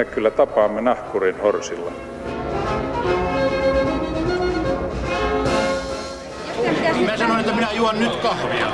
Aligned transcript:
me 0.00 0.04
kyllä 0.04 0.30
tapaamme 0.30 0.80
nahkurin 0.80 1.40
horsilla. 1.40 1.92
Mä 7.06 7.16
sanoin, 7.16 7.40
että 7.40 7.54
minä 7.54 7.72
juon 7.72 7.98
nyt 7.98 8.16
kahvia. 8.16 8.72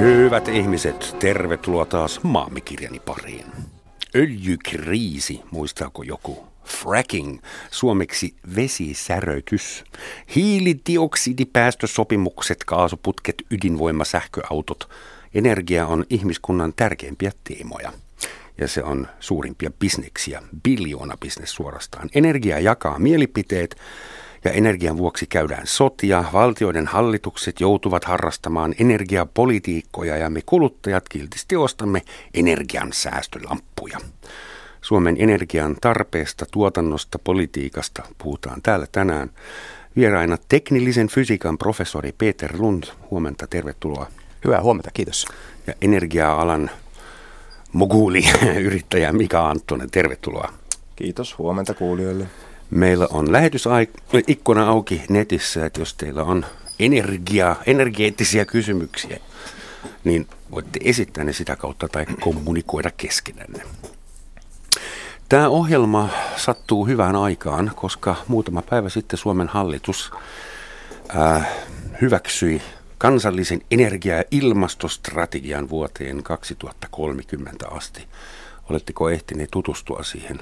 Hyvät 0.00 0.48
ihmiset, 0.48 1.16
tervetuloa 1.18 1.84
taas 1.84 2.22
maamikirjani 2.22 3.00
pariin. 3.00 3.46
Öljykriisi, 4.16 5.42
muistaako 5.50 6.02
joku? 6.02 6.46
Fracking, 6.64 7.38
suomeksi 7.70 8.34
vesisäröitys. 8.56 9.84
Hiilidioksidipäästösopimukset, 10.34 12.64
kaasuputket, 12.64 13.36
ydinvoima, 13.50 14.04
sähköautot. 14.04 14.88
Energia 15.34 15.86
on 15.86 16.04
ihmiskunnan 16.10 16.72
tärkeimpiä 16.76 17.32
teemoja. 17.44 17.92
Ja 18.58 18.68
se 18.68 18.82
on 18.82 19.08
suurimpia 19.20 19.70
bisneksiä, 19.78 20.42
biljoona 20.62 21.16
bisnes 21.16 21.52
suorastaan. 21.52 22.08
Energia 22.14 22.58
jakaa 22.58 22.98
mielipiteet, 22.98 23.76
ja 24.44 24.52
energian 24.52 24.96
vuoksi 24.96 25.26
käydään 25.26 25.66
sotia, 25.66 26.24
valtioiden 26.32 26.86
hallitukset 26.86 27.60
joutuvat 27.60 28.04
harrastamaan 28.04 28.74
energiapolitiikkoja 28.80 30.16
ja 30.16 30.30
me 30.30 30.42
kuluttajat 30.46 31.08
kiltisti 31.08 31.56
ostamme 31.56 32.02
energian 32.34 32.92
säästölamppuja. 32.92 33.98
Suomen 34.80 35.16
energian 35.18 35.76
tarpeesta, 35.80 36.46
tuotannosta, 36.50 37.18
politiikasta 37.18 38.02
puhutaan 38.18 38.62
täällä 38.62 38.86
tänään. 38.92 39.30
Vieraina 39.96 40.38
teknillisen 40.48 41.08
fysiikan 41.08 41.58
professori 41.58 42.12
Peter 42.18 42.52
Lund. 42.58 42.84
Huomenta, 43.10 43.46
tervetuloa. 43.46 44.06
Hyvää 44.46 44.62
huomenta, 44.62 44.90
kiitos. 44.94 45.26
Ja 45.66 45.74
energia-alan 45.80 46.70
moguli, 47.72 48.24
yrittäjä 48.66 49.12
Mika 49.12 49.50
Anttonen, 49.50 49.90
tervetuloa. 49.90 50.52
Kiitos, 50.96 51.38
huomenta 51.38 51.74
kuulijoille. 51.74 52.26
Meillä 52.70 53.08
on 53.10 53.32
lähetysikkuna 53.32 54.68
auki 54.68 55.02
netissä, 55.08 55.66
että 55.66 55.80
jos 55.80 55.94
teillä 55.94 56.22
on 56.22 56.46
energia, 56.78 57.56
energeettisiä 57.66 58.44
kysymyksiä, 58.44 59.20
niin 60.04 60.26
voitte 60.50 60.80
esittää 60.82 61.24
ne 61.24 61.32
sitä 61.32 61.56
kautta 61.56 61.88
tai 61.88 62.06
kommunikoida 62.20 62.90
keskenänne. 62.96 63.62
Tämä 65.28 65.48
ohjelma 65.48 66.08
sattuu 66.36 66.86
hyvään 66.86 67.16
aikaan, 67.16 67.72
koska 67.76 68.16
muutama 68.28 68.62
päivä 68.62 68.88
sitten 68.88 69.18
Suomen 69.18 69.48
hallitus 69.48 70.10
ää, 71.08 71.36
äh, 71.36 71.48
hyväksyi 72.00 72.62
kansallisen 72.98 73.60
energia- 73.70 74.16
ja 74.16 74.24
ilmastostrategian 74.30 75.68
vuoteen 75.68 76.22
2030 76.22 77.68
asti. 77.68 78.08
Oletteko 78.70 79.10
ehtineet 79.10 79.50
tutustua 79.50 80.02
siihen? 80.02 80.40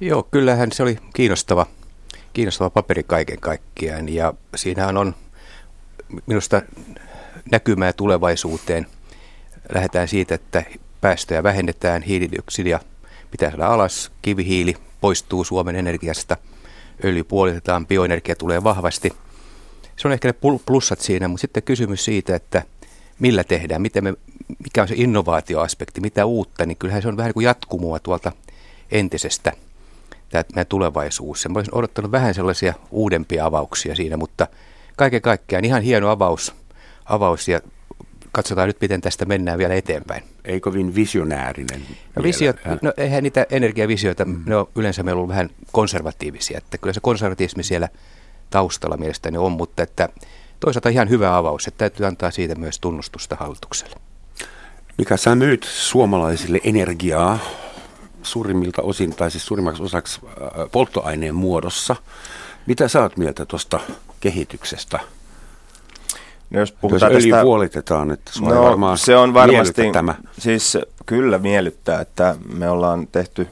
Joo, 0.00 0.22
kyllähän 0.22 0.72
se 0.72 0.82
oli 0.82 0.98
kiinnostava, 1.14 1.66
kiinnostava 2.32 2.70
paperi 2.70 3.02
kaiken 3.02 3.40
kaikkiaan 3.40 4.08
ja 4.08 4.34
siinähän 4.56 4.96
on 4.96 5.14
minusta 6.26 6.62
näkymää 7.50 7.92
tulevaisuuteen. 7.92 8.86
Lähdetään 9.74 10.08
siitä, 10.08 10.34
että 10.34 10.64
päästöjä 11.00 11.42
vähennetään, 11.42 12.02
hiilidioksidia 12.02 12.80
pitää 13.30 13.50
saada 13.50 13.66
alas, 13.66 14.12
kivihiili 14.22 14.74
poistuu 15.00 15.44
Suomen 15.44 15.76
energiasta, 15.76 16.36
öljy 17.04 17.24
puolitetaan, 17.24 17.86
bioenergia 17.86 18.36
tulee 18.36 18.64
vahvasti. 18.64 19.12
Se 20.02 20.08
on 20.08 20.12
ehkä 20.12 20.28
ne 20.28 20.58
plussat 20.66 21.00
siinä, 21.00 21.28
mutta 21.28 21.40
sitten 21.40 21.62
kysymys 21.62 22.04
siitä, 22.04 22.36
että 22.36 22.62
millä 23.18 23.44
tehdään, 23.44 23.82
miten 23.82 24.04
me, 24.04 24.14
mikä 24.64 24.82
on 24.82 24.88
se 24.88 24.94
innovaatioaspekti, 24.96 26.00
mitä 26.00 26.26
uutta, 26.26 26.66
niin 26.66 26.76
kyllähän 26.76 27.02
se 27.02 27.08
on 27.08 27.16
vähän 27.16 27.28
niin 27.28 27.34
kuin 27.34 27.44
jatkumoa 27.44 27.98
tuolta 27.98 28.32
entisestä– 28.90 29.52
tämä 30.32 30.44
meidän 30.54 30.66
tulevaisuus. 30.66 31.48
Mä 31.48 31.58
olisin 31.58 31.74
odottanut 31.74 32.12
vähän 32.12 32.34
sellaisia 32.34 32.74
uudempia 32.90 33.46
avauksia 33.46 33.94
siinä, 33.94 34.16
mutta 34.16 34.46
kaiken 34.96 35.22
kaikkiaan 35.22 35.64
ihan 35.64 35.82
hieno 35.82 36.08
avaus, 36.08 36.54
avaus 37.04 37.48
ja 37.48 37.60
katsotaan 38.32 38.68
nyt, 38.68 38.80
miten 38.80 39.00
tästä 39.00 39.24
mennään 39.24 39.58
vielä 39.58 39.74
eteenpäin. 39.74 40.22
Ei 40.44 40.60
kovin 40.60 40.94
visionäärinen. 40.94 41.82
No, 42.16 42.22
visiot, 42.22 42.56
no 42.82 42.92
eihän 42.96 43.22
niitä 43.22 43.46
energiavisioita, 43.50 44.24
mm. 44.24 44.42
ne 44.46 44.56
on 44.56 44.68
yleensä 44.74 45.02
meillä 45.02 45.18
ollut 45.18 45.28
vähän 45.28 45.50
konservatiivisia, 45.72 46.58
että 46.58 46.78
kyllä 46.78 46.92
se 46.92 47.00
konservatismi 47.00 47.62
siellä 47.62 47.88
taustalla 48.52 48.96
mielestäni 48.96 49.38
on, 49.38 49.52
mutta 49.52 49.82
että 49.82 50.08
toisaalta 50.60 50.88
ihan 50.88 51.08
hyvä 51.08 51.36
avaus, 51.36 51.66
että 51.66 51.78
täytyy 51.78 52.06
antaa 52.06 52.30
siitä 52.30 52.54
myös 52.54 52.78
tunnustusta 52.78 53.36
hallitukselle. 53.36 53.96
Mikä 54.98 55.16
sä 55.16 55.34
myyt 55.34 55.64
suomalaisille 55.64 56.60
energiaa 56.64 57.38
suurimmilta 58.22 58.82
osin, 58.82 59.14
tai 59.14 59.30
siis 59.30 59.46
suurimmaksi 59.46 59.82
osaksi 59.82 60.20
äh, 60.26 60.70
polttoaineen 60.72 61.34
muodossa. 61.34 61.96
Mitä 62.66 62.88
sä 62.88 63.02
oot 63.02 63.16
mieltä 63.16 63.46
tuosta 63.46 63.80
kehityksestä? 64.20 65.00
No 66.50 66.60
jos 66.60 66.72
puhutaan 66.72 67.12
jos 67.12 67.22
öljy 67.22 67.32
tästä, 67.32 67.42
puolitetaan, 67.42 68.10
että 68.10 68.30
no, 68.40 68.62
varmaan 68.62 68.98
se 68.98 69.16
on 69.16 69.34
varmasti, 69.34 69.92
tämä. 69.92 70.14
Siis 70.38 70.78
kyllä 71.06 71.38
miellyttää, 71.38 72.00
että 72.00 72.36
me 72.54 72.70
ollaan 72.70 73.06
tehty 73.06 73.48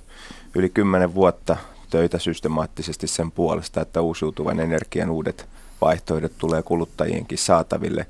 yli 0.54 0.68
kymmenen 0.68 1.14
vuotta 1.14 1.56
töitä 1.90 2.18
systemaattisesti 2.18 3.06
sen 3.06 3.30
puolesta, 3.30 3.80
että 3.80 4.00
uusiutuvan 4.00 4.60
energian 4.60 5.10
uudet 5.10 5.48
vaihtoehdot 5.80 6.32
tulee 6.38 6.62
kuluttajienkin 6.62 7.38
saataville. 7.38 8.06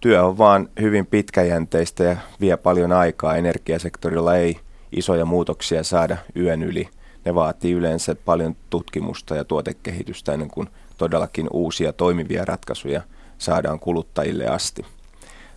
Työ 0.00 0.24
on 0.24 0.38
vaan 0.38 0.68
hyvin 0.80 1.06
pitkäjänteistä 1.06 2.04
ja 2.04 2.16
vie 2.40 2.56
paljon 2.56 2.92
aikaa. 2.92 3.36
Energiasektorilla 3.36 4.36
ei 4.36 4.60
isoja 4.92 5.24
muutoksia 5.24 5.84
saada 5.84 6.16
yön 6.36 6.62
yli. 6.62 6.88
Ne 7.24 7.34
vaatii 7.34 7.72
yleensä 7.72 8.14
paljon 8.14 8.56
tutkimusta 8.70 9.36
ja 9.36 9.44
tuotekehitystä 9.44 10.32
ennen 10.32 10.50
kuin 10.50 10.68
todellakin 10.98 11.48
uusia 11.52 11.92
toimivia 11.92 12.44
ratkaisuja 12.44 13.02
saadaan 13.38 13.78
kuluttajille 13.78 14.46
asti. 14.46 14.84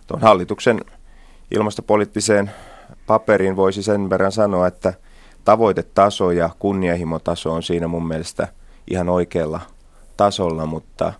Tuon 0.06 0.22
hallituksen 0.22 0.80
ilmastopoliittiseen 1.50 2.50
paperiin 3.06 3.56
voisi 3.56 3.82
sen 3.82 4.10
verran 4.10 4.32
sanoa, 4.32 4.66
että 4.66 4.94
tavoitetaso 5.44 6.30
ja 6.30 6.50
kunnianhimotaso 6.58 7.52
on 7.52 7.62
siinä 7.62 7.88
mun 7.88 8.08
mielestä 8.08 8.48
ihan 8.90 9.08
oikealla 9.08 9.60
tasolla, 10.16 10.66
mutta 10.66 11.12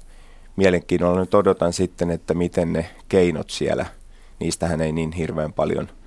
mielenkiinnolla 0.57 1.21
nyt 1.21 1.35
odotan 1.35 1.73
sitten, 1.73 2.11
että 2.11 2.35
miten 2.35 2.73
ne 2.73 2.91
keinot 3.09 3.51
siellä, 3.51 3.87
niistähän 4.41 4.81
ei 4.81 4.93
niin 4.93 5.13
hirveän 5.13 5.53
paljon– 5.53 5.89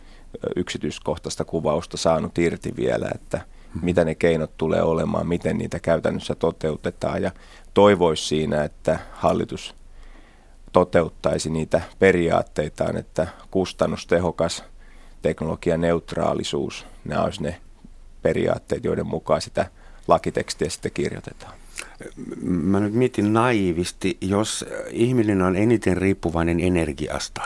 yksityiskohtaista 0.56 1.46
kuvausta 1.46 1.98
saanut 1.98 2.38
irti 2.38 2.74
vielä, 2.76 3.10
että 3.16 3.42
mitä 3.82 4.06
ne 4.06 4.16
keinot 4.16 4.58
tulee 4.58 4.82
olemaan, 4.82 5.28
miten 5.28 5.58
niitä 5.58 5.80
käytännössä 5.80 6.36
toteutetaan. 6.36 7.22
Ja 7.22 7.32
toivoisi 7.74 8.28
siinä, 8.28 8.64
että 8.64 9.00
hallitus 9.12 9.76
toteuttaisi 10.72 11.50
niitä 11.50 11.82
periaatteitaan, 12.00 12.98
että 12.98 13.28
kustannustehokas 13.52 14.64
teknologianeutraalisuus, 15.22 16.86
nämä 17.06 17.24
olisi 17.24 17.44
ne 17.44 17.62
periaatteet, 18.26 18.84
joiden 18.84 19.08
mukaan 19.08 19.42
sitä 19.42 19.66
lakitekstiä 20.08 20.70
sitten 20.70 20.92
kirjoitetaan. 20.94 21.54
Mä 22.42 22.80
nyt 22.80 22.94
mietin 22.94 23.34
naivisti, 23.34 24.18
jos 24.22 24.66
ihminen 24.90 25.42
on 25.42 25.56
eniten 25.56 25.98
riippuvainen 25.98 26.60
energiasta, 26.60 27.42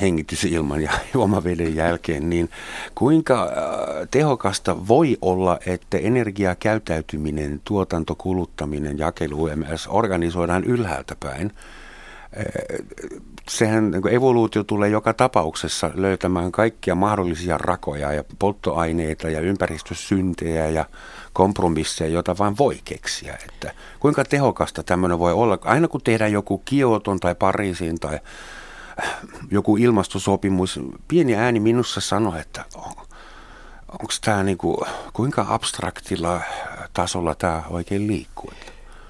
hengitysilman 0.00 0.82
ja 0.82 0.92
juomaveden 1.14 1.74
jälkeen, 1.74 2.30
niin 2.30 2.50
kuinka 2.94 3.42
äh, 3.42 4.08
tehokasta 4.10 4.88
voi 4.88 5.18
olla, 5.22 5.58
että 5.66 5.98
energiakäyttäytyminen, 5.98 7.60
tuotanto, 7.64 8.14
kuluttaminen, 8.14 8.98
jakelu 8.98 9.50
myös 9.56 9.86
organisoidaan 9.90 10.64
ylhäältä 10.64 11.16
päin? 11.20 11.52
Sehän 13.48 13.90
niin 13.90 14.08
evoluutio 14.08 14.64
tulee 14.64 14.88
joka 14.88 15.14
tapauksessa 15.14 15.90
löytämään 15.94 16.52
kaikkia 16.52 16.94
mahdollisia 16.94 17.58
rakoja 17.58 18.12
ja 18.12 18.24
polttoaineita 18.38 19.30
ja 19.30 19.40
ympäristösyntejä 19.40 20.66
ja 20.66 20.84
kompromisseja, 21.32 22.10
joita 22.10 22.38
vain 22.38 22.58
voi 22.58 22.80
keksiä. 22.84 23.38
Että 23.48 23.74
kuinka 24.00 24.24
tehokasta 24.24 24.82
tämmöinen 24.82 25.18
voi 25.18 25.32
olla? 25.32 25.58
Aina 25.64 25.88
kun 25.88 26.00
tehdään 26.00 26.32
joku 26.32 26.58
Kioton 26.58 27.20
tai 27.20 27.34
Pariisin 27.34 27.98
tai 28.00 28.20
joku 29.50 29.76
ilmastosopimus, 29.76 30.80
pieni 31.08 31.34
ääni 31.34 31.60
minussa 31.60 32.00
sanoi, 32.00 32.40
että 32.40 32.64
on, 32.74 32.92
onko 33.88 34.12
tämä 34.24 34.42
niinku, 34.42 34.86
kuinka 35.12 35.46
abstraktilla 35.48 36.40
tasolla 36.92 37.34
tämä 37.34 37.62
oikein 37.70 38.06
liikkuu? 38.06 38.52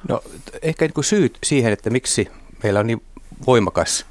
No 0.09 0.23
ehkä 0.63 0.85
niinku 0.85 1.03
syyt 1.03 1.39
siihen, 1.45 1.73
että 1.73 1.91
miksi 1.91 2.29
meillä 2.63 2.81
on 2.81 2.87
niin 2.87 3.03
voimakas 3.47 4.07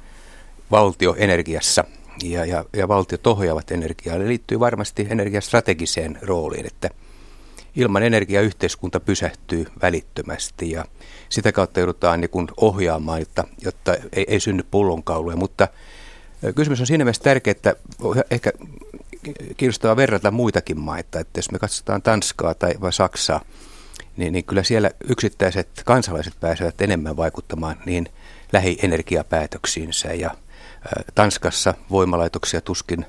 valtio 0.70 1.14
energiassa 1.18 1.84
ja, 2.22 2.44
ja, 2.44 2.64
ja 2.76 2.88
valtiot 2.88 3.26
ohjaavat 3.26 3.70
energiaa, 3.70 4.18
liittyy 4.18 4.60
varmasti 4.60 5.06
energiastrategiseen 5.10 6.18
rooliin, 6.22 6.66
että 6.66 6.90
ilman 7.76 8.02
energiayhteiskunta 8.02 9.00
pysähtyy 9.00 9.66
välittömästi 9.82 10.70
ja 10.70 10.84
sitä 11.28 11.52
kautta 11.52 11.80
joudutaan 11.80 12.20
niin 12.20 12.48
ohjaamaan, 12.56 13.20
jotta, 13.20 13.44
jotta 13.60 13.94
ei, 14.12 14.24
ei 14.28 14.40
synny 14.40 14.64
pullonkauluja. 14.70 15.36
Mutta 15.36 15.68
kysymys 16.54 16.80
on 16.80 16.86
siinä 16.86 17.04
mielessä 17.04 17.22
tärkeä, 17.22 17.50
että 17.50 17.76
ehkä 18.30 18.52
kiinnostavaa 19.56 19.96
verrata 19.96 20.30
muitakin 20.30 20.78
maita, 20.80 21.20
että 21.20 21.38
jos 21.38 21.50
me 21.50 21.58
katsotaan 21.58 22.02
Tanskaa 22.02 22.54
tai 22.54 22.74
vai 22.80 22.92
Saksaa, 22.92 23.40
niin, 24.16 24.32
niin 24.32 24.44
kyllä 24.44 24.62
siellä 24.62 24.90
yksittäiset 25.08 25.68
kansalaiset 25.84 26.34
pääsevät 26.40 26.80
enemmän 26.80 27.16
vaikuttamaan 27.16 27.76
niin 27.86 28.08
lähienergiapäätöksiinsä 28.52 30.12
ja 30.12 30.30
Tanskassa 31.14 31.74
voimalaitoksia 31.90 32.60
tuskin 32.60 33.06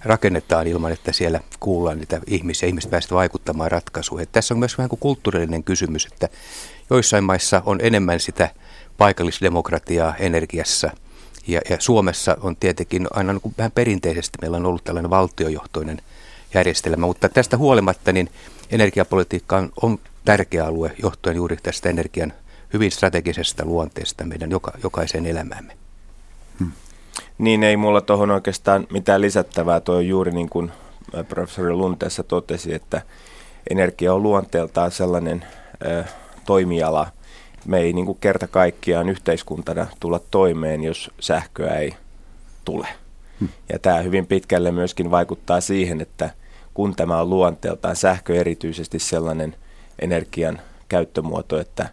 rakennetaan 0.00 0.66
ilman, 0.66 0.92
että 0.92 1.12
siellä 1.12 1.40
kuullaan 1.60 1.98
niitä 1.98 2.20
ihmisiä, 2.26 2.66
ihmiset 2.66 2.90
pääsevät 2.90 3.14
vaikuttamaan 3.14 3.70
ratkaisuihin. 3.70 4.28
Tässä 4.32 4.54
on 4.54 4.58
myös 4.58 4.78
vähän 4.78 4.88
kuin 4.88 5.00
kulttuurillinen 5.00 5.64
kysymys, 5.64 6.06
että 6.06 6.28
joissain 6.90 7.24
maissa 7.24 7.62
on 7.66 7.78
enemmän 7.82 8.20
sitä 8.20 8.50
paikallisdemokratiaa 8.98 10.16
energiassa– 10.16 10.90
ja, 11.48 11.60
ja 11.70 11.76
Suomessa 11.80 12.36
on 12.40 12.56
tietenkin 12.56 13.06
aina 13.10 13.32
niin 13.32 13.54
vähän 13.58 13.72
perinteisesti 13.72 14.38
meillä 14.40 14.56
on 14.56 14.66
ollut 14.66 14.84
tällainen 14.84 15.10
valtiojohtoinen 15.10 16.02
järjestelmä, 16.54 17.06
mutta 17.06 17.28
tästä 17.28 17.56
huolimatta 17.56 18.12
niin 18.12 18.30
energiapolitiikka 18.70 19.56
on, 19.56 19.72
on 19.82 19.98
tärkeä 20.24 20.66
alue 20.66 20.92
johtuen 21.02 21.36
juuri 21.36 21.56
tästä 21.56 21.88
energian 21.88 22.32
hyvin 22.72 22.90
strategisesta 22.90 23.64
luonteesta 23.64 24.24
meidän 24.24 24.50
joka, 24.50 24.72
jokaiseen 24.82 25.26
elämäämme. 25.26 25.77
Niin 27.38 27.62
ei 27.62 27.76
mulla 27.76 28.00
tuohon 28.00 28.30
oikeastaan 28.30 28.86
mitään 28.92 29.20
lisättävää. 29.20 29.80
Tuo 29.80 30.00
juuri 30.00 30.32
niin 30.32 30.48
kuin 30.48 30.72
professori 31.28 31.72
Lunteessa 31.72 32.22
totesi, 32.22 32.74
että 32.74 33.02
energia 33.70 34.14
on 34.14 34.22
luonteeltaan 34.22 34.90
sellainen 34.90 35.44
ö, 35.86 36.04
toimiala, 36.46 37.06
me 37.66 37.78
ei 37.78 37.92
niin 37.92 38.06
kuin 38.06 38.18
kerta 38.20 38.46
kaikkiaan 38.46 39.08
yhteiskuntana 39.08 39.86
tulla 40.00 40.20
toimeen, 40.30 40.84
jos 40.84 41.10
sähköä 41.20 41.74
ei 41.74 41.94
tule. 42.64 42.88
Hmm. 43.40 43.48
Ja 43.72 43.78
tämä 43.78 43.98
hyvin 43.98 44.26
pitkälle 44.26 44.70
myöskin 44.70 45.10
vaikuttaa 45.10 45.60
siihen, 45.60 46.00
että 46.00 46.30
kun 46.74 46.96
tämä 46.96 47.20
on 47.20 47.30
luonteeltaan 47.30 47.96
sähkö 47.96 48.36
erityisesti 48.36 48.98
sellainen 48.98 49.54
energian 49.98 50.60
käyttömuoto, 50.88 51.60
että 51.60 51.88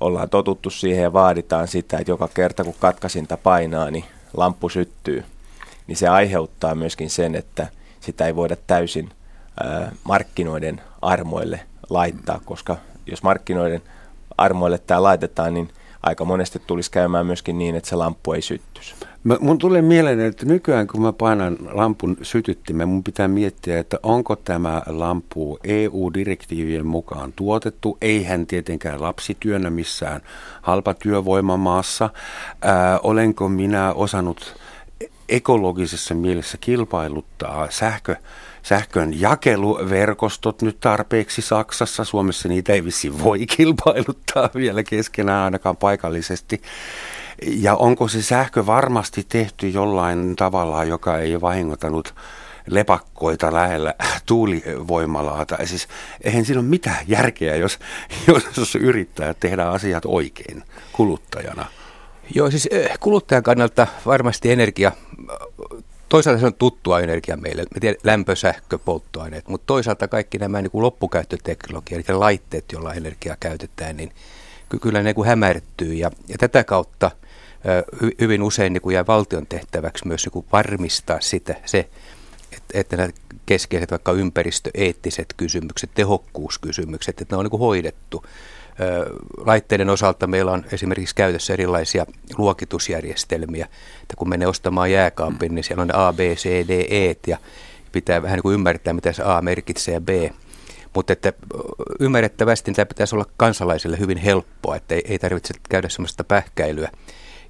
ollaan 0.00 0.28
totuttu 0.28 0.70
siihen 0.70 1.02
ja 1.02 1.12
vaaditaan 1.12 1.68
sitä, 1.68 1.98
että 1.98 2.12
joka 2.12 2.28
kerta 2.34 2.64
kun 2.64 2.74
katkasinta 2.80 3.36
painaa, 3.36 3.90
niin 3.90 4.04
lamppu 4.36 4.68
syttyy, 4.68 5.24
niin 5.86 5.96
se 5.96 6.08
aiheuttaa 6.08 6.74
myöskin 6.74 7.10
sen, 7.10 7.34
että 7.34 7.66
sitä 8.00 8.26
ei 8.26 8.36
voida 8.36 8.56
täysin 8.66 9.10
markkinoiden 10.04 10.80
armoille 11.02 11.60
laittaa, 11.90 12.40
koska 12.44 12.76
jos 13.06 13.22
markkinoiden 13.22 13.82
armoille 14.38 14.78
tämä 14.78 15.02
laitetaan, 15.02 15.54
niin 15.54 15.70
aika 16.06 16.24
monesti 16.24 16.62
tulisi 16.66 16.90
käymään 16.90 17.26
myöskin 17.26 17.58
niin, 17.58 17.74
että 17.74 17.88
se 17.88 17.96
lamppu 17.96 18.32
ei 18.32 18.42
syttyisi. 18.42 18.94
Mä, 19.24 19.36
mun 19.40 19.58
tulee 19.58 19.82
mieleen, 19.82 20.20
että 20.20 20.46
nykyään 20.46 20.86
kun 20.86 21.02
mä 21.02 21.12
painan 21.12 21.56
lampun 21.72 22.16
sytyttimen, 22.22 22.88
mun 22.88 23.04
pitää 23.04 23.28
miettiä, 23.28 23.78
että 23.78 23.98
onko 24.02 24.36
tämä 24.36 24.82
lampu 24.86 25.58
EU-direktiivien 25.64 26.86
mukaan 26.86 27.32
tuotettu. 27.36 27.98
Eihän 28.00 28.46
tietenkään 28.46 29.02
lapsityönä 29.02 29.70
missään 29.70 30.20
halpatyövoimamaassa. 30.62 32.10
Ää, 32.62 32.98
olenko 33.02 33.48
minä 33.48 33.92
osannut 33.92 34.56
ekologisessa 35.28 36.14
mielessä 36.14 36.58
kilpailuttaa 36.58 37.70
sähkö 37.70 38.16
sähkön 38.62 39.20
jakeluverkostot 39.20 40.62
nyt 40.62 40.80
tarpeeksi 40.80 41.42
Saksassa. 41.42 42.04
Suomessa 42.04 42.48
niitä 42.48 42.72
ei 42.72 42.84
vissi 42.84 43.22
voi 43.24 43.46
kilpailuttaa 43.56 44.50
vielä 44.54 44.82
keskenään 44.82 45.44
ainakaan 45.44 45.76
paikallisesti. 45.76 46.62
Ja 47.42 47.74
onko 47.74 48.08
se 48.08 48.22
sähkö 48.22 48.66
varmasti 48.66 49.26
tehty 49.28 49.68
jollain 49.68 50.36
tavalla, 50.36 50.84
joka 50.84 51.18
ei 51.18 51.40
vahingotanut 51.40 52.14
lepakkoita 52.70 53.52
lähellä 53.52 53.94
tuulivoimalaa. 54.26 55.46
Tai 55.46 55.66
siis 55.66 55.88
eihän 56.24 56.44
siinä 56.44 56.60
ole 56.60 56.68
mitään 56.68 57.04
järkeä, 57.06 57.56
jos, 57.56 57.78
jos 58.56 58.74
yrittää 58.74 59.34
tehdä 59.34 59.64
asiat 59.64 60.02
oikein 60.06 60.62
kuluttajana. 60.92 61.66
Joo, 62.34 62.50
siis 62.50 62.68
eh, 62.70 62.98
kuluttajan 63.00 63.42
kannalta 63.42 63.86
varmasti 64.06 64.52
energia 64.52 64.92
toisaalta 66.08 66.40
se 66.40 66.46
on 66.46 66.54
tuttua 66.54 67.00
energia 67.00 67.36
meille, 67.36 67.62
me 67.62 67.80
tiedät, 67.80 68.04
lämpö, 68.04 68.36
sähkö, 68.36 68.78
polttoaineet, 68.78 69.48
mutta 69.48 69.66
toisaalta 69.66 70.08
kaikki 70.08 70.38
nämä 70.38 70.62
niin 70.62 70.70
kuin 70.70 70.82
loppukäyttöteknologiat 70.82 72.08
ja 72.08 72.20
laitteet, 72.20 72.64
joilla 72.72 72.94
energiaa 72.94 73.36
käytetään, 73.40 73.96
niin 73.96 74.12
kyllä 74.82 75.02
ne 75.02 75.12
niin 75.12 75.26
hämärtyy. 75.26 75.94
Ja, 75.94 76.10
ja 76.28 76.38
tätä 76.38 76.64
kautta 76.64 77.10
hy, 78.02 78.10
hyvin 78.20 78.42
usein 78.42 78.72
niin 78.72 78.80
kuin 78.80 78.94
jää 78.94 79.06
valtion 79.06 79.46
tehtäväksi 79.46 80.06
myös 80.06 80.24
niin 80.24 80.32
kuin 80.32 80.46
varmistaa 80.52 81.20
sitä, 81.20 81.54
se, 81.64 81.88
että, 82.52 82.78
että 82.80 82.96
nämä 82.96 83.08
keskeiset 83.46 83.90
vaikka 83.90 84.12
ympäristöeettiset 84.12 85.34
kysymykset, 85.36 85.90
tehokkuuskysymykset, 85.94 87.20
että 87.20 87.34
ne 87.34 87.38
on 87.38 87.44
niin 87.44 87.50
kuin 87.50 87.60
hoidettu 87.60 88.24
laitteiden 89.38 89.90
osalta 89.90 90.26
meillä 90.26 90.52
on 90.52 90.64
esimerkiksi 90.72 91.14
käytössä 91.14 91.52
erilaisia 91.52 92.06
luokitusjärjestelmiä, 92.38 93.64
että 94.02 94.16
kun 94.16 94.28
menee 94.28 94.48
ostamaan 94.48 94.92
jääkaapin, 94.92 95.54
niin 95.54 95.64
siellä 95.64 95.82
on 95.82 95.94
A, 95.94 96.12
B, 96.12 96.18
C, 96.18 96.68
D, 96.68 96.86
E 96.90 97.16
ja 97.26 97.38
pitää 97.92 98.22
vähän 98.22 98.36
niin 98.36 98.42
kuin 98.42 98.54
ymmärtää, 98.54 98.92
mitä 98.92 99.12
se 99.12 99.22
A 99.26 99.42
merkitsee 99.42 99.94
ja 99.94 100.00
B. 100.00 100.08
Mutta 100.94 101.12
että 101.12 101.32
ymmärrettävästi 102.00 102.72
tämä 102.72 102.86
pitäisi 102.86 103.14
olla 103.14 103.26
kansalaisille 103.36 103.98
hyvin 103.98 104.18
helppoa, 104.18 104.76
että 104.76 104.94
ei, 104.94 105.02
ei 105.04 105.18
tarvitse 105.18 105.54
käydä 105.68 105.88
sellaista 105.88 106.24
pähkäilyä. 106.24 106.90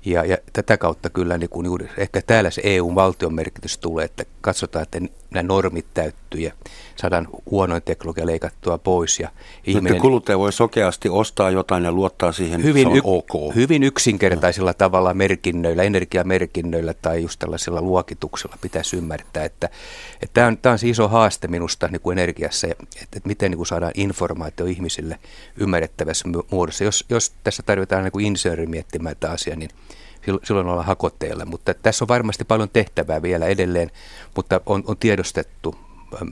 Ja, 0.05 0.25
ja 0.25 0.39
tätä 0.53 0.77
kautta 0.77 1.11
kyllä 1.11 1.39
niin 1.39 1.51
kuin 1.51 1.67
juuri, 1.67 1.89
ehkä 1.97 2.21
täällä 2.27 2.51
se 2.51 2.61
EU-valtion 2.65 3.35
merkitys 3.35 3.79
tulee, 3.79 4.05
että 4.05 4.25
katsotaan, 4.41 4.83
että 4.83 5.01
nämä 5.31 5.43
normit 5.43 5.87
täyttyy 5.95 6.41
ja 6.41 6.53
saadaan 6.97 7.29
huonoin 7.51 7.83
teknologia 7.83 8.27
leikattua 8.27 8.79
pois. 8.79 9.21
Ja 9.21 9.29
ihminen, 9.67 9.93
että 9.93 10.03
kuluttaja 10.03 10.39
voi 10.39 10.53
sokeasti 10.53 11.09
ostaa 11.09 11.51
jotain 11.51 11.85
ja 11.85 11.93
luottaa 11.93 12.33
siihen, 12.33 12.63
hyvin, 12.63 12.83
se 12.83 12.89
on 12.89 13.01
ok. 13.05 13.55
Hyvin 13.55 13.83
yksinkertaisilla 13.83 14.75
tavalla 14.75 15.15
merkinnöillä, 15.15 15.83
energiamerkinnöillä 15.83 16.95
tai 16.95 17.23
just 17.23 17.39
tällaisilla 17.39 17.83
luokituksella 17.83 18.57
pitäisi 18.61 18.97
ymmärtää, 18.97 19.45
että, 19.45 19.69
että 20.23 20.35
tämä, 20.35 20.47
on, 20.47 20.59
tämä 20.59 20.73
on 20.73 20.79
se 20.79 20.89
iso 20.89 21.09
haaste 21.09 21.49
minusta 21.49 21.89
niin 21.89 22.01
kuin 22.01 22.19
energiassa, 22.19 22.67
että, 22.67 22.85
että 23.03 23.21
miten 23.25 23.51
niin 23.51 23.57
kuin 23.57 23.67
saadaan 23.67 23.93
informaatio 23.95 24.67
ihmisille 24.67 25.19
ymmärrettävässä 25.57 26.29
muodossa. 26.51 26.85
Jos, 26.85 27.05
jos 27.09 27.33
tässä 27.45 27.63
tarvitaan 27.63 28.05
niin 28.05 28.13
kuin 28.13 28.27
insinööri 28.27 28.67
miettimään 28.67 29.17
tämä 29.21 29.33
asia, 29.33 29.57
niin 29.57 29.71
silloin 30.45 30.67
ollaan 30.67 30.87
hakotteella. 30.87 31.45
Mutta 31.45 31.75
tässä 31.75 32.05
on 32.05 32.09
varmasti 32.09 32.45
paljon 32.45 32.69
tehtävää 32.73 33.23
vielä 33.23 33.47
edelleen, 33.47 33.91
mutta 34.37 34.61
on, 34.67 34.85
on 34.87 34.97
tiedostettu 34.97 35.77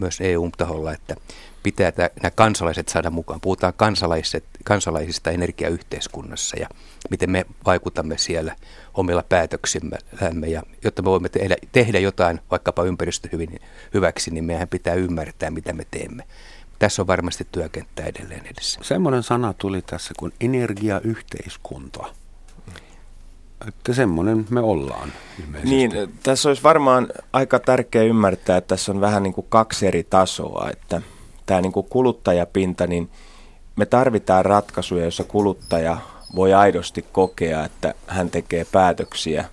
myös 0.00 0.20
EU-taholla, 0.20 0.92
että 0.92 1.16
pitää 1.62 1.92
nämä 2.22 2.30
kansalaiset 2.30 2.88
saada 2.88 3.10
mukaan. 3.10 3.40
Puhutaan 3.40 3.72
kansalaiset, 3.76 4.44
kansalaisista 4.64 5.30
energiayhteiskunnassa 5.30 6.56
ja 6.60 6.68
miten 7.10 7.30
me 7.30 7.46
vaikutamme 7.66 8.18
siellä 8.18 8.56
omilla 8.94 9.24
päätöksillämme. 9.28 10.46
Ja 10.46 10.62
jotta 10.84 11.02
me 11.02 11.06
voimme 11.06 11.28
tehdä, 11.28 11.56
tehdä 11.72 11.98
jotain 11.98 12.40
vaikkapa 12.50 12.84
ympäristö 12.84 13.28
hyvin, 13.32 13.60
hyväksi, 13.94 14.30
niin 14.30 14.44
meidän 14.44 14.68
pitää 14.68 14.94
ymmärtää, 14.94 15.50
mitä 15.50 15.72
me 15.72 15.86
teemme. 15.90 16.24
Tässä 16.78 17.02
on 17.02 17.06
varmasti 17.06 17.46
työkenttä 17.52 18.02
edelleen 18.02 18.46
edessä. 18.46 18.80
Semmoinen 18.82 19.22
sana 19.22 19.52
tuli 19.52 19.82
tässä 19.82 20.14
kuin 20.18 20.32
energiayhteiskunta. 20.40 22.14
Että 23.68 23.92
semmoinen 23.92 24.46
me 24.50 24.60
ollaan 24.60 25.12
ilmeisesti. 25.40 25.70
Niin, 25.70 25.92
tässä 26.22 26.48
olisi 26.48 26.62
varmaan 26.62 27.08
aika 27.32 27.58
tärkeää 27.58 28.04
ymmärtää, 28.04 28.56
että 28.56 28.68
tässä 28.68 28.92
on 28.92 29.00
vähän 29.00 29.22
niin 29.22 29.32
kuin 29.34 29.46
kaksi 29.48 29.86
eri 29.86 30.04
tasoa, 30.04 30.68
että 30.70 31.02
tämä 31.46 31.60
niin 31.60 31.72
kuin 31.72 31.86
kuluttajapinta, 31.90 32.86
niin 32.86 33.10
me 33.76 33.86
tarvitaan 33.86 34.44
ratkaisuja, 34.44 35.02
joissa 35.02 35.24
kuluttaja 35.24 35.96
voi 36.34 36.54
aidosti 36.54 37.04
kokea, 37.12 37.64
että 37.64 37.94
hän 38.06 38.30
tekee 38.30 38.66
päätöksiä 38.72 39.44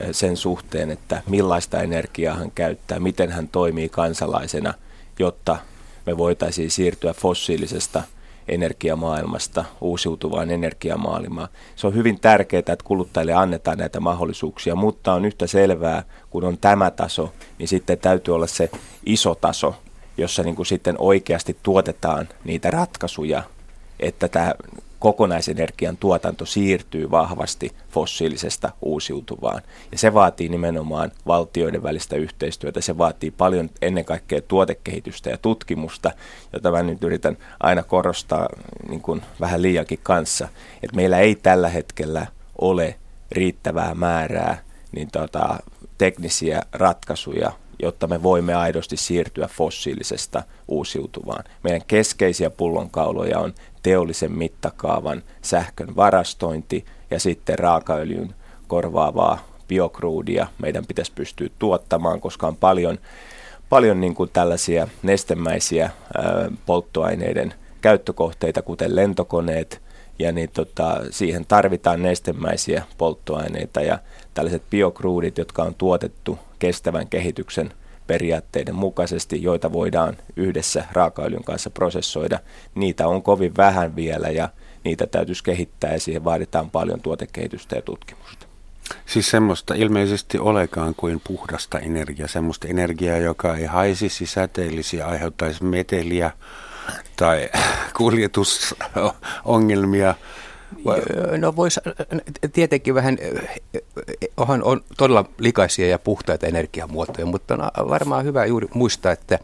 eh, 0.00 0.08
sen 0.12 0.36
suhteen, 0.36 0.90
että 0.90 1.22
millaista 1.28 1.82
energiaa 1.82 2.36
hän 2.36 2.50
käyttää, 2.50 3.00
miten 3.00 3.32
hän 3.32 3.48
toimii 3.48 3.88
kansalaisena, 3.88 4.74
jotta 5.18 5.56
me 6.06 6.18
voitaisiin 6.18 6.70
siirtyä 6.70 7.14
fossiilisesta– 7.14 8.02
energiamaailmasta 8.48 9.64
uusiutuvaan 9.80 10.50
energiamaailmaan. 10.50 11.48
Se 11.76 11.86
on 11.86 11.94
hyvin 11.94 12.20
tärkeää, 12.20 12.58
että 12.58 12.76
kuluttajille 12.84 13.32
annetaan 13.32 13.78
näitä 13.78 14.00
mahdollisuuksia, 14.00 14.74
mutta 14.74 15.12
on 15.12 15.24
yhtä 15.24 15.46
selvää, 15.46 16.02
kun 16.30 16.44
on 16.44 16.58
tämä 16.58 16.90
taso, 16.90 17.32
niin 17.58 17.68
sitten 17.68 17.98
täytyy 17.98 18.34
olla 18.34 18.46
se 18.46 18.70
iso 19.06 19.34
taso, 19.34 19.74
jossa 20.18 20.42
niin 20.42 20.56
kuin 20.56 20.66
sitten 20.66 20.94
oikeasti 20.98 21.56
tuotetaan 21.62 22.28
niitä 22.44 22.70
ratkaisuja, 22.70 23.42
että 24.00 24.28
tämä 24.28 24.54
kokonaisenergian 25.02 25.96
tuotanto 25.96 26.46
siirtyy 26.46 27.10
vahvasti 27.10 27.72
fossiilisesta 27.90 28.72
uusiutuvaan. 28.82 29.62
Ja 29.92 29.98
se 29.98 30.14
vaatii 30.14 30.48
nimenomaan 30.48 31.12
valtioiden 31.26 31.82
välistä 31.82 32.16
yhteistyötä, 32.16 32.80
se 32.80 32.98
vaatii 32.98 33.30
paljon 33.30 33.70
ennen 33.82 34.04
kaikkea 34.04 34.40
tuotekehitystä 34.40 35.30
ja 35.30 35.38
tutkimusta, 35.38 36.10
jota 36.52 36.70
mä 36.70 36.82
nyt 36.82 37.04
yritän 37.04 37.36
aina 37.60 37.82
korostaa 37.82 38.48
niin 38.88 39.00
kuin 39.00 39.22
vähän 39.40 39.62
liiankin 39.62 40.00
kanssa, 40.02 40.48
että 40.82 40.96
meillä 40.96 41.18
ei 41.18 41.34
tällä 41.34 41.68
hetkellä 41.68 42.26
ole 42.58 42.94
riittävää 43.30 43.94
määrää 43.94 44.58
niin 44.92 45.08
tota, 45.12 45.58
teknisiä 45.98 46.62
ratkaisuja 46.72 47.52
jotta 47.82 48.06
me 48.06 48.22
voimme 48.22 48.54
aidosti 48.54 48.96
siirtyä 48.96 49.48
fossiilisesta 49.48 50.42
uusiutuvaan. 50.68 51.44
Meidän 51.62 51.82
keskeisiä 51.86 52.50
pullonkauloja 52.50 53.38
on 53.38 53.54
teollisen 53.82 54.32
mittakaavan 54.32 55.22
sähkön 55.42 55.96
varastointi 55.96 56.84
ja 57.10 57.20
sitten 57.20 57.58
raakaöljyn 57.58 58.34
korvaavaa 58.68 59.48
biokruudia 59.68 60.46
meidän 60.58 60.86
pitäisi 60.86 61.12
pystyä 61.14 61.48
tuottamaan, 61.58 62.20
koska 62.20 62.46
on 62.46 62.56
paljon, 62.56 62.98
paljon 63.68 64.00
niin 64.00 64.14
kuin 64.14 64.30
tällaisia 64.32 64.88
nestemäisiä 65.02 65.90
polttoaineiden 66.66 67.54
käyttökohteita, 67.80 68.62
kuten 68.62 68.96
lentokoneet, 68.96 69.82
ja 70.18 70.32
niin 70.32 70.50
tota, 70.52 71.00
siihen 71.10 71.46
tarvitaan 71.46 72.02
nestemäisiä 72.02 72.82
polttoaineita 72.98 73.80
ja 73.80 73.98
tällaiset 74.34 74.62
biokruudit, 74.70 75.38
jotka 75.38 75.62
on 75.62 75.74
tuotettu 75.74 76.38
kestävän 76.62 77.08
kehityksen 77.08 77.72
periaatteiden 78.06 78.74
mukaisesti, 78.74 79.42
joita 79.42 79.72
voidaan 79.72 80.16
yhdessä 80.36 80.84
raakaöljyn 80.92 81.44
kanssa 81.44 81.70
prosessoida, 81.70 82.38
niitä 82.74 83.08
on 83.08 83.22
kovin 83.22 83.56
vähän 83.56 83.96
vielä 83.96 84.28
ja 84.28 84.48
niitä 84.84 85.06
täytyisi 85.06 85.44
kehittää 85.44 85.92
ja 85.92 86.00
siihen 86.00 86.24
vaaditaan 86.24 86.70
paljon 86.70 87.00
tuotekehitystä 87.00 87.76
ja 87.76 87.82
tutkimusta. 87.82 88.46
Siis 89.06 89.30
semmoista 89.30 89.74
ilmeisesti 89.74 90.38
olekaan 90.38 90.94
kuin 90.94 91.20
puhdasta 91.26 91.78
energiaa, 91.78 92.28
semmoista 92.28 92.68
energiaa, 92.68 93.18
joka 93.18 93.56
ei 93.56 93.66
haisisi 93.66 94.26
säteellisiä, 94.26 95.06
aiheuttaisi 95.06 95.64
meteliä 95.64 96.30
tai 97.16 97.50
kuljetusongelmia. 97.96 100.14
No 101.38 101.56
voisi 101.56 101.80
tietenkin 102.52 102.94
vähän, 102.94 103.18
onhan 104.36 104.62
on 104.62 104.80
todella 104.96 105.24
likaisia 105.38 105.88
ja 105.88 105.98
puhtaita 105.98 106.46
energiamuotoja, 106.46 107.26
mutta 107.26 107.54
on 107.54 107.88
varmaan 107.88 108.24
hyvä 108.24 108.44
juuri 108.44 108.68
muistaa, 108.74 109.12
että 109.12 109.38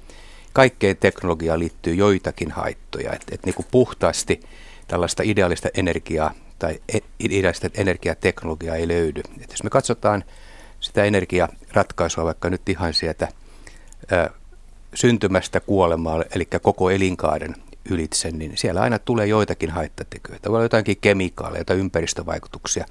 kaikkeen 0.52 0.96
teknologiaan 0.96 1.58
liittyy 1.58 1.94
joitakin 1.94 2.50
haittoja, 2.50 3.12
että, 3.12 3.34
että 3.34 3.46
niin 3.46 3.66
puhtaasti 3.70 4.40
tällaista 4.88 5.22
ideaalista 5.22 5.68
energiaa 5.74 6.34
tai 6.58 6.80
e, 6.94 6.98
ideaalista 7.18 7.70
energiateknologiaa 7.74 8.76
ei 8.76 8.88
löydy. 8.88 9.20
Että 9.20 9.52
jos 9.52 9.62
me 9.62 9.70
katsotaan 9.70 10.24
sitä 10.80 11.04
energiaratkaisua 11.04 12.24
vaikka 12.24 12.50
nyt 12.50 12.68
ihan 12.68 12.94
sieltä 12.94 13.28
ää, 14.10 14.30
syntymästä 14.94 15.60
kuolemaan, 15.60 16.24
eli 16.34 16.48
koko 16.62 16.90
elinkaaren 16.90 17.54
ylitse, 17.90 18.30
niin 18.30 18.52
siellä 18.54 18.80
aina 18.80 18.98
tulee 18.98 19.26
joitakin 19.26 19.70
haittatekijöitä. 19.70 20.50
Voi 20.50 20.56
olla 20.56 20.64
jotakin 20.64 20.96
kemikaaleja, 21.00 21.60
jotain 21.60 21.80
ympäristövaikutuksia. 21.80 22.84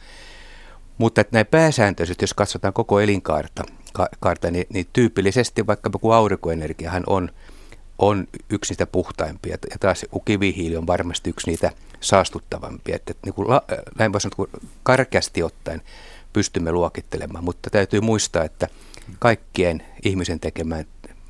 Mutta 0.97 1.21
että 1.21 1.35
näin 1.35 1.45
pääsääntöisesti, 1.45 2.23
jos 2.23 2.33
katsotaan 2.33 2.73
koko 2.73 2.99
elinkaarta, 2.99 3.63
ka- 3.93 4.09
kaarta, 4.19 4.51
niin, 4.51 4.65
niin 4.73 4.87
tyypillisesti 4.93 5.67
vaikka 5.67 5.89
kun 5.89 6.15
aurinkoenergiahan 6.15 7.03
on, 7.07 7.31
on 7.99 8.27
yksi 8.49 8.71
niitä 8.73 8.85
puhtaimpia. 8.85 9.57
Ja 9.71 9.77
taas 9.79 10.05
kivihiili 10.25 10.77
on 10.77 10.87
varmasti 10.87 11.29
yksi 11.29 11.47
niitä 11.49 11.71
saastuttavampia. 11.99 12.95
Että, 12.95 13.11
että 13.11 13.27
niin 13.27 13.33
kuin 13.33 13.49
la, 13.49 13.61
näin 13.97 14.13
voisi 14.13 14.29
sanoa, 14.29 14.61
karkeasti 14.83 15.43
ottaen 15.43 15.81
pystymme 16.33 16.71
luokittelemaan, 16.71 17.43
mutta 17.43 17.69
täytyy 17.69 18.01
muistaa, 18.01 18.43
että 18.43 18.67
kaikkien 19.19 19.83
ihmisen 20.03 20.39
tekemään 20.39 20.85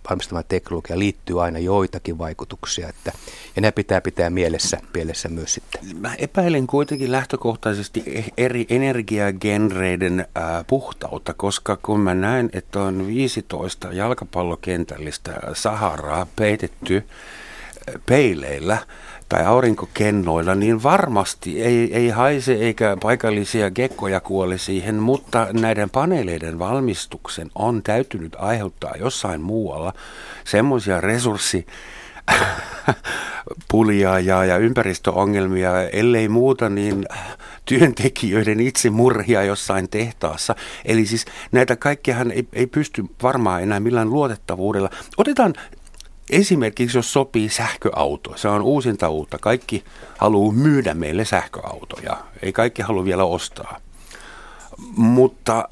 valmistama 0.09 0.43
teknologia 0.43 0.99
liittyy 0.99 1.43
aina 1.43 1.59
joitakin 1.59 2.17
vaikutuksia, 2.17 2.89
että, 2.89 3.11
ja 3.55 3.61
nämä 3.61 3.71
pitää 3.71 4.01
pitää 4.01 4.29
mielessä, 4.29 4.77
mielessä 4.93 5.29
myös 5.29 5.53
sitten. 5.53 5.81
Mä 5.99 6.15
epäilen 6.17 6.67
kuitenkin 6.67 7.11
lähtökohtaisesti 7.11 8.03
e- 8.05 8.43
eri 8.45 8.65
energiagenreiden 8.69 10.27
ää, 10.35 10.63
puhtautta, 10.67 11.33
koska 11.33 11.77
kun 11.81 11.99
mä 11.99 12.13
näen, 12.13 12.49
että 12.53 12.81
on 12.81 13.07
15 13.07 13.93
jalkapallokentällistä 13.93 15.33
Saharaa 15.53 16.27
peitetty 16.35 17.03
peileillä, 18.05 18.77
tai 19.29 19.45
aurinkokennoilla, 19.45 20.55
niin 20.55 20.83
varmasti 20.83 21.61
ei, 21.61 21.93
ei 21.93 22.09
haise 22.09 22.53
eikä 22.53 22.97
paikallisia 23.01 23.71
gekkoja 23.71 24.19
kuole 24.19 24.57
siihen, 24.57 24.95
mutta 24.95 25.47
näiden 25.53 25.89
paneeleiden 25.89 26.59
valmistuksen 26.59 27.51
on 27.55 27.83
täytynyt 27.83 28.35
aiheuttaa 28.39 28.93
jossain 28.99 29.41
muualla 29.41 29.93
semmoisia 30.43 31.01
resurssi 31.01 31.65
puljaa 33.71 34.19
ja, 34.19 34.45
ja 34.45 34.57
ympäristöongelmia, 34.57 35.89
ellei 35.89 36.27
muuta, 36.29 36.69
niin 36.69 37.05
työntekijöiden 37.65 38.59
itsemurhia 38.59 39.43
jossain 39.43 39.89
tehtaassa. 39.89 40.55
Eli 40.85 41.05
siis 41.05 41.25
näitä 41.51 41.75
kaikkiahan 41.75 42.31
ei, 42.31 42.47
ei 42.53 42.67
pysty 42.67 43.05
varmaan 43.23 43.63
enää 43.63 43.79
millään 43.79 44.09
luotettavuudella. 44.09 44.89
Otetaan 45.17 45.53
Esimerkiksi 46.29 46.97
jos 46.97 47.13
sopii 47.13 47.49
sähköauto, 47.49 48.37
se 48.37 48.47
on 48.47 48.61
uusinta 48.61 49.09
uutta. 49.09 49.37
Kaikki 49.37 49.83
haluaa 50.17 50.53
myydä 50.53 50.93
meille 50.93 51.25
sähköautoja, 51.25 52.17
ei 52.41 52.53
kaikki 52.53 52.81
halua 52.81 53.05
vielä 53.05 53.23
ostaa. 53.23 53.77
Mutta 54.95 55.69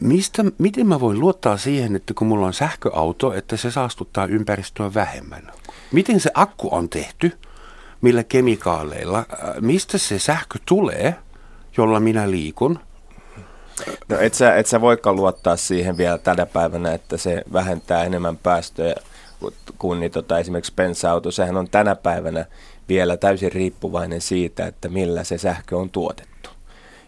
mistä, 0.00 0.44
miten 0.58 0.86
mä 0.86 1.00
voin 1.00 1.20
luottaa 1.20 1.56
siihen, 1.56 1.96
että 1.96 2.14
kun 2.14 2.26
mulla 2.26 2.46
on 2.46 2.54
sähköauto, 2.54 3.32
että 3.32 3.56
se 3.56 3.70
saastuttaa 3.70 4.26
ympäristöä 4.26 4.94
vähemmän? 4.94 5.52
Miten 5.92 6.20
se 6.20 6.30
akku 6.34 6.68
on 6.72 6.88
tehty? 6.88 7.32
Millä 8.00 8.24
kemikaaleilla? 8.24 9.26
Mistä 9.60 9.98
se 9.98 10.18
sähkö 10.18 10.58
tulee, 10.66 11.16
jolla 11.76 12.00
minä 12.00 12.30
liikun? 12.30 12.78
No 14.08 14.18
et 14.18 14.34
sä, 14.34 14.56
et 14.56 14.66
sä 14.66 14.80
voikaan 14.80 15.16
luottaa 15.16 15.56
siihen 15.56 15.96
vielä 15.96 16.18
tänä 16.18 16.46
päivänä, 16.46 16.92
että 16.92 17.16
se 17.16 17.42
vähentää 17.52 18.04
enemmän 18.04 18.36
päästöjä 18.36 18.94
kun 19.78 20.00
niin 20.00 20.12
tota, 20.12 20.38
esimerkiksi 20.38 20.72
bensa-auto, 20.76 21.30
sehän 21.30 21.56
on 21.56 21.68
tänä 21.70 21.94
päivänä 21.94 22.46
vielä 22.88 23.16
täysin 23.16 23.52
riippuvainen 23.52 24.20
siitä, 24.20 24.66
että 24.66 24.88
millä 24.88 25.24
se 25.24 25.38
sähkö 25.38 25.76
on 25.76 25.90
tuotettu. 25.90 26.50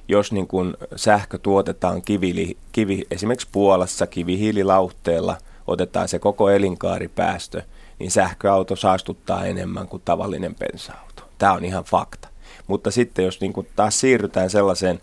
Jos 0.08 0.32
niin 0.32 0.46
kun 0.46 0.76
sähkö 0.96 1.38
tuotetaan 1.38 2.02
kivi, 2.02 2.56
kivi, 2.72 3.04
esimerkiksi 3.10 3.48
Puolassa 3.52 4.06
kivihiililauhteella, 4.06 5.36
otetaan 5.66 6.08
se 6.08 6.18
koko 6.18 6.50
elinkaaripäästö, 6.50 7.62
niin 7.98 8.10
sähköauto 8.10 8.76
saastuttaa 8.76 9.46
enemmän 9.46 9.88
kuin 9.88 10.02
tavallinen 10.04 10.54
bensa-auto. 10.54 11.22
Tämä 11.38 11.52
on 11.52 11.64
ihan 11.64 11.84
fakta. 11.84 12.28
Mutta 12.66 12.90
sitten 12.90 13.24
jos 13.24 13.40
niin 13.40 13.52
taas 13.76 14.00
siirrytään 14.00 14.50
sellaiseen 14.50 15.00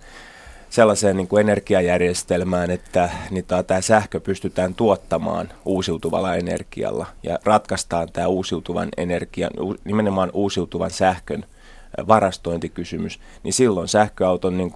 sellaiseen 0.70 1.18
niin 1.18 1.28
kuin 1.28 1.42
energiajärjestelmään, 1.42 2.72
että 2.72 3.10
niin 3.32 3.46
tämä 3.68 3.82
sähkö 3.82 4.20
pystytään 4.20 4.76
tuottamaan 4.76 5.50
uusiutuvalla 5.66 6.36
energialla 6.36 7.06
ja 7.24 7.40
ratkaistaan 7.44 8.12
tämä 8.14 8.28
uusiutuvan 8.28 8.90
energian, 8.98 9.52
nimenomaan 9.86 10.30
uusiutuvan 10.34 10.92
sähkön 10.92 11.46
varastointikysymys, 12.08 13.20
niin 13.44 13.54
silloin 13.54 13.88
sähköauton 13.88 14.58
niin 14.58 14.74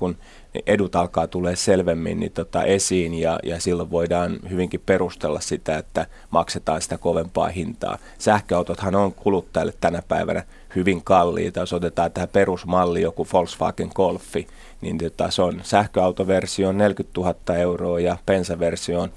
kun 0.51 0.62
edut 0.65 0.96
alkaa 0.96 1.27
tulee 1.27 1.55
selvemmin 1.55 2.20
niin 2.20 2.31
tota 2.31 2.63
esiin 2.63 3.13
ja, 3.13 3.39
ja 3.43 3.60
silloin 3.60 3.91
voidaan 3.91 4.39
hyvinkin 4.50 4.81
perustella 4.86 5.39
sitä, 5.39 5.77
että 5.77 6.05
maksetaan 6.29 6.81
sitä 6.81 6.98
kovempaa 6.98 7.48
hintaa. 7.48 7.98
Sähköautothan 8.17 8.96
on 8.96 9.13
kuluttajille 9.13 9.74
tänä 9.81 10.01
päivänä 10.08 10.43
hyvin 10.75 11.03
kalliita. 11.03 11.60
Jos 11.60 11.74
otetaan 11.74 12.12
tähän 12.12 12.29
perusmalli 12.29 13.01
joku 13.01 13.27
Volkswagen 13.34 13.89
Golfi, 13.96 14.48
niin 14.81 14.98
tota, 14.98 15.31
se 15.31 15.41
on 15.41 15.62
sähköautoversio 15.63 16.72
40 16.72 17.22
000 17.22 17.58
euroa 17.58 18.00
ja 18.00 18.17
bensaversio 18.25 19.01
on 19.01 19.12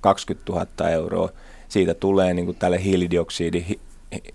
20 0.00 0.52
000 0.52 0.90
euroa. 0.90 1.28
Siitä 1.68 1.94
tulee 1.94 2.34
niin 2.34 2.46
kuin 2.46 2.56
tälle 2.58 2.82
hiilidioksidin, 2.82 3.80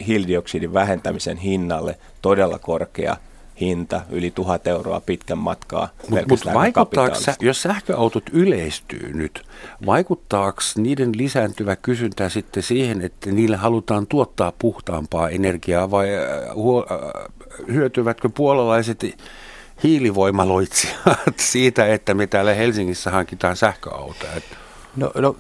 hiilidioksidin 0.07 0.73
vähentämisen 0.73 1.37
hinnalle 1.37 1.97
todella 2.21 2.59
korkea 2.59 3.17
hinta, 3.62 4.01
yli 4.10 4.32
tuhat 4.32 4.68
euroa 4.68 5.01
pitkän 5.01 5.38
matkaa. 5.38 5.89
Mutta 6.10 6.25
mut 6.30 6.46
vaikuttaako, 6.53 7.15
jos 7.39 7.62
sähköautot 7.62 8.24
yleistyy 8.34 9.13
nyt, 9.13 9.46
vaikuttaako 9.86 10.62
niiden 10.75 11.12
lisääntyvä 11.18 11.75
kysyntä 11.75 12.30
sitten 12.30 12.63
siihen, 12.63 13.01
että 13.01 13.32
niille 13.32 13.56
halutaan 13.58 14.08
tuottaa 14.08 14.53
puhtaampaa 14.60 15.30
energiaa 15.30 15.91
vai 15.91 16.15
äh, 16.15 16.56
huo, 16.56 16.86
äh, 16.91 17.68
hyötyvätkö 17.68 18.30
puolalaiset 18.30 19.03
hiilivoimaloitsijat 19.84 21.39
siitä, 21.51 21.88
että 21.88 22.13
me 22.13 22.27
täällä 22.27 22.53
Helsingissä 22.53 23.12
hankitaan 23.12 23.56
sähköautoja? 23.56 24.32
No, 24.96 25.12
no 25.15 25.36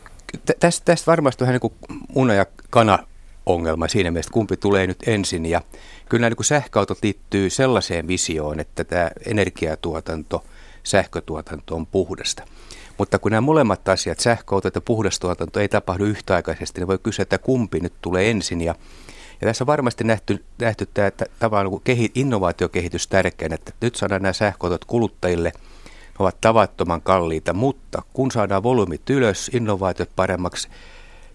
tästä, 0.59 0.85
tästä 0.85 1.11
varmasti 1.11 1.41
vähän 1.41 1.53
niin 1.53 1.61
kuin 1.61 1.73
muna 2.15 2.33
ja 2.33 2.45
kana 2.69 2.99
ongelma 3.45 3.87
siinä 3.87 4.11
mielessä, 4.11 4.31
kumpi 4.31 4.57
tulee 4.57 4.87
nyt 4.87 5.07
ensin. 5.07 5.45
Ja 5.45 5.61
kyllä 6.09 6.29
niin 6.29 6.37
kuin 6.37 6.45
sähköautot 6.45 6.97
liittyy 7.03 7.49
sellaiseen 7.49 8.07
visioon, 8.07 8.59
että 8.59 8.83
tämä 8.83 9.11
energiatuotanto, 9.25 10.43
sähkötuotanto 10.83 11.75
on 11.75 11.87
puhdasta. 11.87 12.43
Mutta 12.97 13.19
kun 13.19 13.31
nämä 13.31 13.41
molemmat 13.41 13.89
asiat, 13.89 14.19
sähköautot 14.19 14.75
ja 14.75 14.81
puhdastuotanto, 14.81 15.59
ei 15.59 15.69
tapahdu 15.69 16.05
yhtäaikaisesti, 16.05 16.81
niin 16.81 16.87
voi 16.87 16.99
kysyä, 17.03 17.23
että 17.23 17.37
kumpi 17.37 17.79
nyt 17.79 17.93
tulee 18.01 18.31
ensin. 18.31 18.61
Ja, 18.61 18.75
ja 19.41 19.47
tässä 19.47 19.63
on 19.63 19.67
varmasti 19.67 20.03
nähty, 20.03 20.43
nähty 20.59 20.87
tämä 20.93 21.07
että 21.07 21.25
tavallaan 21.39 21.71
niin 21.71 21.81
kehi, 21.83 22.11
innovaatiokehitys 22.15 23.07
tärkeänä, 23.07 23.55
että 23.55 23.71
nyt 23.81 23.95
saadaan 23.95 24.21
nämä 24.21 24.33
sähköautot 24.33 24.85
kuluttajille, 24.85 25.51
ne 25.55 26.15
ovat 26.19 26.41
tavattoman 26.41 27.01
kalliita, 27.01 27.53
mutta 27.53 28.01
kun 28.13 28.31
saadaan 28.31 28.63
volyymit 28.63 29.09
ylös, 29.09 29.51
innovaatiot 29.53 30.09
paremmaksi, 30.15 30.69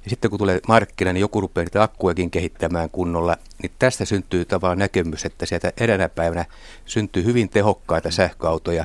Ja 0.06 0.10
sitten 0.10 0.30
kun 0.30 0.38
tulee 0.38 0.60
markkina, 0.68 1.12
niin 1.12 1.20
joku 1.20 1.40
rupeaa 1.40 1.64
niitä 1.64 1.82
akkujakin 1.82 2.30
kehittämään 2.30 2.90
kunnolla, 2.90 3.36
niin 3.62 3.72
tästä 3.78 4.04
syntyy 4.04 4.44
tavallaan 4.44 4.78
näkemys, 4.78 5.24
että 5.24 5.46
sieltä 5.46 5.72
edelänä 5.80 6.08
päivänä 6.08 6.44
syntyy 6.84 7.24
hyvin 7.24 7.48
tehokkaita 7.48 8.10
sähköautoja. 8.10 8.84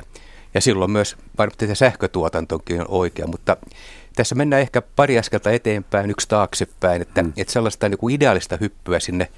Ja 0.54 0.60
silloin 0.60 0.90
myös 0.90 1.16
varmasti 1.38 1.66
se 1.66 1.74
sähkötuotantokin 1.74 2.80
on 2.80 2.86
oikea, 2.88 3.26
mutta 3.26 3.56
tässä 4.16 4.34
mennään 4.34 4.62
ehkä 4.62 4.82
pari 4.96 5.18
askelta 5.18 5.50
eteenpäin, 5.50 6.10
yksi 6.10 6.28
taaksepäin, 6.28 7.02
että, 7.02 7.22
mm. 7.22 7.32
että 7.36 7.52
sellaista 7.52 7.88
niin 7.88 7.98
kuin 7.98 8.14
ideaalista 8.14 8.58
hyppyä 8.60 9.00
sinne 9.00 9.28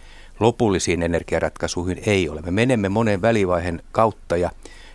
lopullisiin 0.40 1.02
energiaratkaisuihin 1.02 2.02
ei 2.06 2.28
ole. 2.28 2.42
Me 2.42 2.50
menemme 2.50 2.88
monen 2.88 3.22
välivaiheen 3.22 3.82
kautta 3.92 4.36
ja, 4.36 4.50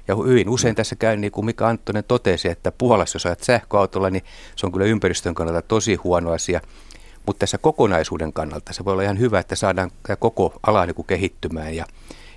ja 0.10 0.16
hyvin 0.16 0.50
usein 0.50 0.76
tässä 0.76 0.96
käy 0.96 1.18
niin 1.18 1.32
kuin 1.32 1.46
Mika 1.46 1.68
Anttonen 1.68 2.04
totesi, 2.08 2.48
että 2.48 2.72
Puolassa 2.72 3.16
jos 3.16 3.26
ajat 3.26 3.44
sähköautolla, 3.44 4.10
niin 4.10 4.24
se 4.56 4.66
on 4.66 4.72
kyllä 4.72 4.86
ympäristön 4.86 5.36
kannalta 5.36 5.62
tosi 5.62 5.96
huono 5.96 6.32
asia. 6.32 6.62
Mutta 7.26 7.40
tässä 7.40 7.58
kokonaisuuden 7.58 8.34
kannalta 8.34 8.74
se 8.74 8.86
voi 8.86 8.94
olla 8.94 9.04
ihan 9.04 9.20
hyvä, 9.20 9.40
että 9.40 9.56
saadaan 9.56 9.92
koko 10.20 10.54
ala 10.64 10.86
niin 10.86 10.96
kuin 10.96 11.06
kehittymään 11.06 11.76
ja, 11.76 11.86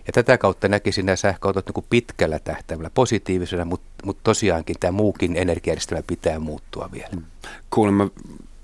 ja 0.06 0.12
tätä 0.12 0.38
kautta 0.38 0.68
näkisin 0.68 1.06
nämä 1.06 1.16
sähköautot 1.16 1.66
niin 1.66 1.74
kuin 1.74 1.86
pitkällä 1.90 2.38
tähtäimellä 2.38 2.90
positiivisena, 2.94 3.64
mutta, 3.64 3.86
mutta 4.04 4.20
tosiaankin 4.24 4.76
tämä 4.80 4.92
muukin 4.92 5.36
energiajärjestelmä 5.36 6.02
pitää 6.06 6.38
muuttua 6.38 6.88
vielä. 6.92 7.10
Mm. 7.12 7.22
Kuulemma 7.70 8.10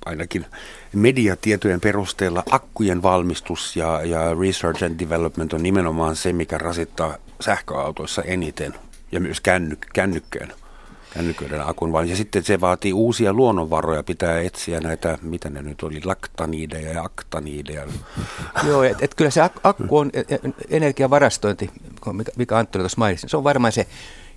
ainakin 0.07 0.47
mediatietojen 0.93 1.81
perusteella 1.81 2.43
akkujen 2.51 3.03
valmistus 3.03 3.77
ja, 3.77 4.03
ja 4.05 4.35
research 4.35 4.85
and 4.85 4.99
development 4.99 5.53
on 5.53 5.63
nimenomaan 5.63 6.17
se, 6.17 6.33
mikä 6.33 6.59
rasittaa 6.59 7.17
sähköautoissa 7.41 8.23
eniten 8.23 8.75
ja 9.13 9.21
myös 9.21 9.41
känny, 9.41 9.79
kännykkään 9.93 10.53
kännyköiden 11.15 11.69
akun. 11.69 12.09
Ja 12.09 12.17
sitten 12.17 12.45
se 12.45 12.61
vaatii 12.61 12.93
uusia 12.93 13.33
luonnonvaroja, 13.33 14.03
pitää 14.03 14.41
etsiä 14.41 14.81
näitä, 14.81 15.19
mitä 15.23 15.51
ne 15.51 15.63
nyt 15.63 15.83
oli, 15.83 16.01
laktaniideja 16.05 16.93
ja 16.93 17.03
aktaniideja. 17.03 17.87
Joo, 18.67 18.83
että 18.83 19.05
et 19.05 19.15
kyllä 19.15 19.31
se 19.31 19.41
akku 19.65 19.99
on 19.99 20.11
e, 20.13 20.21
e, 20.21 20.39
energiavarastointi, 20.71 21.71
mikä 22.37 22.59
Anttoni 22.59 22.83
tuossa 22.83 22.99
mainitsi, 22.99 23.29
se 23.29 23.37
on 23.37 23.45
varmaan 23.45 23.73
se 23.73 23.87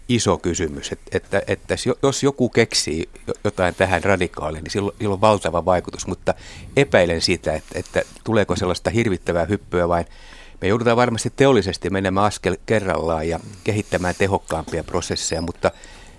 iso 0.09 0.37
kysymys, 0.37 0.91
että, 0.91 1.17
että, 1.17 1.41
että 1.47 1.75
jos 2.03 2.23
joku 2.23 2.49
keksii 2.49 3.09
jotain 3.43 3.75
tähän 3.75 4.03
radikaaliin, 4.03 4.63
niin 4.63 4.71
sillä 4.71 4.91
on 5.13 5.21
valtava 5.21 5.65
vaikutus, 5.65 6.07
mutta 6.07 6.33
epäilen 6.77 7.21
sitä, 7.21 7.53
että, 7.53 7.79
että 7.79 8.01
tuleeko 8.23 8.55
sellaista 8.55 8.89
hirvittävää 8.89 9.45
hyppyä 9.45 9.87
vain 9.87 10.05
me 10.61 10.67
joudutaan 10.67 10.97
varmasti 10.97 11.33
teollisesti 11.35 11.89
menemään 11.89 12.25
askel 12.25 12.57
kerrallaan 12.65 13.29
ja 13.29 13.39
kehittämään 13.63 14.15
tehokkaampia 14.17 14.83
prosesseja, 14.83 15.41
mutta 15.41 15.71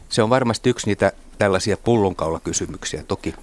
se 0.08 0.22
on 0.22 0.30
varmasti 0.30 0.70
yksi 0.70 0.86
niitä 0.86 1.12
tällaisia 1.38 1.76
pullonkaulakysymyksiä. 1.76 3.04
Toki 3.08 3.34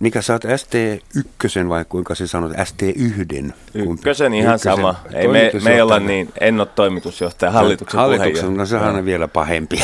mikä 0.00 0.22
sä 0.22 0.32
oot 0.32 0.44
ST1 0.44 1.68
vai 1.68 1.84
kuinka 1.88 2.14
se 2.14 2.26
sanot, 2.26 2.52
ST1? 2.52 3.52
Ykkösen 3.74 4.34
ihan 4.34 4.54
ykkösen. 4.54 4.76
sama. 4.76 4.94
Ei 5.12 5.28
me, 5.28 5.50
me 5.64 5.74
ei 5.74 5.80
olla 5.80 5.98
niin, 5.98 6.32
en 6.40 6.60
ole 6.60 6.68
toimitusjohtaja, 6.74 7.50
hallituksen 7.50 8.00
Hallituksen, 8.00 8.56
no 8.56 8.66
sehän 8.66 8.96
on 8.96 9.04
vielä 9.04 9.28
pahempi. 9.28 9.82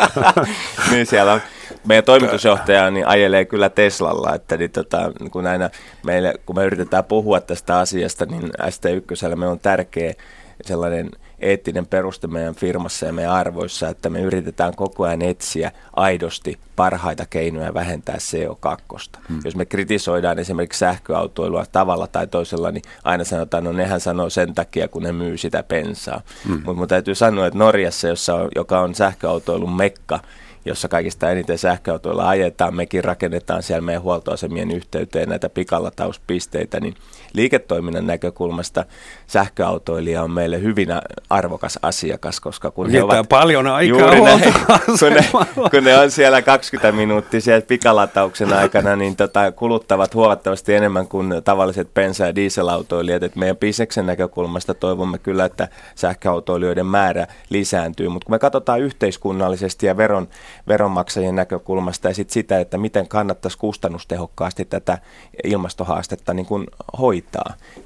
niin 0.90 1.06
siellä 1.06 1.32
on 1.32 1.40
meidän 1.86 2.04
toimitusjohtaja 2.04 2.90
niin 2.90 3.06
ajelee 3.06 3.44
kyllä 3.44 3.70
Teslalla, 3.70 4.34
että 4.34 4.56
niin 4.56 4.70
tota, 4.70 5.12
kun, 5.30 5.46
aina 5.46 5.70
meille, 6.06 6.34
kun 6.46 6.56
me 6.56 6.64
yritetään 6.64 7.04
puhua 7.04 7.40
tästä 7.40 7.78
asiasta, 7.78 8.26
niin 8.26 8.42
ST1 8.42 9.36
me 9.36 9.46
on 9.46 9.58
tärkeä 9.58 10.14
sellainen 10.64 11.10
eettinen 11.40 11.86
peruste 11.86 12.26
meidän 12.26 12.54
firmassa 12.54 13.06
ja 13.06 13.12
meidän 13.12 13.32
arvoissa, 13.32 13.88
että 13.88 14.10
me 14.10 14.20
yritetään 14.20 14.76
koko 14.76 15.04
ajan 15.04 15.22
etsiä 15.22 15.72
aidosti 15.96 16.58
parhaita 16.76 17.26
keinoja 17.30 17.74
vähentää 17.74 18.16
CO2. 18.16 18.98
Hmm. 19.28 19.40
Jos 19.44 19.56
me 19.56 19.66
kritisoidaan 19.66 20.38
esimerkiksi 20.38 20.78
sähköautoilua 20.78 21.64
tavalla 21.72 22.06
tai 22.06 22.26
toisella, 22.26 22.70
niin 22.70 22.82
aina 23.04 23.24
sanotaan, 23.24 23.64
no 23.64 23.72
nehän 23.72 24.00
sanoo 24.00 24.30
sen 24.30 24.54
takia, 24.54 24.88
kun 24.88 25.02
ne 25.02 25.12
myy 25.12 25.36
sitä 25.36 25.62
pensaa. 25.62 26.20
Hmm. 26.44 26.54
Mutta 26.54 26.72
mun 26.72 26.88
täytyy 26.88 27.14
sanoa, 27.14 27.46
että 27.46 27.58
Norjassa, 27.58 28.08
jossa 28.08 28.34
on, 28.34 28.48
joka 28.56 28.80
on 28.80 28.94
sähköautoilun 28.94 29.76
mekka, 29.76 30.20
jossa 30.64 30.88
kaikista 30.88 31.30
eniten 31.30 31.58
sähköautoilla 31.58 32.28
ajetaan. 32.28 32.76
Mekin 32.76 33.04
rakennetaan 33.04 33.62
siellä 33.62 33.82
meidän 33.82 34.02
huoltoasemien 34.02 34.70
yhteyteen 34.70 35.28
näitä 35.28 35.48
pikalatauspisteitä, 35.48 36.80
niin 36.80 36.94
liiketoiminnan 37.32 38.06
näkökulmasta 38.06 38.84
sähköautoilija 39.26 40.22
on 40.22 40.30
meille 40.30 40.62
hyvin 40.62 40.88
arvokas 41.30 41.78
asiakas, 41.82 42.40
koska 42.40 42.70
kun 42.70 42.90
he 42.90 43.02
ovat 43.02 43.28
paljon 43.28 43.66
aikaa 43.66 44.10
näin, 44.10 44.54
kun, 45.00 45.12
ne, 45.12 45.28
kun 45.70 45.84
ne 45.84 45.98
on 45.98 46.10
siellä 46.10 46.42
20 46.42 46.92
minuuttia 46.92 47.40
siellä 47.40 47.60
pikalatauksen 47.60 48.52
aikana, 48.52 48.96
niin 48.96 49.16
tota, 49.16 49.52
kuluttavat 49.52 50.14
huomattavasti 50.14 50.74
enemmän 50.74 51.08
kuin 51.08 51.34
tavalliset 51.44 51.88
bensa- 51.94 52.26
ja 52.26 52.34
dieselautoilijat. 52.34 53.22
Et 53.22 53.36
meidän 53.36 53.56
bisneksen 53.56 54.06
näkökulmasta 54.06 54.74
toivomme 54.74 55.18
kyllä, 55.18 55.44
että 55.44 55.68
sähköautoilijoiden 55.94 56.86
määrä 56.86 57.26
lisääntyy, 57.50 58.08
mutta 58.08 58.26
kun 58.26 58.34
me 58.34 58.38
katsotaan 58.38 58.80
yhteiskunnallisesti 58.80 59.86
ja 59.86 59.96
veron, 59.96 60.28
veronmaksajien 60.68 61.36
näkökulmasta 61.36 62.08
ja 62.08 62.14
sit 62.14 62.30
sitä, 62.30 62.60
että 62.60 62.78
miten 62.78 63.08
kannattaisi 63.08 63.58
kustannustehokkaasti 63.58 64.64
tätä 64.64 64.98
ilmastohaastetta 65.44 66.34
niin 66.34 66.46
kuin 66.46 66.66
hoitaa, 66.98 67.19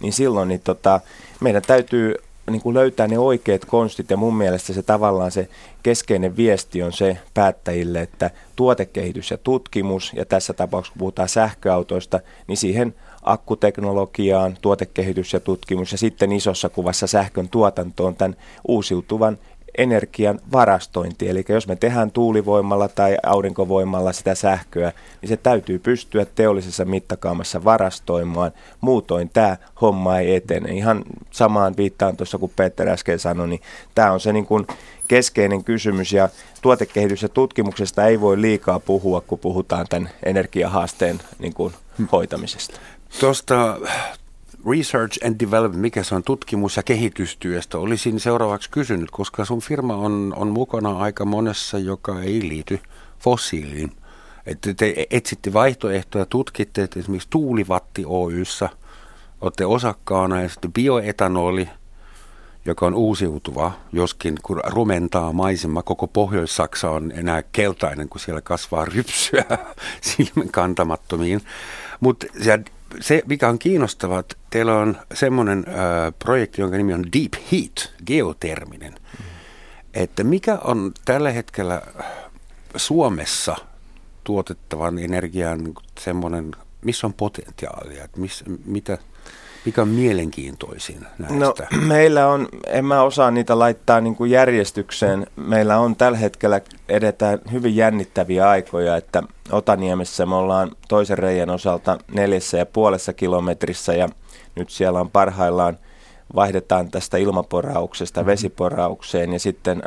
niin 0.00 0.12
silloin 0.12 0.48
niin 0.48 0.60
tota, 0.60 1.00
meidän 1.40 1.62
täytyy 1.62 2.14
niin 2.50 2.62
kuin 2.62 2.74
löytää 2.74 3.08
ne 3.08 3.18
oikeat 3.18 3.64
konstit 3.64 4.10
ja 4.10 4.16
mun 4.16 4.36
mielestä 4.36 4.72
se 4.72 4.82
tavallaan 4.82 5.30
se 5.30 5.48
keskeinen 5.82 6.36
viesti 6.36 6.82
on 6.82 6.92
se 6.92 7.18
päättäjille, 7.34 8.00
että 8.00 8.30
tuotekehitys 8.56 9.30
ja 9.30 9.38
tutkimus 9.38 10.12
ja 10.16 10.24
tässä 10.24 10.52
tapauksessa 10.52 10.92
kun 10.92 10.98
puhutaan 10.98 11.28
sähköautoista, 11.28 12.20
niin 12.46 12.56
siihen 12.56 12.94
akkuteknologiaan, 13.22 14.56
tuotekehitys 14.60 15.32
ja 15.32 15.40
tutkimus 15.40 15.92
ja 15.92 15.98
sitten 15.98 16.32
isossa 16.32 16.68
kuvassa 16.68 17.06
sähkön 17.06 17.48
tuotantoon 17.48 18.16
tämän 18.16 18.36
uusiutuvan 18.68 19.38
energian 19.78 20.40
varastointi. 20.52 21.28
Eli 21.28 21.44
jos 21.48 21.68
me 21.68 21.76
tehdään 21.76 22.10
tuulivoimalla 22.10 22.88
tai 22.88 23.16
aurinkovoimalla 23.26 24.12
sitä 24.12 24.34
sähköä, 24.34 24.92
niin 25.22 25.28
se 25.28 25.36
täytyy 25.36 25.78
pystyä 25.78 26.26
teollisessa 26.34 26.84
mittakaamassa 26.84 27.64
varastoimaan. 27.64 28.52
Muutoin 28.80 29.30
tämä 29.32 29.56
homma 29.80 30.18
ei 30.18 30.34
etene. 30.34 30.72
Ihan 30.72 31.04
samaan 31.30 31.76
viittaan 31.76 32.16
tuossa, 32.16 32.38
kun 32.38 32.50
Peter 32.56 32.88
äsken 32.88 33.18
sanoi, 33.18 33.48
niin 33.48 33.60
tämä 33.94 34.12
on 34.12 34.20
se 34.20 34.32
niin 34.32 34.46
kuin 34.46 34.66
keskeinen 35.08 35.64
kysymys 35.64 36.12
ja 36.12 36.28
tuotekehitys 36.62 37.22
ja 37.22 37.28
tutkimuksesta 37.28 38.06
ei 38.06 38.20
voi 38.20 38.40
liikaa 38.40 38.80
puhua, 38.80 39.20
kun 39.20 39.38
puhutaan 39.38 39.86
tämän 39.90 40.10
energiahaasteen 40.22 41.20
niin 41.38 41.54
kuin 41.54 41.74
hoitamisesta. 42.12 42.80
Tuosta 43.20 43.78
Research 44.70 45.26
and 45.26 45.40
Development, 45.40 45.80
mikä 45.80 46.02
se 46.02 46.14
on 46.14 46.22
tutkimus- 46.22 46.76
ja 46.76 46.82
kehitystyöstä, 46.82 47.78
olisin 47.78 48.20
seuraavaksi 48.20 48.70
kysynyt, 48.70 49.10
koska 49.10 49.44
sun 49.44 49.60
firma 49.60 49.96
on, 49.96 50.34
on 50.36 50.48
mukana 50.48 50.98
aika 50.98 51.24
monessa, 51.24 51.78
joka 51.78 52.20
ei 52.20 52.48
liity 52.48 52.80
fossiiliin. 53.18 53.92
Että 54.46 54.74
te 54.74 55.06
etsitte 55.10 55.52
vaihtoehtoja, 55.52 56.26
tutkitte, 56.26 56.82
että 56.82 57.00
esimerkiksi 57.00 57.28
Tuulivatti 57.30 58.04
Oyssä 58.06 58.68
olette 59.40 59.66
osakkaana 59.66 60.42
ja 60.42 60.48
sitten 60.48 60.72
bioetanoli, 60.72 61.68
joka 62.64 62.86
on 62.86 62.94
uusiutuva, 62.94 63.72
joskin 63.92 64.38
kun 64.42 64.60
rumentaa 64.66 65.32
maisema, 65.32 65.82
koko 65.82 66.06
Pohjois-Saksa 66.06 66.90
on 66.90 67.12
enää 67.12 67.42
keltainen, 67.42 68.08
kun 68.08 68.20
siellä 68.20 68.40
kasvaa 68.40 68.84
rypsyä 68.84 69.44
silmän 70.00 70.48
kantamattomiin. 70.48 71.40
Mutta 72.00 72.26
se, 73.00 73.22
mikä 73.26 73.48
on 73.48 73.58
kiinnostavaa, 73.58 74.18
että 74.18 74.36
teillä 74.50 74.78
on 74.78 74.96
semmoinen 75.14 75.64
äh, 75.68 75.74
projekti, 76.18 76.60
jonka 76.60 76.76
nimi 76.76 76.94
on 76.94 77.04
Deep 77.04 77.32
Heat, 77.52 77.92
geoterminen. 78.06 78.92
Mm. 78.92 79.24
Että 79.94 80.24
mikä 80.24 80.58
on 80.64 80.92
tällä 81.04 81.30
hetkellä 81.30 81.82
Suomessa 82.76 83.56
tuotettavan 84.24 84.98
energian 84.98 85.74
semmoinen, 86.00 86.50
missä 86.84 87.06
on 87.06 87.14
potentiaalia, 87.14 88.04
että 88.04 88.20
miss, 88.20 88.44
mitä, 88.64 88.98
mikä 89.64 89.82
on 89.82 89.88
mielenkiintoisin 89.88 91.06
näistä? 91.18 91.38
No 91.38 91.54
meillä 91.86 92.28
on, 92.28 92.48
en 92.66 92.84
mä 92.84 93.02
osaa 93.02 93.30
niitä 93.30 93.58
laittaa 93.58 94.00
niin 94.00 94.16
kuin 94.16 94.30
järjestykseen. 94.30 95.26
Meillä 95.36 95.78
on 95.78 95.96
tällä 95.96 96.18
hetkellä 96.18 96.60
edetään 96.88 97.38
hyvin 97.52 97.76
jännittäviä 97.76 98.48
aikoja, 98.48 98.96
että 98.96 99.22
Otaniemessä 99.52 100.26
me 100.26 100.34
ollaan 100.34 100.70
toisen 100.88 101.18
reijän 101.18 101.50
osalta 101.50 101.98
neljässä 102.14 102.58
ja 102.58 102.66
puolessa 102.66 103.12
kilometrissä 103.12 103.94
ja 103.94 104.08
nyt 104.54 104.70
siellä 104.70 105.00
on 105.00 105.10
parhaillaan 105.10 105.78
vaihdetaan 106.34 106.90
tästä 106.90 107.16
ilmaporauksesta 107.16 108.20
mm-hmm. 108.20 108.30
vesiporaukseen 108.30 109.32
ja 109.32 109.40
sitten 109.40 109.82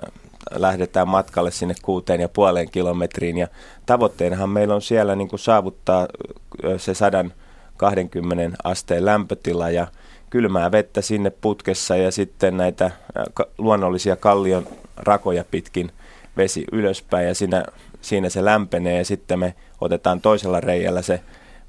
lähdetään 0.52 1.08
matkalle 1.08 1.52
sinne 1.52 1.76
kuuteen 1.82 2.22
ja 2.22 2.30
puoleen 2.30 2.72
kilometriin 2.72 3.38
ja 3.38 3.48
tavoitteenahan 3.86 4.50
meillä 4.50 4.76
on 4.76 4.82
siellä 4.82 5.16
niin 5.16 5.28
kuin 5.28 5.40
saavuttaa 5.40 6.08
se 6.78 6.94
sadan 6.94 7.34
20 7.78 8.58
asteen 8.64 9.06
lämpötila 9.06 9.70
ja 9.70 9.88
kylmää 10.30 10.72
vettä 10.72 11.02
sinne 11.02 11.30
putkessa 11.30 11.96
ja 11.96 12.12
sitten 12.12 12.58
näitä 12.58 12.86
äh, 12.86 12.94
luonnollisia 13.58 14.16
kallion 14.16 14.68
rakoja 14.98 15.46
pitkin 15.52 15.92
vesi 16.38 16.66
ylöspäin 16.72 17.28
ja 17.28 17.36
siinä, 17.36 17.66
siinä 18.02 18.30
se 18.30 18.46
lämpenee 18.46 18.98
ja 18.98 19.06
sitten 19.06 19.40
me 19.40 19.56
otetaan 19.82 20.22
toisella 20.22 20.60
reijällä 20.60 21.02
se 21.02 21.22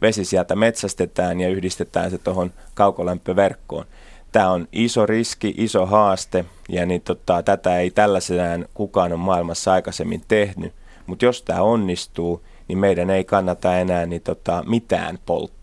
vesi 0.02 0.24
sieltä 0.24 0.56
metsästetään 0.56 1.40
ja 1.40 1.48
yhdistetään 1.48 2.10
se 2.10 2.18
tuohon 2.18 2.52
kaukolämpöverkkoon. 2.74 3.84
Tämä 4.32 4.50
on 4.50 4.68
iso 4.72 5.06
riski, 5.06 5.54
iso 5.56 5.86
haaste 5.86 6.44
ja 6.68 6.86
niin 6.86 7.00
tota, 7.00 7.42
tätä 7.42 7.78
ei 7.78 7.90
tällaisenään 7.90 8.66
kukaan 8.74 9.12
on 9.12 9.20
maailmassa 9.20 9.72
aikaisemmin 9.72 10.22
tehnyt. 10.28 10.72
Mutta 11.06 11.24
jos 11.24 11.42
tämä 11.42 11.62
onnistuu, 11.62 12.44
niin 12.68 12.78
meidän 12.78 13.10
ei 13.10 13.24
kannata 13.24 13.78
enää 13.78 14.06
niin 14.06 14.22
tota, 14.22 14.64
mitään 14.66 15.18
polttaa 15.26 15.57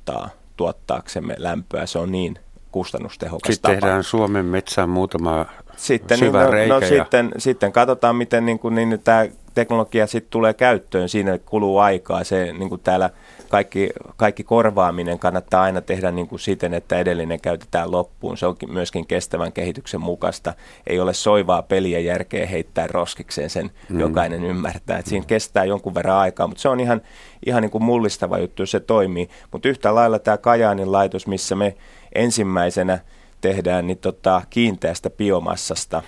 tuottaaksemme 0.58 1.36
lämpöä. 1.38 1.86
Se 1.86 2.00
on 2.00 2.12
niin 2.12 2.40
kustannustehokas 2.72 3.54
Sitten 3.54 3.72
tapa. 3.72 3.82
tehdään 3.82 4.04
Suomen 4.04 4.46
metsään 4.46 4.90
muutama 4.90 5.46
sitten, 5.76 6.18
syvä 6.18 6.40
niin, 6.40 6.46
no, 6.46 6.52
reikä. 6.52 6.74
No, 6.74 6.80
ja... 6.80 6.88
sitten, 6.88 7.32
sitten 7.38 7.72
katsotaan, 7.72 8.16
miten 8.16 8.46
niin 8.46 8.60
kuin, 8.60 8.76
niin, 8.76 9.00
tämä 9.04 9.26
teknologia 9.54 10.08
sitten 10.08 10.32
tulee 10.32 10.54
käyttöön. 10.54 11.10
Siinä 11.10 11.38
kuluu 11.38 11.78
aikaa. 11.78 12.24
Se 12.24 12.54
niin 12.54 12.70
kuin 12.70 12.82
täällä 12.82 13.10
kaikki, 13.56 13.90
kaikki 14.18 14.44
korvaaminen 14.44 15.20
kannattaa 15.20 15.64
aina 15.64 15.82
tehdä 15.82 16.12
niin 16.12 16.28
kuin 16.28 16.40
siten, 16.40 16.74
että 16.74 16.98
edellinen 16.98 17.42
käytetään 17.42 17.92
loppuun. 17.92 18.38
Se 18.38 18.46
on 18.46 18.56
myöskin 18.68 19.08
kestävän 19.08 19.52
kehityksen 19.52 20.02
mukaista. 20.02 20.54
Ei 20.88 21.00
ole 21.00 21.14
soivaa 21.14 21.62
peliä 21.62 22.00
järkeä 22.00 22.46
heittää 22.46 22.88
roskikseen, 22.88 23.50
sen 23.50 23.72
mm. 23.90 24.00
jokainen 24.00 24.44
ymmärtää. 24.44 24.98
Et 24.98 25.06
siinä 25.06 25.26
kestää 25.26 25.66
jonkun 25.66 25.96
verran 25.96 26.18
aikaa, 26.18 26.48
mutta 26.48 26.62
se 26.62 26.70
on 26.70 26.80
ihan, 26.80 27.02
ihan 27.46 27.62
niin 27.62 27.72
kuin 27.72 27.84
mullistava 27.84 28.38
juttu, 28.38 28.62
jos 28.62 28.72
se 28.72 28.80
toimii. 28.80 29.30
Mutta 29.52 29.70
yhtä 29.70 29.96
lailla 29.96 30.20
tämä 30.20 30.38
Kajaanin 30.38 30.92
laitos, 30.92 31.28
missä 31.28 31.56
me 31.56 31.76
ensimmäisenä 32.16 33.00
tehdään 33.42 33.88
niin 33.88 33.98
tota, 33.98 34.42
kiinteästä 34.50 35.10
biomassasta 35.10 36.04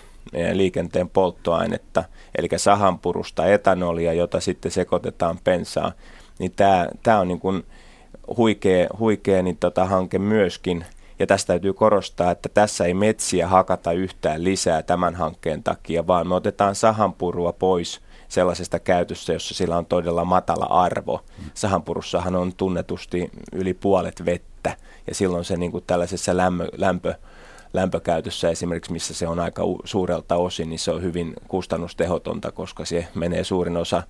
liikenteen 0.54 1.10
polttoainetta, 1.10 2.04
eli 2.38 2.48
sahanpurusta 2.58 3.46
etanolia, 3.46 4.14
jota 4.14 4.40
sitten 4.40 4.72
sekoitetaan 4.72 5.40
pensaan 5.44 5.92
niin 6.40 6.52
tämä, 6.56 6.88
tämä 7.04 7.20
on 7.20 7.28
niin 7.28 7.40
kuin 7.40 7.64
huikea, 8.38 8.88
huikea 9.00 9.44
niin 9.44 9.58
tota 9.58 9.86
hanke 9.86 10.20
myöskin. 10.20 10.86
Ja 11.20 11.28
tästä 11.28 11.48
täytyy 11.48 11.74
korostaa, 11.74 12.32
että 12.32 12.50
tässä 12.50 12.86
ei 12.86 12.94
metsiä 12.94 13.48
hakata 13.48 13.92
yhtään 13.92 14.44
lisää 14.44 14.82
tämän 14.82 15.16
hankkeen 15.16 15.64
takia, 15.64 16.08
vaan 16.08 16.28
me 16.28 16.36
otetaan 16.36 16.76
sahanpurua 16.76 17.54
pois 17.54 18.02
sellaisesta 18.28 18.80
käytössä, 18.80 19.34
jossa 19.34 19.54
sillä 19.54 19.78
on 19.78 19.86
todella 19.86 20.26
matala 20.26 20.66
arvo. 20.66 21.22
Sahanpurussahan 21.54 22.36
on 22.36 22.54
tunnetusti 22.54 23.32
yli 23.54 23.74
puolet 23.74 24.26
vettä, 24.26 24.78
ja 25.08 25.16
silloin 25.16 25.46
se 25.46 25.58
niin 25.58 25.72
kuin 25.72 25.84
tällaisessa 25.88 26.38
lämpö, 26.38 26.68
lämpö 26.78 27.14
lämpökäytössä 27.78 28.50
esimerkiksi, 28.50 28.92
missä 28.92 29.14
se 29.14 29.28
on 29.28 29.40
aika 29.40 29.64
suurelta 29.84 30.36
osin, 30.36 30.70
niin 30.70 30.80
se 30.80 30.92
on 30.92 31.02
hyvin 31.02 31.34
kustannustehotonta, 31.48 32.52
koska 32.52 32.86
se 32.86 33.08
menee 33.16 33.44
suurin 33.44 33.78
osa 33.78 34.04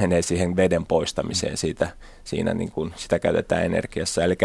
menee 0.00 0.22
siihen 0.22 0.56
veden 0.56 0.86
poistamiseen 0.86 1.56
siitä, 1.56 1.88
siinä 2.24 2.54
niin 2.54 2.70
kuin 2.70 2.92
sitä 2.96 3.18
käytetään 3.18 3.64
energiassa. 3.64 4.24
Eli, 4.24 4.36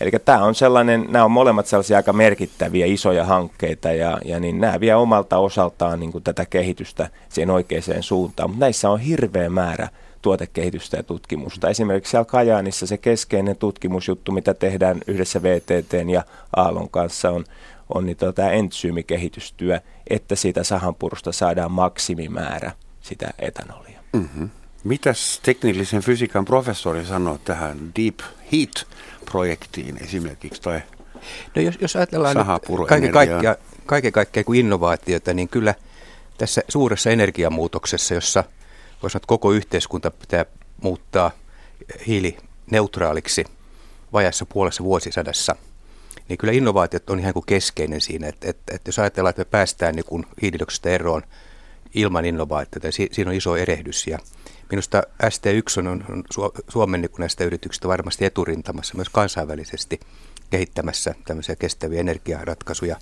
eli 0.00 0.10
tämä 0.24 0.44
on 0.44 0.54
sellainen, 0.54 1.06
nämä 1.08 1.24
on 1.24 1.30
molemmat 1.30 1.66
sellaisia 1.66 1.96
aika 1.96 2.12
merkittäviä 2.12 2.86
isoja 2.86 3.24
hankkeita 3.24 3.92
ja, 3.92 4.18
ja 4.24 4.40
niin 4.40 4.60
nämä 4.60 4.80
vie 4.80 4.94
omalta 4.94 5.38
osaltaan 5.38 6.00
niin 6.00 6.12
kuin 6.12 6.24
tätä 6.24 6.46
kehitystä 6.46 7.10
siihen 7.28 7.50
oikeaan 7.50 8.02
suuntaan, 8.02 8.50
mutta 8.50 8.64
näissä 8.64 8.90
on 8.90 9.00
hirveä 9.00 9.48
määrä 9.48 9.88
tuotekehitystä 10.22 10.96
ja 10.96 11.02
tutkimusta. 11.02 11.68
Esimerkiksi 11.68 12.10
siellä 12.10 12.24
Kajaanissa 12.24 12.86
se 12.86 12.96
keskeinen 12.96 13.56
tutkimusjuttu, 13.56 14.32
mitä 14.32 14.54
tehdään 14.54 15.00
yhdessä 15.06 15.42
VTT 15.42 15.92
ja 16.12 16.22
Aallon 16.56 16.88
kanssa 16.88 17.30
on, 17.30 17.44
on 17.94 18.06
niin 18.06 18.16
tota 18.16 18.50
entsyymikehitystyö, 18.50 19.80
että 20.10 20.36
siitä 20.36 20.64
sahanpurusta 20.64 21.32
saadaan 21.32 21.72
maksimimäärä 21.72 22.72
sitä 23.00 23.30
etanolia. 23.38 24.00
Mm-hmm. 24.12 24.50
Mitäs 24.84 25.40
teknillisen 25.42 26.02
fysiikan 26.02 26.44
professori 26.44 27.04
sanoo 27.04 27.38
tähän 27.44 27.78
Deep 27.96 28.18
Heat-projektiin 28.52 30.04
esimerkiksi? 30.04 30.62
Tai 30.62 30.82
no 31.56 31.62
jos, 31.62 31.74
jos 31.80 31.96
ajatellaan 31.96 32.36
kaiken 32.88 33.12
kaikkiaan, 33.12 33.56
kaiken 33.86 34.12
kaikkiaan 34.12 34.44
kuin 34.44 34.60
innovaatiota, 34.60 35.34
niin 35.34 35.48
kyllä 35.48 35.74
tässä 36.38 36.62
suuressa 36.68 37.10
energiamuutoksessa, 37.10 38.14
jossa 38.14 38.44
voisi 39.02 39.12
sanoa, 39.12 39.18
että 39.18 39.26
koko 39.26 39.52
yhteiskunta 39.52 40.10
pitää 40.10 40.44
muuttaa 40.82 41.30
hiilineutraaliksi 42.06 43.44
vajassa 44.12 44.46
puolessa 44.46 44.84
vuosisadassa– 44.84 45.56
niin 46.28 46.38
kyllä 46.38 46.52
innovaatiot 46.52 47.10
on 47.10 47.20
ihan 47.20 47.32
kuin 47.32 47.46
keskeinen 47.46 48.00
siinä, 48.00 48.28
että, 48.28 48.50
että, 48.50 48.74
että 48.74 48.88
jos 48.88 48.98
ajatellaan, 48.98 49.30
että 49.30 49.40
me 49.40 49.50
päästään 49.50 49.94
niin 49.94 50.04
kuin 50.04 50.26
hiilidioksista 50.42 50.88
eroon 50.88 51.22
ilman 51.94 52.24
innovaatiota, 52.24 52.88
niin 52.98 53.08
siinä 53.12 53.30
on 53.30 53.36
iso 53.36 53.56
erehdys 53.56 54.06
ja 54.06 54.18
minusta 54.70 55.02
ST1 55.24 55.88
on, 55.88 56.04
on 56.10 56.24
Suomen 56.68 57.00
niin 57.00 57.10
näistä 57.18 57.44
yrityksistä 57.44 57.88
varmasti 57.88 58.24
eturintamassa 58.24 58.94
myös 58.94 59.08
kansainvälisesti 59.08 60.00
kehittämässä 60.50 61.14
tämmöisiä 61.24 61.56
kestäviä 61.56 62.00
energiaratkaisuja. 62.00 62.96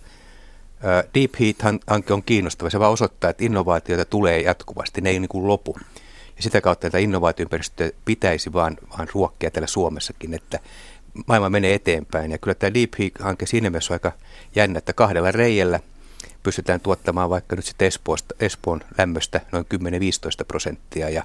Deep 1.15 1.35
Heat-hanke 1.41 2.13
on 2.13 2.23
kiinnostava. 2.23 2.71
Se 2.71 2.79
vaan 2.79 2.93
osoittaa, 2.93 3.31
että 3.31 3.45
innovaatioita 3.45 4.05
tulee 4.05 4.41
jatkuvasti. 4.41 5.01
Ne 5.01 5.11
ei 5.11 5.21
niin 5.21 5.29
kuin 5.29 5.49
lopu. 5.49 5.77
Ja 6.37 6.43
sitä 6.43 6.61
kautta 6.61 6.87
tätä 6.87 6.99
innovaatioympäristöä 6.99 7.91
pitäisi 8.05 8.53
vaan, 8.53 8.77
vaan 8.99 9.09
ruokkia 9.15 9.51
täällä 9.51 9.67
Suomessakin, 9.67 10.35
että 10.35 10.59
maailma 11.27 11.51
menee 11.51 11.75
eteenpäin. 11.75 12.31
Ja 12.31 12.39
kyllä 12.39 12.55
tämä 12.55 12.75
Deep 12.75 12.93
Heat-hanke 12.99 13.47
siinä 13.47 13.71
mielessä 13.71 13.95
on 13.95 13.95
aika 13.95 14.13
jännä, 14.55 14.79
että 14.79 14.93
kahdella 14.93 15.33
reijällä 15.33 15.81
pystytään 16.43 16.81
tuottamaan 16.81 17.31
vaikka 17.31 17.57
nyt 17.57 17.65
sitten 17.65 17.89
Espoosta, 17.89 18.35
Espoon 18.41 18.81
lämmöstä 18.99 19.41
noin 19.53 19.67
10-15 19.75 19.79
prosenttia. 20.49 21.09
Ja, 21.09 21.23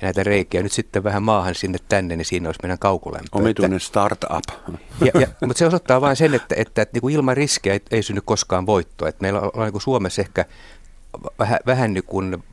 ja 0.00 0.02
näitä 0.02 0.22
reikiä 0.22 0.62
nyt 0.62 0.72
sitten 0.72 1.04
vähän 1.04 1.22
maahan 1.22 1.54
sinne 1.54 1.78
tänne, 1.88 2.16
niin 2.16 2.24
siinä 2.24 2.48
olisi 2.48 2.60
meidän 2.62 2.78
kaukolämpö. 2.78 3.28
Omituinen 3.32 3.80
startup. 3.80 4.30
Ja, 5.00 5.20
ja, 5.20 5.26
mutta 5.46 5.58
se 5.58 5.66
osoittaa 5.66 6.00
vain 6.00 6.16
sen, 6.16 6.34
että, 6.34 6.54
että, 6.58 6.82
että 6.82 6.92
niin 6.92 7.00
kuin 7.00 7.14
ilman 7.14 7.36
riskejä 7.36 7.72
ei, 7.72 7.80
ei 7.90 8.02
synny 8.02 8.20
koskaan 8.24 8.66
voittoa. 8.66 9.08
Että 9.08 9.22
meillä 9.22 9.40
on, 9.40 9.50
on 9.54 9.62
niin 9.62 9.72
kuin 9.72 9.82
Suomessa 9.82 10.22
ehkä 10.22 10.44
vähän, 11.38 11.58
vähän 11.66 11.94
niin 11.94 12.04
kuin 12.04 12.44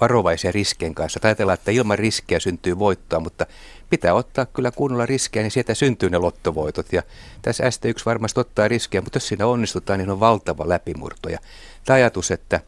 varovaisia 0.00 0.52
riskien 0.52 0.94
kanssa. 0.94 1.20
Ajatellaan, 1.22 1.54
että 1.54 1.70
ilman 1.70 1.98
riskejä 1.98 2.40
syntyy 2.40 2.78
voittoa, 2.78 3.20
mutta 3.20 3.46
pitää 3.90 4.14
ottaa 4.14 4.46
kyllä 4.46 4.70
kunnolla 4.70 5.06
riskejä, 5.06 5.42
niin 5.42 5.50
sieltä 5.50 5.74
syntyy 5.74 6.10
ne 6.10 6.18
lottovoitot. 6.18 6.92
Ja 6.92 7.02
tässä 7.42 7.64
ST1 7.64 8.02
varmasti 8.06 8.40
ottaa 8.40 8.68
riskejä, 8.68 9.02
mutta 9.02 9.16
jos 9.16 9.28
siinä 9.28 9.46
onnistutaan, 9.46 9.98
niin 9.98 10.10
on 10.10 10.20
valtava 10.20 10.68
läpimurto. 10.68 11.28
Ja 11.28 11.38
tämä 11.84 11.94
ajatus, 11.94 12.30
että 12.30 12.60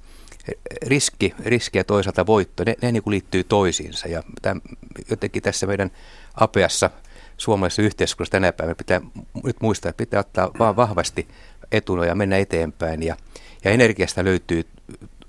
riski, 0.86 1.34
riski 1.44 1.78
ja 1.78 1.84
toisaalta 1.84 2.26
voitto, 2.26 2.64
ne, 2.66 2.74
ne 2.82 2.92
niin 2.92 3.02
kuin 3.02 3.12
liittyy 3.12 3.44
toisiinsa. 3.44 4.08
Ja 4.08 4.22
tämän, 4.42 4.62
jotenkin 5.10 5.42
tässä 5.42 5.66
meidän 5.66 5.90
apeassa 6.34 6.90
suomalaisessa 7.36 7.82
yhteiskunnassa 7.82 8.32
tänä 8.32 8.52
päivänä 8.52 8.74
pitää 8.74 9.00
nyt 9.44 9.56
muistaa, 9.60 9.90
että 9.90 9.98
pitää 9.98 10.20
ottaa 10.20 10.50
vaan 10.58 10.76
vahvasti 10.76 11.28
etuna 11.72 12.06
ja 12.06 12.14
mennä 12.14 12.36
eteenpäin. 12.36 13.02
Ja, 13.02 13.16
ja 13.64 13.70
energiasta 13.70 14.24
löytyy 14.24 14.64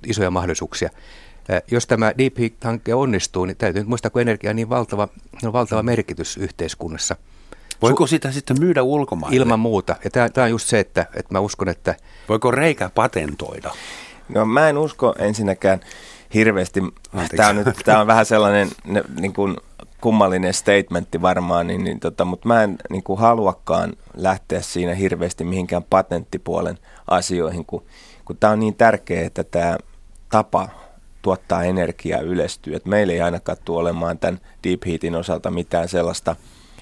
isoja 0.08 0.32
mahdollisuuksia. 0.32 0.90
Jos 1.72 1.88
tämä 1.88 2.14
Deep 2.18 2.38
Heat-hanke 2.38 2.94
onnistuu, 2.94 3.46
niin 3.46 3.58
täytyy 3.58 3.82
nyt 3.82 3.90
muistaa, 3.90 4.12
kun 4.12 4.22
energia 4.22 4.50
on 4.50 4.56
niin 4.56 4.70
valtava, 4.70 5.08
on 5.44 5.54
valtava 5.54 5.84
merkitys 5.84 6.38
yhteiskunnassa. 6.38 7.16
Voiko 7.82 8.08
sitä 8.08 8.32
sitten 8.32 8.60
myydä 8.60 8.84
ulkomaille? 8.84 9.38
Ilman 9.38 9.60
muuta. 9.60 9.96
Ja 10.04 10.10
tämä, 10.10 10.30
tämä 10.30 10.46
on 10.46 10.52
just 10.52 10.68
se, 10.68 10.80
että, 10.80 11.06
että 11.14 11.34
mä 11.34 11.40
uskon, 11.40 11.70
että... 11.70 11.96
Voiko 12.30 12.52
reikä 12.52 12.90
patentoida? 12.90 13.72
No 14.30 14.46
mä 14.46 14.70
en 14.70 14.78
usko 14.78 15.16
ensinnäkään 15.20 15.80
hirveästi. 16.34 16.82
Tämä 17.36 17.50
on, 17.50 17.56
nyt, 17.56 17.68
tämä 17.86 18.02
on 18.02 18.08
vähän 18.08 18.26
sellainen 18.26 18.70
ne, 18.86 19.04
niin 19.20 19.34
kuin 19.34 19.58
kummallinen 20.02 20.54
statementti 20.54 21.22
varmaan, 21.22 21.68
niin, 21.68 21.84
niin 21.84 22.00
tota, 22.00 22.26
mutta 22.26 22.48
mä 22.48 22.64
en 22.64 22.78
niin 22.90 23.04
kuin 23.04 23.20
haluakaan 23.20 23.94
lähteä 24.14 24.62
siinä 24.62 24.94
hirveästi 24.94 25.44
mihinkään 25.44 25.84
patenttipuolen 25.84 26.78
asioihin, 27.08 27.66
kun, 27.66 27.84
kun 28.26 28.38
tämä 28.38 28.54
on 28.54 28.60
niin 28.60 28.76
tärkeää, 28.76 29.26
että 29.26 29.44
tämä 29.44 29.78
tapa 30.36 30.70
tuottaa 31.22 31.64
energiaa 31.64 32.22
yleistyy. 32.22 32.76
Et 32.76 32.86
meillä 32.86 33.14
ei 33.14 33.22
ainakaan 33.22 33.58
tule 33.66 33.80
olemaan 33.80 34.20
tämän 34.20 34.40
Deep 34.64 34.82
Heatin 34.86 35.16
osalta 35.16 35.52
mitään 35.52 35.90
sellaista 35.90 36.36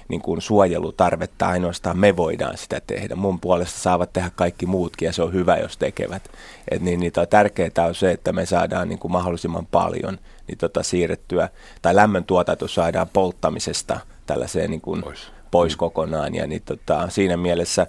niin 0.08 0.20
kuin 0.20 0.40
suojelutarvetta, 0.40 1.46
ainoastaan 1.46 1.98
me 1.98 2.16
voidaan 2.16 2.58
sitä 2.58 2.80
tehdä. 2.86 3.16
Mun 3.16 3.40
puolesta 3.40 3.78
saavat 3.78 4.12
tehdä 4.12 4.30
kaikki 4.34 4.66
muutkin 4.66 5.06
ja 5.06 5.12
se 5.12 5.22
on 5.22 5.32
hyvä, 5.32 5.56
jos 5.56 5.76
tekevät. 5.76 6.30
Et 6.70 6.82
niin, 6.82 7.00
niin 7.00 7.12
tota, 7.12 7.26
tärkeää 7.26 7.86
on 7.88 7.94
se, 7.94 8.10
että 8.10 8.32
me 8.32 8.46
saadaan 8.46 8.88
niin 8.88 8.98
kuin 8.98 9.12
mahdollisimman 9.12 9.66
paljon 9.66 10.18
niin 10.48 10.58
tota, 10.58 10.82
siirrettyä, 10.82 11.48
tai 11.82 11.96
lämmöntuotanto 11.96 12.68
saadaan 12.68 13.08
polttamisesta 13.12 14.00
tällaiseen 14.26 14.70
niin 14.70 14.80
kuin 14.80 15.02
pois. 15.02 15.32
pois 15.50 15.76
kokonaan. 15.76 16.34
Ja 16.34 16.46
niin, 16.46 16.62
tota, 16.62 17.08
siinä 17.08 17.36
mielessä 17.36 17.86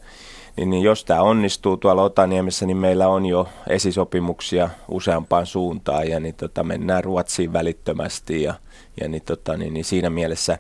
niin, 0.58 0.70
niin 0.70 0.84
jos 0.84 1.06
tämä 1.06 1.22
onnistuu 1.22 1.78
tuolla 1.78 2.04
Otaniemessä, 2.04 2.66
niin 2.66 2.78
meillä 2.78 3.08
on 3.08 3.26
jo 3.26 3.48
esisopimuksia 3.68 4.70
useampaan 4.88 5.46
suuntaan 5.46 6.10
ja 6.10 6.20
niin 6.20 6.36
tota, 6.36 6.64
mennään 6.64 7.04
Ruotsiin 7.04 7.54
välittömästi 7.54 8.44
ja, 8.44 8.54
ja 9.02 9.08
niin, 9.10 9.22
tota, 9.26 9.58
niin, 9.58 9.74
niin 9.74 9.86
siinä 9.86 10.10
mielessä 10.10 10.58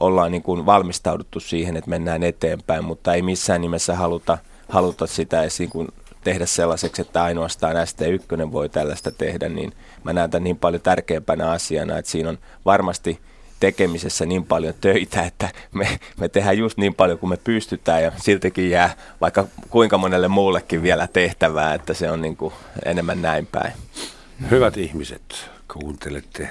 ollaan 0.00 0.32
niin 0.32 0.42
kuin 0.42 0.66
valmistauduttu 0.66 1.40
siihen, 1.40 1.76
että 1.76 1.90
mennään 1.90 2.22
eteenpäin, 2.22 2.84
mutta 2.84 3.14
ei 3.14 3.22
missään 3.22 3.60
nimessä 3.60 3.94
haluta, 3.94 4.38
haluta 4.68 5.06
sitä 5.06 5.42
edes 5.42 5.58
kuin 5.70 5.88
tehdä 6.24 6.46
sellaiseksi, 6.46 7.02
että 7.02 7.22
ainoastaan 7.22 7.76
ST1 7.76 8.52
voi 8.52 8.68
tällaista 8.68 9.10
tehdä, 9.10 9.48
niin 9.48 9.72
mä 10.04 10.12
näen 10.12 10.30
tämän 10.30 10.44
niin 10.44 10.58
paljon 10.58 10.82
tärkeämpänä 10.82 11.50
asiana, 11.50 11.98
että 11.98 12.10
siinä 12.10 12.28
on 12.28 12.38
varmasti 12.64 13.20
tekemisessä 13.60 14.26
niin 14.26 14.44
paljon 14.44 14.74
töitä, 14.80 15.22
että 15.22 15.48
me, 15.72 15.98
me 16.20 16.28
tehdään 16.28 16.58
just 16.58 16.78
niin 16.78 16.94
paljon 16.94 17.18
kuin 17.18 17.30
me 17.30 17.36
pystytään 17.36 18.02
ja 18.02 18.12
siltikin 18.16 18.70
jää 18.70 18.96
vaikka 19.20 19.44
kuinka 19.70 19.98
monelle 19.98 20.28
muullekin 20.28 20.82
vielä 20.82 21.08
tehtävää, 21.12 21.74
että 21.74 21.94
se 21.94 22.10
on 22.10 22.22
niin 22.22 22.36
kuin 22.36 22.54
enemmän 22.84 23.22
näin 23.22 23.46
päin. 23.46 23.72
Hyvät 24.50 24.76
ihmiset, 24.76 25.50
kuuntelette 25.72 26.48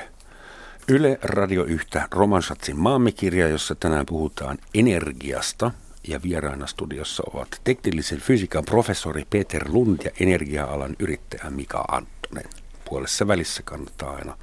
Yle 0.88 1.20
Radio 1.22 1.64
1 1.64 1.88
Romansatsin 2.12 2.80
maamikirja, 2.80 3.48
jossa 3.48 3.76
tänään 3.76 4.06
puhutaan 4.06 4.58
energiasta– 4.74 5.72
ja 6.08 6.22
vieraana 6.24 6.68
studiossa 6.68 7.24
ovat 7.34 7.62
teknillisen 7.64 8.20
fysiikan 8.20 8.66
professori 8.66 9.26
Peter 9.30 9.64
Lund 9.70 10.00
ja 10.04 10.12
energia-alan 10.20 10.96
yrittäjä 11.00 11.50
Mika 11.50 11.86
Anttonen. 11.88 12.50
Puolessa 12.90 13.28
välissä 13.28 13.64
kannattaa 13.64 14.16
aina 14.16 14.38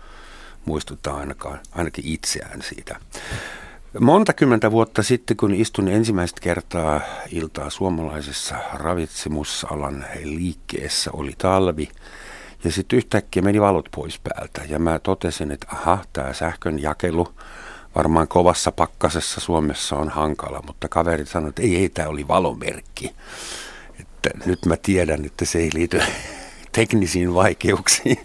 muistuttaa 0.64 1.16
ainakaan, 1.16 1.60
ainakin 1.72 2.04
itseään 2.06 2.62
siitä. 2.62 2.96
Monta 4.00 4.32
kymmentä 4.32 4.70
vuotta 4.70 5.02
sitten, 5.02 5.36
kun 5.36 5.54
istun 5.54 5.88
ensimmäistä 5.88 6.40
kertaa 6.40 7.00
iltaa 7.30 7.70
suomalaisessa 7.70 8.56
ravitsemusalan 8.72 10.06
liikkeessä, 10.22 11.10
oli 11.12 11.32
talvi. 11.38 11.88
Ja 12.64 12.72
sitten 12.72 12.96
yhtäkkiä 12.96 13.42
meni 13.42 13.60
valot 13.60 13.88
pois 13.94 14.18
päältä 14.18 14.60
ja 14.68 14.78
mä 14.78 14.98
totesin, 14.98 15.50
että 15.50 15.66
aha, 15.70 15.98
tämä 16.12 16.32
sähkön 16.32 16.82
jakelu 16.82 17.28
varmaan 17.94 18.28
kovassa 18.28 18.72
pakkasessa 18.72 19.40
Suomessa 19.40 19.96
on 19.96 20.08
hankala, 20.08 20.62
mutta 20.66 20.88
kaverit 20.88 21.28
sanoivat, 21.28 21.58
että 21.58 21.62
ei, 21.62 21.76
ei, 21.76 21.88
tämä 21.88 22.08
oli 22.08 22.28
valomerkki. 22.28 23.14
Että 24.00 24.30
nyt 24.46 24.66
mä 24.66 24.76
tiedän, 24.76 25.24
että 25.24 25.44
se 25.44 25.58
ei 25.58 25.70
liity 25.74 26.00
teknisiin 26.76 27.34
vaikeuksiin 27.34 28.18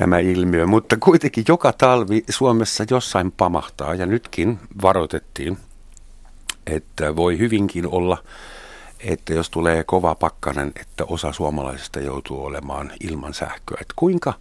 tämä 0.00 0.18
ilmiö, 0.18 0.66
mutta 0.66 0.96
kuitenkin 0.96 1.44
joka 1.48 1.72
talvi 1.72 2.24
Suomessa 2.28 2.84
jossain 2.90 3.32
pamahtaa 3.32 3.94
ja 3.94 4.06
nytkin 4.06 4.58
varoitettiin, 4.82 5.58
että 6.66 7.16
voi 7.16 7.38
hyvinkin 7.38 7.86
olla, 7.86 8.18
että 9.00 9.34
jos 9.34 9.50
tulee 9.50 9.84
kova 9.84 10.14
pakkanen, 10.14 10.72
että 10.80 11.04
osa 11.04 11.32
suomalaisista 11.32 12.00
joutuu 12.00 12.44
olemaan 12.44 12.92
ilman 13.00 13.34
sähköä. 13.34 13.78
Että 13.80 13.94
kuinka, 13.96 14.32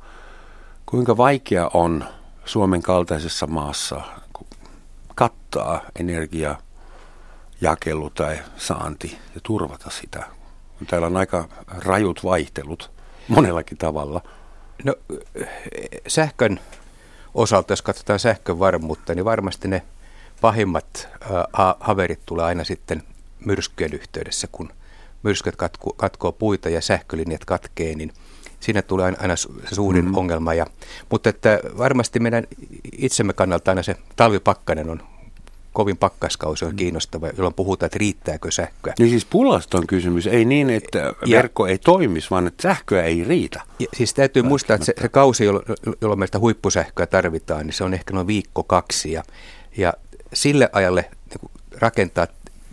kuinka 0.86 1.18
vaikea 1.18 1.70
on 1.74 2.04
Suomen 2.46 2.82
kaltaisessa 2.82 3.48
maassa 3.48 4.02
kattaa 5.16 5.82
energia, 6.00 6.56
jakelu 7.62 8.10
tai 8.10 8.40
saanti 8.58 9.18
ja 9.36 9.42
turvata 9.44 9.90
sitä. 9.90 10.26
Täällä 10.88 11.08
on 11.08 11.18
aika 11.18 11.50
rajut 11.68 12.24
vaihtelut 12.24 12.92
monellakin 13.28 13.78
tavalla. 13.78 14.22
No, 14.84 14.96
sähkön 16.08 16.60
osalta, 17.34 17.72
jos 17.74 17.82
katsotaan 17.82 18.20
sähkön 18.20 18.60
varmuutta, 18.60 19.16
niin 19.16 19.26
varmasti 19.26 19.68
ne 19.68 19.82
pahimmat 20.42 21.08
ha- 21.54 21.78
haverit 21.80 22.20
tulee 22.26 22.46
aina 22.46 22.64
sitten 22.64 23.04
myrskyjen 23.46 23.94
yhteydessä, 23.94 24.48
kun 24.52 24.74
myrskyt 25.24 25.56
katko, 25.56 25.94
katkoo 25.94 26.32
puita 26.32 26.70
ja 26.70 26.82
sähkölinjat 26.82 27.46
katkee, 27.46 27.96
niin– 27.96 28.14
siinä 28.60 28.82
tulee 28.82 29.14
aina 29.20 29.36
se 29.36 29.50
suurin 29.72 30.06
mm-hmm. 30.06 30.18
ongelma. 30.18 30.54
Ja, 30.54 30.66
mutta 31.10 31.30
että 31.30 31.60
varmasti 31.78 32.20
meidän 32.20 32.48
itsemme 32.98 33.34
kannalta 33.34 33.72
aina 33.72 33.84
se 33.84 33.96
talvipakkanen 34.16 34.90
on 34.90 35.04
kovin 35.74 35.98
pakkaskausi 35.98 36.66
on 36.66 36.72
mm. 36.72 36.78
kiinnostava, 36.78 37.28
jolloin 37.28 37.54
puhutaan, 37.54 37.88
että 37.88 38.00
riittääkö 38.00 38.52
sähköä. 38.52 38.94
Niin 39.00 39.10
siis 39.10 39.26
pulasta 39.26 39.78
on 39.78 39.88
kysymys, 39.88 40.28
ei 40.28 40.46
niin, 40.46 40.70
että 40.70 41.14
verkko 41.30 41.66
ja, 41.66 41.72
ei 41.72 41.78
toimisi, 41.78 42.30
vaan 42.30 42.48
että 42.48 42.62
sähköä 42.62 43.04
ei 43.04 43.24
riitä. 43.24 43.62
Ja, 43.80 43.88
siis 43.94 44.14
täytyy 44.14 44.44
muistaa, 44.44 44.76
että 44.76 44.86
se, 44.86 44.94
se 45.02 45.10
kausi, 45.10 45.46
jolloin, 45.46 45.66
jolloin 46.02 46.20
meistä 46.20 46.40
huippusähköä 46.40 47.06
tarvitaan, 47.06 47.66
niin 47.66 47.74
se 47.74 47.84
on 47.84 47.94
ehkä 47.94 48.14
noin 48.14 48.28
viikko 48.28 48.64
kaksi. 48.64 49.12
Ja, 49.12 49.24
ja 49.78 49.94
sille 50.34 50.70
ajalle 50.74 51.06
niin 51.30 51.52
rakentaa 51.80 52.28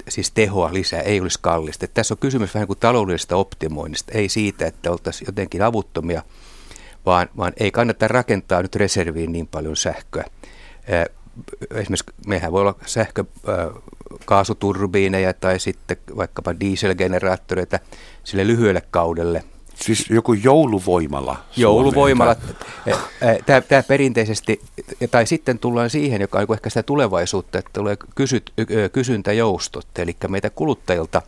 siis 0.08 0.30
tehoa 0.30 0.72
lisää 0.72 1.00
ei 1.00 1.20
olisi 1.20 1.38
kallista. 1.42 1.84
Että 1.84 1.94
tässä 1.94 2.14
on 2.14 2.18
kysymys 2.18 2.54
vähän 2.54 2.66
kuin 2.66 2.78
taloudellisesta 2.78 3.36
optimoinnista, 3.36 4.12
ei 4.12 4.28
siitä, 4.28 4.66
että 4.66 4.90
oltaisiin 4.90 5.26
jotenkin 5.28 5.62
avuttomia, 5.62 6.22
vaan, 7.06 7.28
vaan 7.36 7.52
ei 7.56 7.70
kannata 7.70 8.08
rakentaa 8.08 8.62
nyt 8.62 8.76
reserviin 8.76 9.32
niin 9.32 9.46
paljon 9.46 9.76
sähköä. 9.76 10.24
Esimerkiksi 11.70 12.12
mehän 12.26 12.52
voi 12.52 12.60
olla 12.60 12.74
sähkö, 12.86 13.24
kaasuturbiineja 14.24 15.32
tai 15.32 15.60
sitten 15.60 15.96
vaikkapa 16.16 16.60
dieselgeneraattoreita 16.60 17.78
sille 18.24 18.46
lyhyelle 18.46 18.82
kaudelle– 18.90 19.44
Siis 19.82 20.10
joku 20.10 20.32
jouluvoimala. 20.32 21.38
Jouluvoimala. 21.56 22.36
Tämä 23.46 23.82
perinteisesti, 23.88 24.60
tai 25.10 25.26
sitten 25.26 25.58
tullaan 25.58 25.90
siihen, 25.90 26.20
joka 26.20 26.38
on 26.38 26.46
ehkä 26.52 26.70
sitä 26.70 26.82
tulevaisuutta, 26.82 27.58
että 27.58 27.70
tulee 27.72 27.96
kysyt, 28.14 28.52
kysyntäjoustot, 28.92 29.86
eli 29.98 30.16
meitä 30.28 30.50
kuluttajilta 30.50 31.22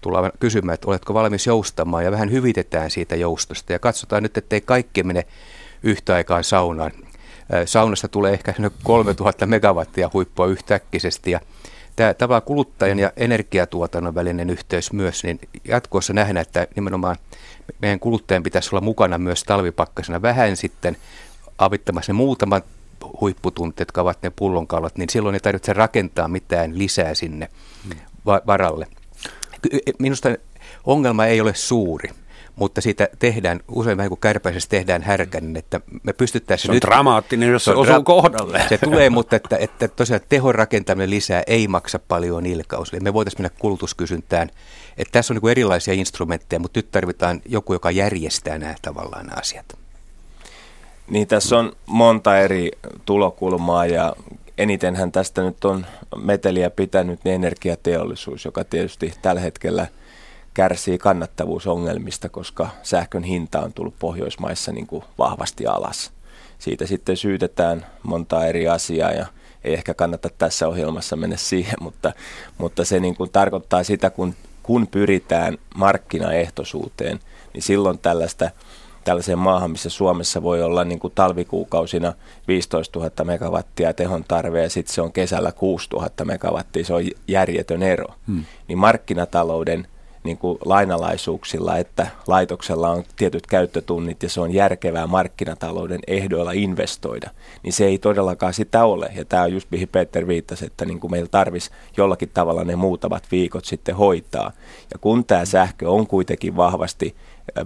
tullaan 0.00 0.32
kysymään, 0.40 0.74
että 0.74 0.88
oletko 0.88 1.14
valmis 1.14 1.46
joustamaan, 1.46 2.04
ja 2.04 2.10
vähän 2.10 2.30
hyvitetään 2.30 2.90
siitä 2.90 3.16
joustosta, 3.16 3.72
ja 3.72 3.78
katsotaan 3.78 4.22
nyt, 4.22 4.36
ettei 4.36 4.60
kaikki 4.60 5.02
mene 5.02 5.26
yhtä 5.82 6.14
aikaan 6.14 6.44
saunaan. 6.44 6.92
Saunasta 7.64 8.08
tulee 8.08 8.32
ehkä 8.32 8.54
3000 8.82 9.46
megawattia 9.46 10.10
huippua 10.12 10.46
yhtäkkisesti, 10.46 11.30
ja 11.30 11.40
tämä 11.96 12.14
tavallaan 12.14 12.42
kuluttajan 12.42 12.98
ja 12.98 13.12
energiatuotannon 13.16 14.14
välinen 14.14 14.50
yhteys 14.50 14.92
myös, 14.92 15.24
niin 15.24 15.40
jatkossa 15.64 16.12
nähdään, 16.12 16.42
että 16.42 16.66
nimenomaan 16.76 17.16
meidän 17.82 18.00
kuluttajan 18.00 18.42
pitäisi 18.42 18.68
olla 18.72 18.80
mukana 18.80 19.18
myös 19.18 19.44
talvipakkasena 19.44 20.22
vähän 20.22 20.56
sitten 20.56 20.96
avittamassa 21.58 22.12
ne 22.12 22.16
muutamat 22.16 22.64
huipputunnit, 23.20 23.78
jotka 23.78 24.00
ovat 24.00 24.22
ne 24.22 24.32
pullonkaulat, 24.36 24.98
niin 24.98 25.08
silloin 25.08 25.34
ei 25.34 25.40
tarvitse 25.40 25.72
rakentaa 25.72 26.28
mitään 26.28 26.78
lisää 26.78 27.14
sinne 27.14 27.48
varalle. 28.26 28.86
Minusta 29.98 30.28
ongelma 30.84 31.26
ei 31.26 31.40
ole 31.40 31.54
suuri 31.54 32.10
mutta 32.56 32.80
siitä 32.80 33.08
tehdään, 33.18 33.60
usein 33.68 33.96
vähän 33.96 34.08
kuin 34.08 34.20
kärpäisessä 34.20 34.68
tehdään 34.68 35.02
härkä, 35.02 35.40
niin 35.40 35.56
että 35.56 35.80
me 36.02 36.12
pystyttäisiin 36.12 36.66
Se 36.66 36.72
on 36.72 36.74
nyt, 36.74 36.82
dramaattinen, 36.82 37.50
jos 37.50 37.64
se, 37.64 37.70
se 37.70 37.76
osuu 37.76 38.02
kohdalle. 38.02 38.62
Se 38.68 38.78
tulee, 38.78 39.10
mutta 39.10 39.36
että, 39.36 39.56
että 39.56 39.88
tosiaan 39.88 40.20
tehon 40.28 40.54
rakentaminen 40.54 41.10
lisää 41.10 41.42
ei 41.46 41.68
maksa 41.68 41.98
paljon 41.98 42.46
ilkaus. 42.46 42.92
Eli 42.92 43.00
me 43.00 43.14
voitaisiin 43.14 43.42
mennä 43.42 43.56
kulutuskysyntään. 43.58 44.50
Että 44.98 45.12
tässä 45.12 45.34
on 45.34 45.40
niin 45.42 45.50
erilaisia 45.50 45.94
instrumentteja, 45.94 46.60
mutta 46.60 46.78
nyt 46.78 46.90
tarvitaan 46.90 47.40
joku, 47.46 47.72
joka 47.72 47.90
järjestää 47.90 48.58
nämä 48.58 48.74
tavallaan 48.82 49.26
nämä 49.26 49.40
asiat. 49.40 49.66
Niin, 51.10 51.28
tässä 51.28 51.58
on 51.58 51.72
monta 51.86 52.38
eri 52.38 52.70
tulokulmaa 53.04 53.86
ja 53.86 54.16
enitenhän 54.58 55.12
tästä 55.12 55.42
nyt 55.42 55.64
on 55.64 55.86
meteliä 56.16 56.70
pitänyt 56.70 57.20
niin 57.24 57.34
energiateollisuus, 57.34 58.44
joka 58.44 58.64
tietysti 58.64 59.14
tällä 59.22 59.40
hetkellä– 59.40 59.86
kärsii 60.54 60.98
kannattavuusongelmista, 60.98 62.28
koska 62.28 62.68
sähkön 62.82 63.22
hinta 63.22 63.60
on 63.60 63.72
tullut 63.72 63.94
Pohjoismaissa 63.98 64.72
niin 64.72 64.86
kuin 64.86 65.04
vahvasti 65.18 65.66
alas. 65.66 66.12
Siitä 66.58 66.86
sitten 66.86 67.16
syytetään 67.16 67.86
monta 68.02 68.46
eri 68.46 68.68
asiaa 68.68 69.12
ja 69.12 69.26
ei 69.64 69.74
ehkä 69.74 69.94
kannata 69.94 70.28
tässä 70.38 70.68
ohjelmassa 70.68 71.16
mennä 71.16 71.36
siihen, 71.36 71.74
mutta, 71.80 72.12
mutta 72.58 72.84
se 72.84 73.00
niin 73.00 73.16
kuin 73.16 73.30
tarkoittaa 73.30 73.84
sitä, 73.84 74.10
kun, 74.10 74.34
kun 74.62 74.86
pyritään 74.86 75.58
markkinaehtoisuuteen, 75.74 77.20
niin 77.52 77.62
silloin 77.62 77.98
tällaista 77.98 78.50
tällaiseen 79.04 79.38
maahan, 79.38 79.70
missä 79.70 79.90
Suomessa 79.90 80.42
voi 80.42 80.62
olla 80.62 80.84
niin 80.84 80.98
kuin 80.98 81.12
talvikuukausina 81.14 82.12
15 82.48 82.98
000 82.98 83.24
megawattia 83.24 83.92
tehon 83.92 84.24
tarve 84.28 84.62
ja 84.62 84.70
sitten 84.70 84.94
se 84.94 85.02
on 85.02 85.12
kesällä 85.12 85.52
6 85.52 85.88
000 85.92 86.10
megawattia, 86.24 86.84
se 86.84 86.94
on 86.94 87.02
järjetön 87.28 87.82
ero. 87.82 88.06
Hmm. 88.26 88.44
Niin 88.68 88.78
markkinatalouden 88.78 89.86
niin 90.24 90.38
kuin 90.38 90.58
lainalaisuuksilla, 90.64 91.76
että 91.76 92.06
laitoksella 92.26 92.90
on 92.90 93.04
tietyt 93.16 93.46
käyttötunnit 93.46 94.22
ja 94.22 94.28
se 94.28 94.40
on 94.40 94.54
järkevää 94.54 95.06
markkinatalouden 95.06 96.00
ehdoilla 96.06 96.52
investoida, 96.52 97.30
niin 97.62 97.72
se 97.72 97.84
ei 97.84 97.98
todellakaan 97.98 98.54
sitä 98.54 98.84
ole. 98.84 99.12
Ja 99.16 99.24
tämä 99.24 99.42
on 99.42 99.52
just 99.52 99.70
mihin 99.70 99.88
Peter 99.88 100.26
viittasi, 100.26 100.66
että 100.66 100.84
niin 100.84 101.00
kuin 101.00 101.10
meillä 101.10 101.28
tarvitsisi 101.28 101.74
jollakin 101.96 102.30
tavalla 102.34 102.64
ne 102.64 102.76
muutamat 102.76 103.24
viikot 103.30 103.64
sitten 103.64 103.96
hoitaa. 103.96 104.52
Ja 104.92 104.98
kun 105.00 105.24
tämä 105.24 105.44
sähkö 105.44 105.90
on 105.90 106.06
kuitenkin 106.06 106.56
vahvasti 106.56 107.16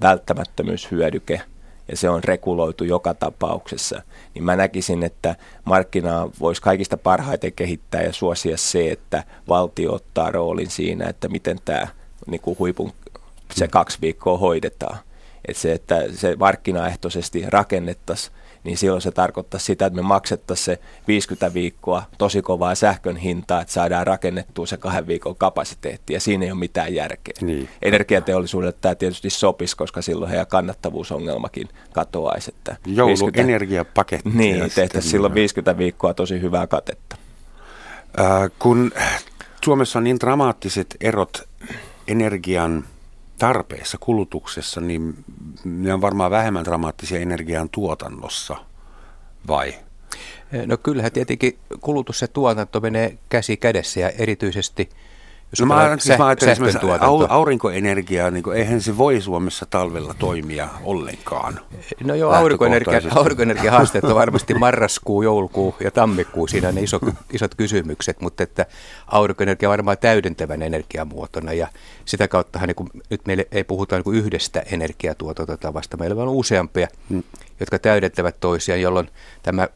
välttämättömyyshyödyke, 0.03 1.40
ja 1.90 1.97
se 1.97 2.11
on 2.11 2.25
reguloitu 2.25 2.85
joka 2.85 3.14
tapauksessa, 3.14 4.03
niin 4.35 4.44
mä 4.44 4.57
näkisin, 4.57 5.03
että 5.03 5.37
markkinaa 5.64 6.31
voisi 6.40 6.62
kaikista 6.62 6.97
parhaiten 6.97 7.53
kehittää 7.53 8.03
ja 8.03 8.12
suosia 8.12 8.57
se, 8.57 8.90
että 8.90 9.25
valtio 9.49 9.94
ottaa 9.94 10.31
roolin 10.31 10.71
siinä, 10.71 11.09
että 11.09 11.29
miten 11.29 11.59
tämä 11.64 11.87
niin 12.31 12.41
kuin 12.41 12.59
huipun 12.59 12.93
se 13.55 13.69
kaksi 13.69 13.99
viikkoa 14.01 14.38
hoidetaan. 14.38 14.99
Että 15.49 15.61
se, 15.62 15.73
että 15.73 16.05
se 16.12 16.37
markkinaehtoisesti 16.37 17.45
rakennettaisiin 17.47 18.38
niin 18.64 18.79
silloin 18.79 19.03
se 19.03 19.11
tarkoittaa 19.11 19.61
sitä, 19.61 19.87
että 19.87 19.97
me 19.97 20.03
maksettaisiin 20.03 20.64
se 20.64 20.81
50 21.09 21.55
viikkoa 21.55 22.03
tosi 22.19 22.43
kovaa 22.43 22.75
sähkön 22.75 23.17
hintaa, 23.17 23.61
että 23.61 23.73
saadaan 23.73 24.07
rakennettua 24.07 24.67
se 24.67 24.77
kahden 24.77 25.07
viikon 25.07 25.37
kapasiteetti, 25.37 26.12
ja 26.12 26.21
siinä 26.21 26.45
ei 26.45 26.51
ole 26.51 26.59
mitään 26.59 26.95
järkeä. 26.95 27.35
Niin. 27.41 27.69
Energiateollisuudelle 27.83 28.75
tämä 28.81 28.95
tietysti 28.95 29.31
sopisi, 29.31 29.77
koska 29.77 30.03
silloin 30.03 30.31
heidän 30.31 30.47
kannattavuusongelmakin 30.47 31.69
katoaisi. 31.93 32.55
Että 32.57 32.77
Jouluenergiapaketti. 32.87 34.31
Niin, 34.35 34.71
tehtäisiin 34.75 35.11
silloin 35.11 35.35
50 35.35 35.79
viikkoa 35.79 36.14
tosi 36.14 36.41
hyvää 36.41 36.67
katetta. 36.67 37.17
Äh, 38.21 38.51
kun 38.59 38.93
Suomessa 39.64 39.99
on 39.99 40.05
niin 40.05 40.21
dramaattiset 40.21 40.97
erot 41.01 41.49
energian 42.09 42.85
tarpeessa, 43.38 43.99
kulutuksessa, 44.01 44.81
niin 44.81 45.25
ne 45.64 45.94
on 45.94 46.01
varmaan 46.01 46.31
vähemmän 46.31 46.64
dramaattisia 46.64 47.21
energian 47.21 47.68
tuotannossa, 47.68 48.57
vai? 49.49 49.75
No 50.66 50.77
kyllähän 50.77 51.12
tietenkin 51.12 51.59
kulutus 51.81 52.23
ja 52.23 52.29
tuotanto 52.29 52.81
menee 52.81 53.18
käsi 53.29 53.57
kädessä 53.57 54.01
ja 54.01 54.11
erityisesti– 54.11 54.88
jos 55.52 55.61
no 55.61 55.66
mä, 55.66 55.96
siis 55.98 56.18
mä 56.18 56.32
esimerkiksi 56.32 56.87
aurinkoenergiaa, 57.28 58.30
niin 58.30 58.42
kuin, 58.42 58.56
eihän 58.56 58.80
se 58.80 58.98
voi 58.98 59.20
Suomessa 59.20 59.66
talvella 59.70 60.14
toimia 60.18 60.68
ollenkaan. 60.84 61.61
No 62.04 62.14
joo, 62.14 62.32
aurinkoenergia, 62.32 63.00
aurinkoenergia 63.14 63.70
haasteet 63.70 64.04
on 64.04 64.14
varmasti 64.14 64.54
marraskuu, 64.54 65.22
joulukuu 65.22 65.74
ja 65.80 65.90
tammikuu, 65.90 66.46
siinä 66.46 66.68
on 66.68 66.74
ne 66.74 66.80
iso, 66.80 67.00
isot 67.32 67.54
kysymykset, 67.54 68.20
mutta 68.20 68.42
että 68.42 68.66
aurinkoenergia 69.06 69.68
on 69.68 69.70
varmaan 69.70 69.98
täydentävän 69.98 70.62
energiamuotona 70.62 71.52
ja 71.52 71.68
sitä 72.04 72.28
kauttahan 72.28 72.68
niin 72.68 72.76
kuin, 72.76 72.90
nyt 73.11 73.26
meille 73.26 73.46
ei 73.52 73.64
puhuta 73.64 73.96
niin 73.96 74.04
kuin 74.04 74.16
yhdestä 74.16 74.62
energiatuotantotavasta, 74.72 75.96
meillä 75.96 76.22
on 76.22 76.28
useampia, 76.28 76.88
hmm. 77.08 77.22
jotka 77.61 77.78
täydentävät 77.78 78.37
toisiaan, 78.40 78.80
jolloin 78.80 79.08
tämä 79.42 79.68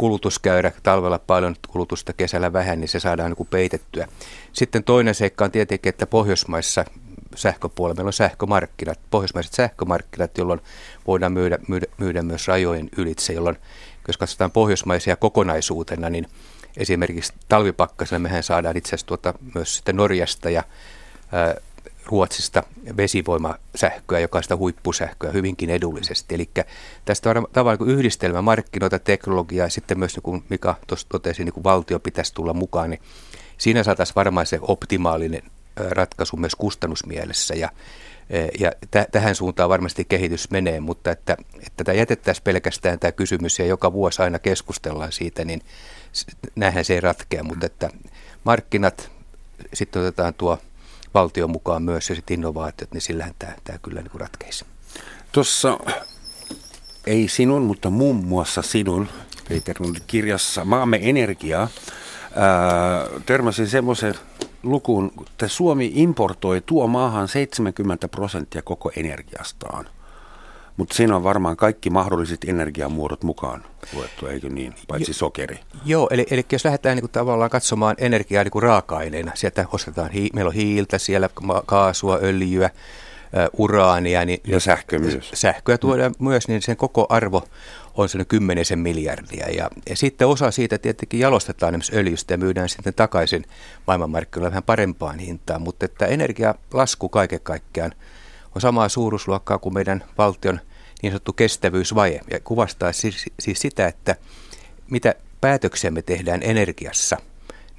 kulutuskäyrä, 0.00 0.72
talvella 0.82 1.18
paljon 1.18 1.56
kulutusta, 1.68 2.12
kesällä 2.12 2.52
vähän, 2.52 2.80
niin 2.80 2.88
se 2.88 3.00
saadaan 3.00 3.30
niin 3.30 3.36
kuin 3.36 3.48
peitettyä. 3.50 4.08
Sitten 4.52 4.84
toinen 4.84 5.14
seikka 5.14 5.44
on 5.44 5.50
tietenkin, 5.50 5.90
että 5.90 6.06
Pohjoismaissa 6.06 6.84
sähköpuolella 7.36 7.96
meillä 7.96 8.08
on 8.08 8.12
sähkömarkkinat, 8.12 8.98
pohjoismaiset 9.10 9.52
sähkömarkkinat, 9.52 10.38
jolloin 10.38 10.60
voidaan 11.06 11.32
myydä, 11.32 11.58
myydä, 11.68 11.86
myydä 11.98 12.22
myös 12.22 12.48
rajojen 12.48 12.88
ylitse, 12.96 13.32
jolloin 13.32 13.56
jos 14.08 14.16
katsotaan 14.16 14.50
pohjoismaisia 14.50 15.16
kokonaisuutena, 15.16 16.10
niin 16.10 16.26
esimerkiksi 16.76 17.32
talvipakkasena 17.48 18.18
mehän 18.18 18.42
saadaan 18.42 18.76
itse 18.76 18.88
asiassa 18.88 19.06
tuota 19.06 19.34
myös 19.54 19.76
sitten 19.76 19.96
Norjasta 19.96 20.50
ja 20.50 20.62
ää, 21.32 21.54
Ruotsista 22.10 22.62
vesivoimasähköä, 22.96 24.18
joka 24.18 24.38
on 24.38 24.42
sitä 24.42 24.56
huippusähköä 24.56 25.30
hyvinkin 25.30 25.70
edullisesti. 25.70 26.34
Eli 26.34 26.50
tästä 27.04 27.30
on 27.30 27.46
tavallaan 27.52 27.88
niin 27.88 27.98
yhdistelmä 27.98 28.42
markkinoita, 28.42 28.98
teknologiaa 28.98 29.66
ja 29.66 29.70
sitten 29.70 29.98
myös, 29.98 30.16
niin 30.16 30.22
kuin 30.22 30.44
Mika 30.48 30.74
tuossa 30.86 31.06
totesi, 31.08 31.44
niin 31.44 31.52
kuin 31.52 31.64
valtio 31.64 32.00
pitäisi 32.00 32.34
tulla 32.34 32.54
mukaan, 32.54 32.90
niin 32.90 33.00
siinä 33.58 33.82
saataisiin 33.82 34.14
varmaan 34.14 34.46
se 34.46 34.58
optimaalinen 34.62 35.42
ratkaisu 35.76 36.36
myös 36.36 36.54
kustannusmielessä 36.54 37.54
ja 37.54 37.70
ja 38.60 38.72
t- 38.90 39.10
tähän 39.12 39.34
suuntaan 39.34 39.68
varmasti 39.68 40.04
kehitys 40.04 40.50
menee, 40.50 40.80
mutta 40.80 41.10
että, 41.10 41.36
että 41.66 41.84
tämä 41.84 41.96
jätettäisiin 41.96 42.44
pelkästään 42.44 42.98
tämä 42.98 43.12
kysymys 43.12 43.58
ja 43.58 43.66
joka 43.66 43.92
vuosi 43.92 44.22
aina 44.22 44.38
keskustellaan 44.38 45.12
siitä, 45.12 45.44
niin 45.44 45.62
näinhän 46.56 46.84
se 46.84 46.94
ei 46.94 47.00
ratkea, 47.00 47.44
mutta 47.44 47.66
että 47.66 47.90
markkinat, 48.44 49.10
sitten 49.72 50.02
otetaan 50.02 50.34
tuo 50.34 50.58
valtio 51.14 51.48
mukaan 51.48 51.82
myös 51.82 52.08
ja 52.08 52.14
sitten 52.14 52.34
innovaatiot, 52.34 52.92
niin 52.92 53.00
sillähän 53.00 53.34
tämä, 53.38 53.52
tämä 53.64 53.78
kyllä 53.78 54.02
niin 54.02 54.20
ratkeisi. 54.20 54.64
Tuossa 55.32 55.78
ei 57.06 57.28
sinun, 57.28 57.62
mutta 57.62 57.90
muun 57.90 58.16
muassa 58.16 58.62
sinun, 58.62 59.08
Peter 59.48 59.76
kirjassa 60.06 60.64
Maamme 60.64 60.98
energiaa, 61.02 61.68
törmäsin 63.26 63.66
semmoisen 63.66 64.14
lukuun, 64.62 65.12
että 65.20 65.48
Suomi 65.48 65.92
importoi 65.94 66.60
tuo 66.66 66.86
maahan 66.86 67.28
70 67.28 68.08
prosenttia 68.08 68.62
koko 68.62 68.90
energiastaan. 68.96 69.88
Mutta 70.80 70.94
siinä 70.94 71.16
on 71.16 71.24
varmaan 71.24 71.56
kaikki 71.56 71.90
mahdolliset 71.90 72.44
energiamuodot 72.46 73.22
mukaan 73.22 73.64
luettu, 73.92 74.26
eikö 74.26 74.48
niin, 74.48 74.74
paitsi 74.88 75.12
sokeri. 75.12 75.60
Joo, 75.84 76.08
eli, 76.10 76.26
eli 76.30 76.46
jos 76.52 76.64
lähdetään 76.64 76.96
niin 76.96 77.02
kuin, 77.02 77.10
tavallaan 77.10 77.50
katsomaan 77.50 77.96
energiaa 77.98 78.44
niin 78.44 78.50
kuin 78.50 78.62
raaka-aineena, 78.62 79.32
sieltä 79.34 79.66
ostetaan, 79.72 80.10
hi, 80.10 80.28
meillä 80.34 80.48
on 80.48 80.54
hiiltä, 80.54 80.98
siellä 80.98 81.28
kaasua, 81.66 82.18
öljyä, 82.22 82.70
uraania. 83.58 84.24
Niin, 84.24 84.40
ja 84.46 84.60
sähkö 84.60 84.98
myös. 84.98 85.30
Sähköä 85.34 85.78
tuodaan 85.78 86.12
mm. 86.18 86.28
myös, 86.28 86.48
niin 86.48 86.62
sen 86.62 86.76
koko 86.76 87.06
arvo 87.08 87.44
on 87.94 88.08
sen 88.08 88.26
kymmenisen 88.26 88.78
miljardia. 88.78 89.46
Ja, 89.48 89.70
ja 89.88 89.96
sitten 89.96 90.28
osa 90.28 90.50
siitä 90.50 90.78
tietenkin 90.78 91.20
jalostetaan 91.20 91.74
esimerkiksi 91.74 91.96
öljystä 91.96 92.34
ja 92.34 92.38
myydään 92.38 92.68
sitten 92.68 92.94
takaisin 92.94 93.44
maailmanmarkkinoilla 93.86 94.50
vähän 94.50 94.62
parempaan 94.62 95.18
hintaan. 95.18 95.62
Mutta 95.62 95.84
että 95.84 96.06
energialasku 96.06 97.08
kaiken 97.08 97.40
kaikkiaan 97.40 97.92
on 98.54 98.60
samaa 98.60 98.88
suuruusluokkaa 98.88 99.58
kuin 99.58 99.74
meidän 99.74 100.04
valtion 100.18 100.60
niin 101.02 101.12
sanottu 101.12 101.32
kestävyysvaje. 101.32 102.20
Ja 102.30 102.40
kuvastaa 102.40 102.92
siis, 102.92 103.26
siis 103.40 103.60
sitä, 103.60 103.86
että 103.86 104.16
mitä 104.90 105.14
päätöksiä 105.40 105.90
me 105.90 106.02
tehdään 106.02 106.42
energiassa, 106.42 107.16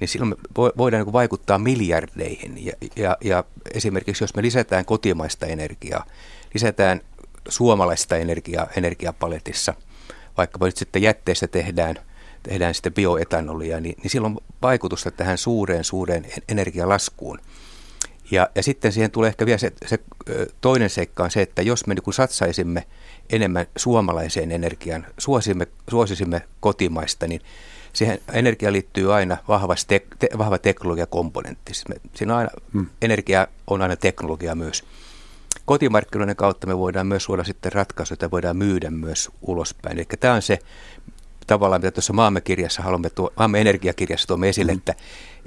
niin 0.00 0.08
silloin 0.08 0.28
me 0.28 0.36
voidaan 0.56 1.04
niin 1.04 1.12
vaikuttaa 1.12 1.58
miljardeihin. 1.58 2.66
Ja, 2.66 2.72
ja, 2.96 3.16
ja 3.20 3.44
esimerkiksi 3.74 4.24
jos 4.24 4.34
me 4.34 4.42
lisätään 4.42 4.84
kotimaista 4.84 5.46
energiaa, 5.46 6.06
lisätään 6.54 7.00
suomalaista 7.48 8.16
energiaa 8.16 8.66
energiapaletissa, 8.76 9.74
vaikka 10.36 10.66
nyt 10.66 10.76
sitten 10.76 11.02
jätteistä 11.02 11.48
tehdään, 11.48 11.96
tehdään 12.42 12.74
sitten 12.74 12.94
bioetanolia, 12.94 13.80
niin, 13.80 13.94
niin 14.02 14.10
silloin 14.10 14.38
vaikutusta 14.62 15.10
tähän 15.10 15.38
suureen, 15.38 15.84
suureen 15.84 16.26
energialaskuun. 16.48 17.40
Ja, 18.30 18.50
ja 18.54 18.62
sitten 18.62 18.92
siihen 18.92 19.10
tulee 19.10 19.28
ehkä 19.28 19.46
vielä 19.46 19.58
se, 19.58 19.72
se 19.86 19.98
toinen 20.60 20.90
seikka 20.90 21.24
on 21.24 21.30
se, 21.30 21.42
että 21.42 21.62
jos 21.62 21.86
me 21.86 21.94
niin 21.94 22.12
satsaisimme 22.12 22.86
enemmän 23.30 23.66
suomalaiseen 23.76 24.52
energiaan, 24.52 25.06
suosimme, 25.18 25.66
suosisimme 25.90 26.42
kotimaista, 26.60 27.26
niin 27.26 27.40
siihen 27.92 28.18
energia 28.32 28.72
liittyy 28.72 29.14
aina 29.14 29.36
vahva, 29.48 29.74
te, 29.86 30.06
te, 30.18 30.28
vahva 30.38 30.58
teknologiakomponentti. 30.58 31.74
Siis 31.74 31.88
me, 31.88 31.94
siinä 32.14 32.36
aina, 32.36 32.50
hmm. 32.72 32.86
energia 33.02 33.46
on 33.66 33.82
aina 33.82 33.96
teknologia 33.96 34.54
myös. 34.54 34.84
Kotimarkkinoiden 35.64 36.36
kautta 36.36 36.66
me 36.66 36.78
voidaan 36.78 37.06
myös 37.06 37.24
suoda 37.24 37.44
sitten 37.44 37.72
ratkaisuja, 37.72 38.14
joita 38.14 38.30
voidaan 38.30 38.56
myydä 38.56 38.90
myös 38.90 39.30
ulospäin. 39.42 39.98
Eli 39.98 40.06
tämä 40.20 40.34
on 40.34 40.42
se 40.42 40.58
tavallaan, 41.46 41.80
mitä 41.80 41.90
tuossa 41.90 42.12
maamme 42.12 42.40
kirjassa 42.40 42.82
haluamme, 42.82 43.10
tuo, 43.10 43.32
maamme 43.38 43.60
energiakirjassa 43.60 44.28
tuomme 44.28 44.48
esille, 44.48 44.72
mm. 44.72 44.78
että 44.78 44.94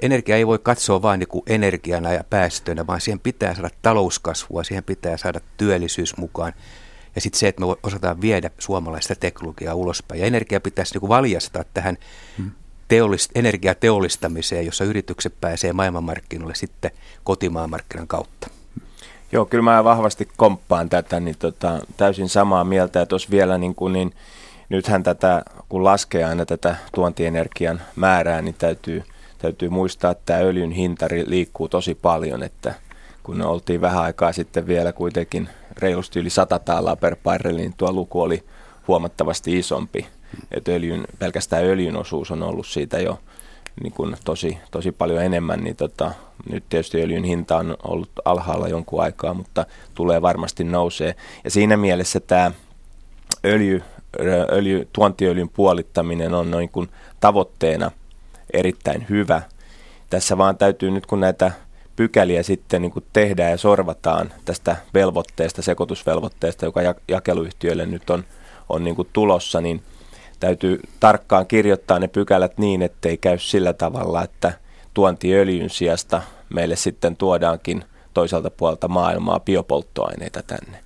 energia 0.00 0.36
ei 0.36 0.46
voi 0.46 0.58
katsoa 0.58 1.02
vain 1.02 1.18
niin 1.18 1.28
kuin 1.28 1.42
energiana 1.46 2.12
ja 2.12 2.24
päästöinä, 2.30 2.86
vaan 2.86 3.00
siihen 3.00 3.20
pitää 3.20 3.54
saada 3.54 3.70
talouskasvua, 3.82 4.64
siihen 4.64 4.84
pitää 4.84 5.16
saada 5.16 5.40
työllisyys 5.56 6.16
mukaan. 6.16 6.52
Ja 7.16 7.20
sitten 7.20 7.38
se, 7.38 7.48
että 7.48 7.60
me 7.60 7.66
osataan 7.82 8.20
viedä 8.20 8.50
suomalaista 8.58 9.14
teknologiaa 9.14 9.74
ulospäin. 9.74 10.20
Ja 10.20 10.26
energia 10.26 10.60
pitäisi 10.60 10.94
niin 10.94 11.00
kuin 11.00 11.08
valjastaa 11.08 11.64
tähän 11.74 11.98
mm. 12.38 12.50
teollist, 12.88 13.30
energiateollistamiseen, 13.34 14.66
jossa 14.66 14.84
yritykset 14.84 15.34
pääsee 15.40 15.72
maailmanmarkkinoille 15.72 16.54
sitten 16.54 16.90
kotimaan 17.24 17.70
markkinan 17.70 18.06
kautta. 18.06 18.50
Joo, 19.32 19.44
kyllä 19.44 19.64
mä 19.64 19.84
vahvasti 19.84 20.28
komppaan 20.36 20.88
tätä, 20.88 21.20
niin 21.20 21.36
tota, 21.38 21.80
täysin 21.96 22.28
samaa 22.28 22.64
mieltä. 22.64 22.98
Ja 22.98 23.06
tuossa 23.06 23.30
vielä 23.30 23.58
niin 23.58 23.74
kuin, 23.74 23.92
niin, 23.92 24.12
nythän 24.68 25.02
tätä, 25.02 25.42
kun 25.68 25.84
laskee 25.84 26.24
aina 26.24 26.46
tätä 26.46 26.76
tuontienergian 26.94 27.82
määrää, 27.96 28.42
niin 28.42 28.54
täytyy, 28.58 29.02
täytyy 29.38 29.68
muistaa, 29.68 30.10
että 30.10 30.22
tämä 30.26 30.40
öljyn 30.40 30.70
hinta 30.70 31.06
liikkuu 31.26 31.68
tosi 31.68 31.94
paljon, 31.94 32.42
että 32.42 32.74
kun 33.26 33.42
oltiin 33.42 33.80
vähän 33.80 34.02
aikaa 34.02 34.32
sitten 34.32 34.66
vielä 34.66 34.92
kuitenkin 34.92 35.48
reilusti 35.78 36.20
yli 36.20 36.30
100 36.30 36.58
taalaa 36.58 36.96
per 36.96 37.16
barreli, 37.24 37.60
niin 37.60 37.74
tuo 37.76 37.92
luku 37.92 38.22
oli 38.22 38.44
huomattavasti 38.88 39.58
isompi. 39.58 40.06
Että 40.50 40.72
öljyn, 40.72 41.04
pelkästään 41.18 41.64
öljyn 41.64 41.96
osuus 41.96 42.30
on 42.30 42.42
ollut 42.42 42.66
siitä 42.66 42.98
jo 42.98 43.18
niin 43.82 43.92
kuin 43.92 44.16
tosi, 44.24 44.58
tosi 44.70 44.92
paljon 44.92 45.22
enemmän, 45.22 45.64
niin 45.64 45.76
tota, 45.76 46.12
nyt 46.50 46.64
tietysti 46.68 47.02
öljyn 47.02 47.24
hinta 47.24 47.56
on 47.56 47.76
ollut 47.82 48.10
alhaalla 48.24 48.68
jonkun 48.68 49.02
aikaa, 49.02 49.34
mutta 49.34 49.66
tulee 49.94 50.22
varmasti 50.22 50.64
nousee. 50.64 51.14
Ja 51.44 51.50
siinä 51.50 51.76
mielessä 51.76 52.20
tämä 52.20 52.52
öljy, 53.44 53.82
öljy, 54.52 54.88
tuontiöljyn 54.92 55.48
puolittaminen 55.48 56.34
on 56.34 56.50
noin 56.50 56.68
kuin 56.68 56.88
tavoitteena 57.20 57.90
erittäin 58.52 59.06
hyvä. 59.10 59.42
Tässä 60.10 60.38
vaan 60.38 60.58
täytyy 60.58 60.90
nyt, 60.90 61.06
kun 61.06 61.20
näitä 61.20 61.52
pykäliä 61.96 62.42
sitten 62.42 62.82
niin 62.82 62.92
tehdään 63.12 63.50
ja 63.50 63.56
sorvataan 63.56 64.32
tästä 64.44 64.76
velvoitteesta, 64.94 65.62
sekoitusvelvoitteesta, 65.62 66.64
joka 66.64 66.80
jakeluyhtiöille 67.08 67.86
nyt 67.86 68.10
on, 68.10 68.24
on 68.68 68.84
niin 68.84 68.96
tulossa, 69.12 69.60
niin 69.60 69.82
täytyy 70.40 70.80
tarkkaan 71.00 71.46
kirjoittaa 71.46 71.98
ne 71.98 72.08
pykälät 72.08 72.58
niin, 72.58 72.82
ettei 72.82 73.16
käy 73.16 73.38
sillä 73.38 73.72
tavalla, 73.72 74.22
että 74.22 74.52
tuontiöljyn 74.94 75.70
sijasta 75.70 76.22
meille 76.48 76.76
sitten 76.76 77.16
tuodaankin 77.16 77.84
toiselta 78.14 78.50
puolta 78.50 78.88
maailmaa 78.88 79.40
biopolttoaineita 79.40 80.42
tänne. 80.42 80.78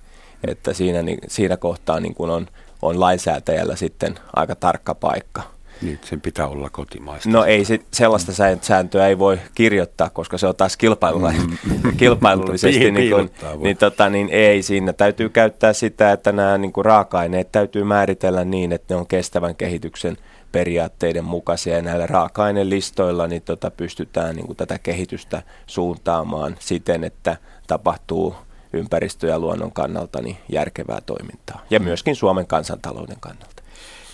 Että 0.47 0.73
siinä, 0.73 1.01
niin, 1.01 1.19
siinä 1.27 1.57
kohtaa 1.57 1.99
niin 1.99 2.15
kuin 2.15 2.31
on, 2.31 2.47
on 2.81 2.99
lainsäätäjällä 2.99 3.75
sitten 3.75 4.19
aika 4.35 4.55
tarkka 4.55 4.95
paikka. 4.95 5.41
Niin, 5.81 5.99
sen 6.03 6.21
pitää 6.21 6.47
olla 6.47 6.69
kotimaista. 6.69 7.29
No 7.29 7.43
ei 7.43 7.65
se, 7.65 7.79
sellaista 7.93 8.31
sääntöä 8.61 9.07
ei 9.07 9.19
voi 9.19 9.39
kirjoittaa, 9.55 10.09
koska 10.09 10.37
se 10.37 10.47
on 10.47 10.55
taas 10.55 10.77
kilpailulla, 10.77 11.31
mm. 11.31 11.97
kilpailullisesti. 11.97 12.91
niin, 12.91 13.11
kuin, 13.11 13.31
niin, 13.63 13.77
tota, 13.77 14.09
niin 14.09 14.29
ei 14.29 14.63
siinä. 14.63 14.93
Täytyy 14.93 15.29
käyttää 15.29 15.73
sitä, 15.73 16.11
että 16.11 16.31
nämä 16.31 16.57
niin 16.57 16.73
kuin 16.73 16.85
raaka-aineet 16.85 17.51
täytyy 17.51 17.83
määritellä 17.83 18.45
niin, 18.45 18.71
että 18.71 18.93
ne 18.93 18.99
on 18.99 19.07
kestävän 19.07 19.55
kehityksen 19.55 20.17
periaatteiden 20.51 21.25
mukaisia 21.25 21.75
ja 21.75 21.81
näillä 21.81 22.07
raaka-ainelistoilla 22.07 23.27
niin 23.27 23.41
tota, 23.41 23.71
pystytään 23.71 24.35
niin 24.35 24.45
kuin 24.45 24.57
tätä 24.57 24.79
kehitystä 24.79 25.43
suuntaamaan 25.67 26.55
siten, 26.59 27.03
että 27.03 27.37
tapahtuu 27.67 28.35
ympäristö- 28.73 29.27
ja 29.27 29.39
luonnon 29.39 29.71
kannalta 29.71 30.21
niin 30.21 30.37
järkevää 30.49 31.01
toimintaa 31.05 31.65
ja 31.69 31.79
myöskin 31.79 32.15
Suomen 32.15 32.47
kansantalouden 32.47 33.17
kannalta. 33.19 33.50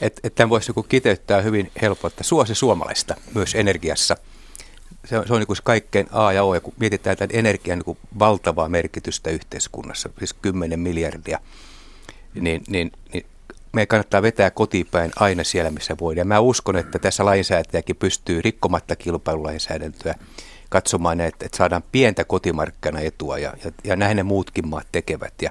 Että 0.01 0.21
et 0.23 0.35
tämän 0.35 0.49
voisi 0.49 0.71
kiteyttää 0.89 1.41
hyvin 1.41 1.71
helppo, 1.81 2.07
että 2.07 2.23
suosi 2.23 2.55
suomalaista 2.55 3.15
myös 3.35 3.55
energiassa. 3.55 4.17
Se 5.05 5.19
on, 5.19 5.27
se 5.27 5.33
on 5.33 5.39
niin 5.39 5.57
kaikkein 5.63 6.07
A 6.11 6.33
ja 6.33 6.43
O, 6.43 6.53
ja 6.53 6.61
kun 6.61 6.73
mietitään 6.79 7.17
tämän 7.17 7.29
energian 7.33 7.83
niin 7.85 7.97
valtavaa 8.19 8.69
merkitystä 8.69 9.29
yhteiskunnassa, 9.29 10.09
siis 10.19 10.33
10 10.33 10.79
miljardia, 10.79 11.39
niin, 12.33 12.63
niin, 12.67 12.91
niin 13.13 13.25
meidän 13.73 13.87
kannattaa 13.87 14.21
vetää 14.21 14.51
kotipäin 14.51 15.11
aina 15.15 15.43
siellä, 15.43 15.71
missä 15.71 15.95
voidaan. 15.99 16.27
Mä 16.27 16.39
uskon, 16.39 16.77
että 16.77 16.99
tässä 16.99 17.25
lainsäätäjäkin 17.25 17.95
pystyy 17.95 18.41
rikkomatta 18.41 18.95
kilpailulainsäädäntöä 18.95 20.15
katsomaan, 20.69 21.21
että, 21.21 21.45
että 21.45 21.57
saadaan 21.57 21.83
pientä 21.91 22.23
kotimarkkinaetua, 22.23 23.37
ja, 23.37 23.53
ja, 23.63 23.71
ja 23.83 23.95
näin 23.95 24.17
ne 24.17 24.23
muutkin 24.23 24.67
maat 24.67 24.87
tekevät. 24.91 25.33
Ja 25.41 25.49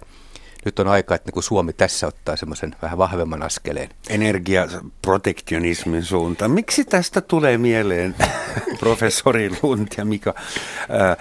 nyt 0.67 0.79
on 0.79 0.89
aika, 0.89 1.15
että 1.15 1.31
niin 1.35 1.43
Suomi 1.43 1.73
tässä 1.73 2.07
ottaa 2.07 2.37
semmoisen 2.37 2.77
vähän 2.83 2.99
vahvemman 2.99 3.43
askeleen. 3.43 3.89
Energiaprotektionismin 4.09 6.03
suuntaan. 6.03 6.51
Miksi 6.51 6.85
tästä 6.85 7.21
tulee 7.21 7.59
mieleen 7.59 8.15
professori 8.81 9.51
Lund 9.63 9.89
ja 9.97 10.05
Mika? 10.05 10.35
Äh, 10.37 11.17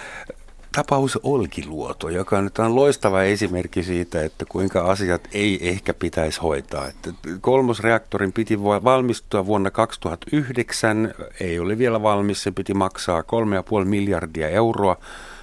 tapaus 0.75 1.19
Olkiluoto, 1.23 2.09
joka 2.09 2.41
nyt 2.41 2.59
on 2.59 2.75
loistava 2.75 3.23
esimerkki 3.23 3.83
siitä, 3.83 4.23
että 4.23 4.45
kuinka 4.49 4.81
asiat 4.81 5.21
ei 5.31 5.69
ehkä 5.69 5.93
pitäisi 5.93 6.41
hoitaa. 6.41 6.87
Että 6.87 7.11
kolmosreaktorin 7.41 8.33
piti 8.33 8.63
valmistua 8.63 9.45
vuonna 9.45 9.71
2009, 9.71 11.13
ei 11.39 11.59
ole 11.59 11.77
vielä 11.77 12.01
valmis, 12.01 12.43
se 12.43 12.51
piti 12.51 12.73
maksaa 12.73 13.21
3,5 13.21 13.85
miljardia 13.85 14.49
euroa. 14.49 14.97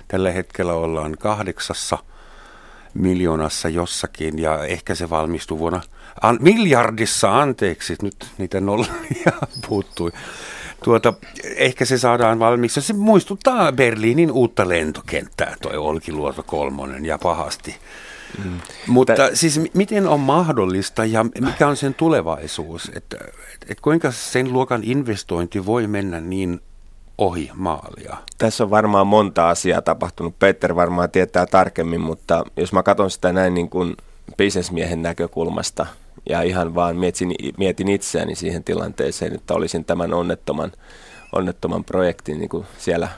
Tällä 0.08 0.30
hetkellä 0.32 0.72
ollaan 0.72 1.16
kahdeksassa– 1.18 1.98
miljoonassa 2.94 3.68
jossakin 3.68 4.38
ja 4.38 4.64
ehkä 4.64 4.94
se 4.94 5.10
valmistui 5.10 5.58
vuonna 5.58 5.80
an, 6.22 6.38
miljardissa, 6.40 7.40
anteeksi, 7.40 7.96
nyt 8.02 8.26
niitä 8.38 8.60
nollia 8.60 9.32
puuttui. 9.68 10.12
Tuota, 10.84 11.14
ehkä 11.56 11.84
se 11.84 11.98
saadaan 11.98 12.38
valmiiksi. 12.38 12.80
Se 12.80 12.92
muistuttaa 12.92 13.72
Berliinin 13.72 14.32
uutta 14.32 14.68
lentokenttää, 14.68 15.56
toi 15.62 15.76
Olkiluoto 15.76 16.42
kolmonen 16.42 17.04
ja 17.04 17.18
pahasti. 17.18 17.76
Mm. 18.44 18.60
Mutta 18.86 19.14
Tä... 19.14 19.30
siis 19.34 19.60
miten 19.74 20.08
on 20.08 20.20
mahdollista 20.20 21.04
ja 21.04 21.24
mikä 21.40 21.68
on 21.68 21.76
sen 21.76 21.94
tulevaisuus? 21.94 22.90
Että, 22.94 23.16
et, 23.54 23.70
et 23.70 23.80
kuinka 23.80 24.10
sen 24.10 24.52
luokan 24.52 24.84
investointi 24.84 25.66
voi 25.66 25.86
mennä 25.86 26.20
niin 26.20 26.60
ohi 27.26 27.50
maalia? 27.54 28.16
Tässä 28.38 28.64
on 28.64 28.70
varmaan 28.70 29.06
monta 29.06 29.48
asiaa 29.48 29.82
tapahtunut. 29.82 30.38
Peter 30.38 30.76
varmaan 30.76 31.10
tietää 31.10 31.46
tarkemmin, 31.46 32.00
mutta 32.00 32.44
jos 32.56 32.72
mä 32.72 32.82
katson 32.82 33.10
sitä 33.10 33.32
näin 33.32 33.54
niin 33.54 33.70
kuin 33.70 33.96
bisnesmiehen 34.36 35.02
näkökulmasta 35.02 35.86
ja 36.28 36.42
ihan 36.42 36.74
vaan 36.74 36.96
mietin, 36.96 37.34
mietin 37.58 37.88
itseäni 37.88 38.34
siihen 38.34 38.64
tilanteeseen, 38.64 39.34
että 39.34 39.54
olisin 39.54 39.84
tämän 39.84 40.14
onnettoman, 40.14 40.72
onnettoman 41.32 41.84
projektin 41.84 42.38
niin 42.38 42.48
kuin 42.48 42.66
siellä 42.78 43.08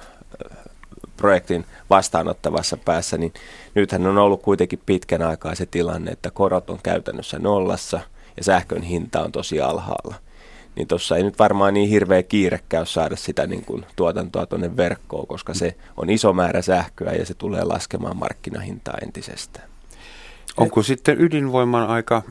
projektin 1.16 1.64
vastaanottavassa 1.90 2.76
päässä, 2.76 3.18
niin 3.18 3.32
nythän 3.74 4.06
on 4.06 4.18
ollut 4.18 4.42
kuitenkin 4.42 4.80
pitkän 4.86 5.22
aikaa 5.22 5.54
se 5.54 5.66
tilanne, 5.66 6.10
että 6.10 6.30
korot 6.30 6.70
on 6.70 6.78
käytännössä 6.82 7.38
nollassa 7.38 8.00
ja 8.36 8.44
sähkön 8.44 8.82
hinta 8.82 9.20
on 9.20 9.32
tosi 9.32 9.60
alhaalla 9.60 10.14
niin 10.76 10.88
tuossa 10.88 11.16
ei 11.16 11.22
nyt 11.22 11.38
varmaan 11.38 11.74
niin 11.74 11.88
hirveä 11.88 12.22
kiire 12.22 12.60
käy 12.68 12.86
saada 12.86 13.16
sitä 13.16 13.46
niin 13.46 13.64
kuin 13.64 13.86
tuotantoa 13.96 14.46
tuonne 14.46 14.76
verkkoon, 14.76 15.26
koska 15.26 15.54
se 15.54 15.76
on 15.96 16.10
iso 16.10 16.32
määrä 16.32 16.62
sähköä 16.62 17.12
ja 17.12 17.26
se 17.26 17.34
tulee 17.34 17.64
laskemaan 17.64 18.16
markkinahintaa 18.16 18.98
entisestään. 19.02 19.68
Onko 20.56 20.82
sitten 20.82 21.20
ydinvoiman 21.20 21.86
aika 21.86 22.22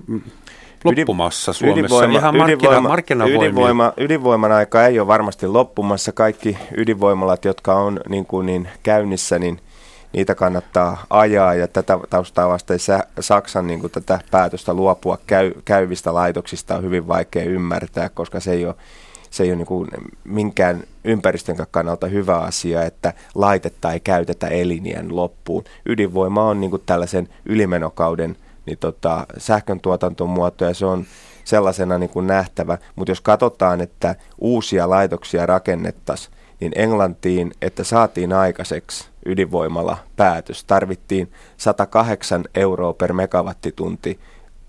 loppumassa 0.83 1.53
Suomessa? 1.53 1.79
Ydinvoima, 1.79 2.17
Ihan 2.17 2.35
markkina, 2.83 3.25
ydinvoima, 3.25 3.45
ydinvoima, 3.45 3.93
ydinvoiman 3.97 4.51
aika 4.51 4.85
ei 4.87 4.99
ole 4.99 5.07
varmasti 5.07 5.47
loppumassa. 5.47 6.11
Kaikki 6.11 6.57
ydinvoimalat, 6.77 7.45
jotka 7.45 7.75
on 7.75 7.99
niin 8.09 8.25
kuin 8.25 8.45
niin 8.45 8.69
käynnissä, 8.83 9.39
niin– 9.39 9.59
niitä 10.13 10.35
kannattaa 10.35 11.05
ajaa 11.09 11.53
ja 11.53 11.67
tätä 11.67 11.99
taustaa 12.09 12.49
vasten 12.49 12.79
Saksan 13.19 13.67
niin 13.67 13.79
kuin 13.79 13.91
tätä 13.91 14.19
päätöstä 14.31 14.73
luopua 14.73 15.17
käy, 15.27 15.51
käyvistä 15.65 16.13
laitoksista 16.13 16.75
on 16.75 16.83
hyvin 16.83 17.07
vaikea 17.07 17.43
ymmärtää, 17.43 18.09
koska 18.09 18.39
se 18.39 18.51
ei 18.51 18.65
ole, 18.65 18.75
se 19.29 19.43
ei 19.43 19.49
ole 19.49 19.55
niin 19.55 19.67
kuin 19.67 19.89
minkään 20.23 20.83
ympäristön 21.03 21.55
kannalta 21.71 22.07
hyvä 22.07 22.37
asia, 22.37 22.83
että 22.83 23.13
laitetta 23.35 23.93
ei 23.93 23.99
käytetä 23.99 24.47
elinien 24.47 25.15
loppuun. 25.15 25.63
Ydinvoima 25.85 26.43
on 26.43 26.61
niin 26.61 26.71
kuin 26.71 26.83
tällaisen 26.85 27.29
ylimenokauden 27.45 28.35
niin 28.65 28.77
tota, 28.77 29.25
sähkön 29.37 29.79
tuotantomuoto 29.79 30.65
ja 30.65 30.73
se 30.73 30.85
on 30.85 31.05
sellaisena 31.43 31.97
niin 31.97 32.09
kuin 32.09 32.27
nähtävä, 32.27 32.77
mutta 32.95 33.11
jos 33.11 33.21
katsotaan, 33.21 33.81
että 33.81 34.15
uusia 34.37 34.89
laitoksia 34.89 35.45
rakennettaisiin, 35.45 36.35
niin 36.63 36.71
Englantiin, 36.75 37.51
että 37.61 37.83
saatiin 37.83 38.33
aikaiseksi 38.33 39.05
ydinvoimalla 39.25 39.97
päätös, 40.15 40.63
tarvittiin 40.63 41.31
108 41.57 42.43
euroa 42.55 42.93
per 42.93 43.13
megawattitunti 43.13 44.19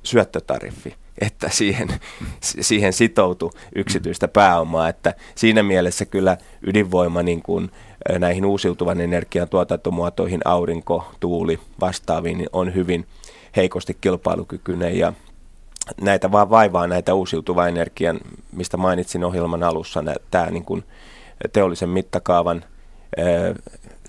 syöttötariffi, 0.02 0.94
että 1.20 1.48
siihen, 1.48 1.88
siihen 2.60 2.92
sitoutui 2.92 3.50
yksityistä 3.74 4.28
pääomaa. 4.28 4.88
Että 4.88 5.14
siinä 5.34 5.62
mielessä 5.62 6.04
kyllä 6.04 6.36
ydinvoima 6.62 7.22
niin 7.22 7.42
kuin 7.42 7.70
näihin 8.18 8.44
uusiutuvan 8.44 9.00
energian 9.00 9.48
tuotantomuotoihin, 9.48 10.40
aurinko, 10.44 11.12
tuuli, 11.20 11.58
vastaaviin, 11.80 12.38
niin 12.38 12.50
on 12.52 12.74
hyvin 12.74 13.06
heikosti 13.56 13.96
kilpailukykyinen 14.00 14.98
ja 14.98 15.12
näitä 16.00 16.32
vaan 16.32 16.50
vaivaa 16.50 16.86
näitä 16.86 17.14
uusiutuvan 17.14 17.68
energian, 17.68 18.20
mistä 18.52 18.76
mainitsin 18.76 19.24
ohjelman 19.24 19.62
alussa, 19.62 20.04
tämä 20.30 20.50
niin 20.50 20.64
kuin 20.64 20.84
teollisen 21.52 21.88
mittakaavan 21.88 22.64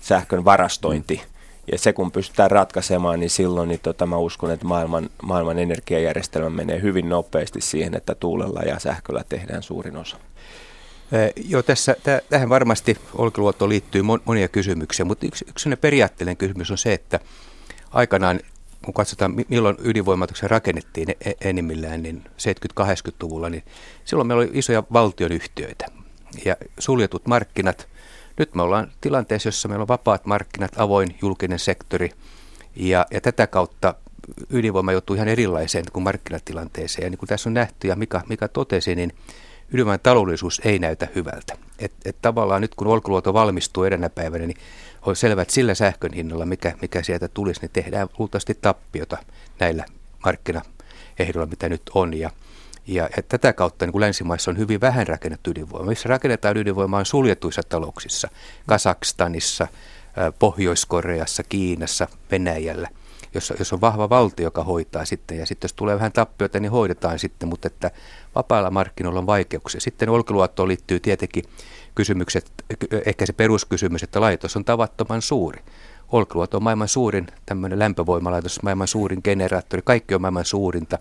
sähkön 0.00 0.44
varastointi. 0.44 1.22
Ja 1.72 1.78
se 1.78 1.92
kun 1.92 2.12
pystytään 2.12 2.50
ratkaisemaan, 2.50 3.20
niin 3.20 3.30
silloin 3.30 3.68
niin 3.68 3.80
tota, 3.82 4.06
mä 4.06 4.16
uskon, 4.16 4.50
että 4.50 4.66
maailman, 4.66 5.10
maailman 5.22 5.58
energiajärjestelmä 5.58 6.50
menee 6.50 6.82
hyvin 6.82 7.08
nopeasti 7.08 7.60
siihen, 7.60 7.94
että 7.94 8.14
tuulella 8.14 8.60
ja 8.60 8.78
sähköllä 8.78 9.24
tehdään 9.28 9.62
suurin 9.62 9.96
osa. 9.96 10.16
joo, 11.48 11.62
tässä, 11.62 11.96
täh, 12.02 12.20
tähän 12.30 12.48
varmasti 12.48 12.96
Olkiluotoon 13.14 13.68
liittyy 13.68 14.02
monia 14.24 14.48
kysymyksiä, 14.48 15.04
mutta 15.04 15.26
yksi, 15.26 15.44
yksi 15.48 15.76
periaatteellinen 15.76 16.36
kysymys 16.36 16.70
on 16.70 16.78
se, 16.78 16.92
että 16.92 17.20
aikanaan 17.90 18.40
kun 18.84 18.94
katsotaan 18.94 19.34
milloin 19.48 19.76
ydinvoimatuksen 19.78 20.50
rakennettiin 20.50 21.10
e-, 21.10 21.32
enimmillään, 21.48 22.02
niin 22.02 22.24
70-80-luvulla, 22.80 23.48
niin 23.48 23.62
silloin 24.04 24.26
meillä 24.26 24.40
oli 24.40 24.50
isoja 24.52 24.82
valtionyhtiöitä 24.92 25.86
ja 26.44 26.56
suljetut 26.78 27.26
markkinat. 27.26 27.88
Nyt 28.38 28.54
me 28.54 28.62
ollaan 28.62 28.92
tilanteessa, 29.00 29.48
jossa 29.48 29.68
meillä 29.68 29.82
on 29.82 29.88
vapaat 29.88 30.26
markkinat, 30.26 30.80
avoin 30.80 31.16
julkinen 31.22 31.58
sektori 31.58 32.10
ja, 32.76 33.06
ja 33.10 33.20
tätä 33.20 33.46
kautta 33.46 33.94
ydinvoima 34.50 34.92
joutuu 34.92 35.16
ihan 35.16 35.28
erilaiseen 35.28 35.84
kuin 35.92 36.02
markkinatilanteeseen. 36.02 37.06
Ja 37.06 37.10
niin 37.10 37.18
kuin 37.18 37.28
tässä 37.28 37.48
on 37.48 37.54
nähty 37.54 37.88
ja 37.88 37.96
Mika, 37.96 38.22
Mika 38.28 38.48
totesi, 38.48 38.94
niin 38.94 39.12
ydinvoiman 39.72 40.00
taloudellisuus 40.02 40.60
ei 40.64 40.78
näytä 40.78 41.08
hyvältä. 41.14 41.56
Et, 41.78 41.92
et 42.04 42.16
tavallaan 42.22 42.60
nyt 42.60 42.74
kun 42.74 42.86
Olkiluoto 42.86 43.34
valmistuu 43.34 43.84
edelleen 43.84 44.10
päivänä, 44.10 44.46
niin 44.46 44.58
on 45.02 45.16
selvä, 45.16 45.42
että 45.42 45.54
sillä 45.54 45.74
sähkön 45.74 46.12
hinnalla, 46.12 46.46
mikä, 46.46 46.74
mikä 46.82 47.02
sieltä 47.02 47.28
tulisi, 47.28 47.60
niin 47.60 47.70
tehdään 47.70 48.08
luultavasti 48.18 48.58
tappiota 48.60 49.18
näillä 49.60 49.84
markkinaehdoilla, 50.24 51.46
mitä 51.50 51.68
nyt 51.68 51.82
on. 51.94 52.14
Ja, 52.14 52.30
ja, 52.86 53.08
ja 53.16 53.22
tätä 53.22 53.52
kautta 53.52 53.86
niin 53.86 53.92
kuin 53.92 54.00
länsimaissa 54.00 54.50
on 54.50 54.58
hyvin 54.58 54.80
vähän 54.80 55.06
rakennettu 55.06 55.50
ydinvoima. 55.50 55.88
Missä 55.88 56.08
rakennetaan 56.08 56.56
ydinvoimaa 56.56 57.00
on 57.00 57.06
suljetuissa 57.06 57.62
talouksissa, 57.68 58.28
Kasakstanissa, 58.66 59.66
Pohjois-Koreassa, 60.38 61.42
Kiinassa, 61.42 62.08
Venäjällä, 62.30 62.88
jossa, 63.34 63.54
jos 63.58 63.72
on 63.72 63.80
vahva 63.80 64.08
valtio, 64.08 64.46
joka 64.46 64.64
hoitaa 64.64 65.04
sitten. 65.04 65.38
Ja 65.38 65.46
sitten 65.46 65.68
jos 65.68 65.72
tulee 65.72 65.94
vähän 65.94 66.12
tappiota, 66.12 66.60
niin 66.60 66.70
hoidetaan 66.70 67.18
sitten, 67.18 67.48
mutta 67.48 67.66
että 67.66 67.90
vapailla 68.34 68.70
markkinoilla 68.70 69.20
on 69.20 69.26
vaikeuksia. 69.26 69.80
Sitten 69.80 70.08
Olkiluottoon 70.08 70.68
liittyy 70.68 71.00
tietenkin 71.00 71.44
kysymykset, 71.94 72.50
ehkä 73.06 73.26
se 73.26 73.32
peruskysymys, 73.32 74.02
että 74.02 74.20
laitos 74.20 74.56
on 74.56 74.64
tavattoman 74.64 75.22
suuri. 75.22 75.60
Olkiluoto 76.12 76.56
on 76.56 76.62
maailman 76.62 76.88
suurin 76.88 77.26
tämmöinen 77.46 77.78
lämpövoimalaitos, 77.78 78.62
maailman 78.62 78.88
suurin 78.88 79.20
generaattori, 79.24 79.82
kaikki 79.84 80.14
on 80.14 80.20
maailman 80.20 80.44
suurinta 80.44 80.98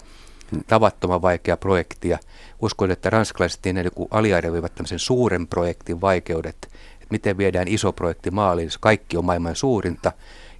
tavattoman 0.67 1.21
vaikea 1.21 1.57
projekti 1.57 2.09
ja 2.09 2.19
uskon, 2.61 2.91
että 2.91 3.09
ranskalaiset 3.09 3.65
niin 3.65 3.91
kuin 3.95 4.07
aliarvioivat 4.11 4.75
tämmöisen 4.75 4.99
suuren 4.99 5.47
projektin 5.47 6.01
vaikeudet, 6.01 6.55
että 6.55 7.07
miten 7.09 7.37
viedään 7.37 7.67
iso 7.67 7.91
projekti 7.91 8.31
maaliin, 8.31 8.65
jos 8.65 8.77
kaikki 8.77 9.17
on 9.17 9.25
maailman 9.25 9.55
suurinta 9.55 10.11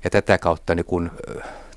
ja 0.03 0.09
tätä 0.09 0.37
kautta 0.37 0.75
niin 0.75 0.85
kun, 0.85 1.11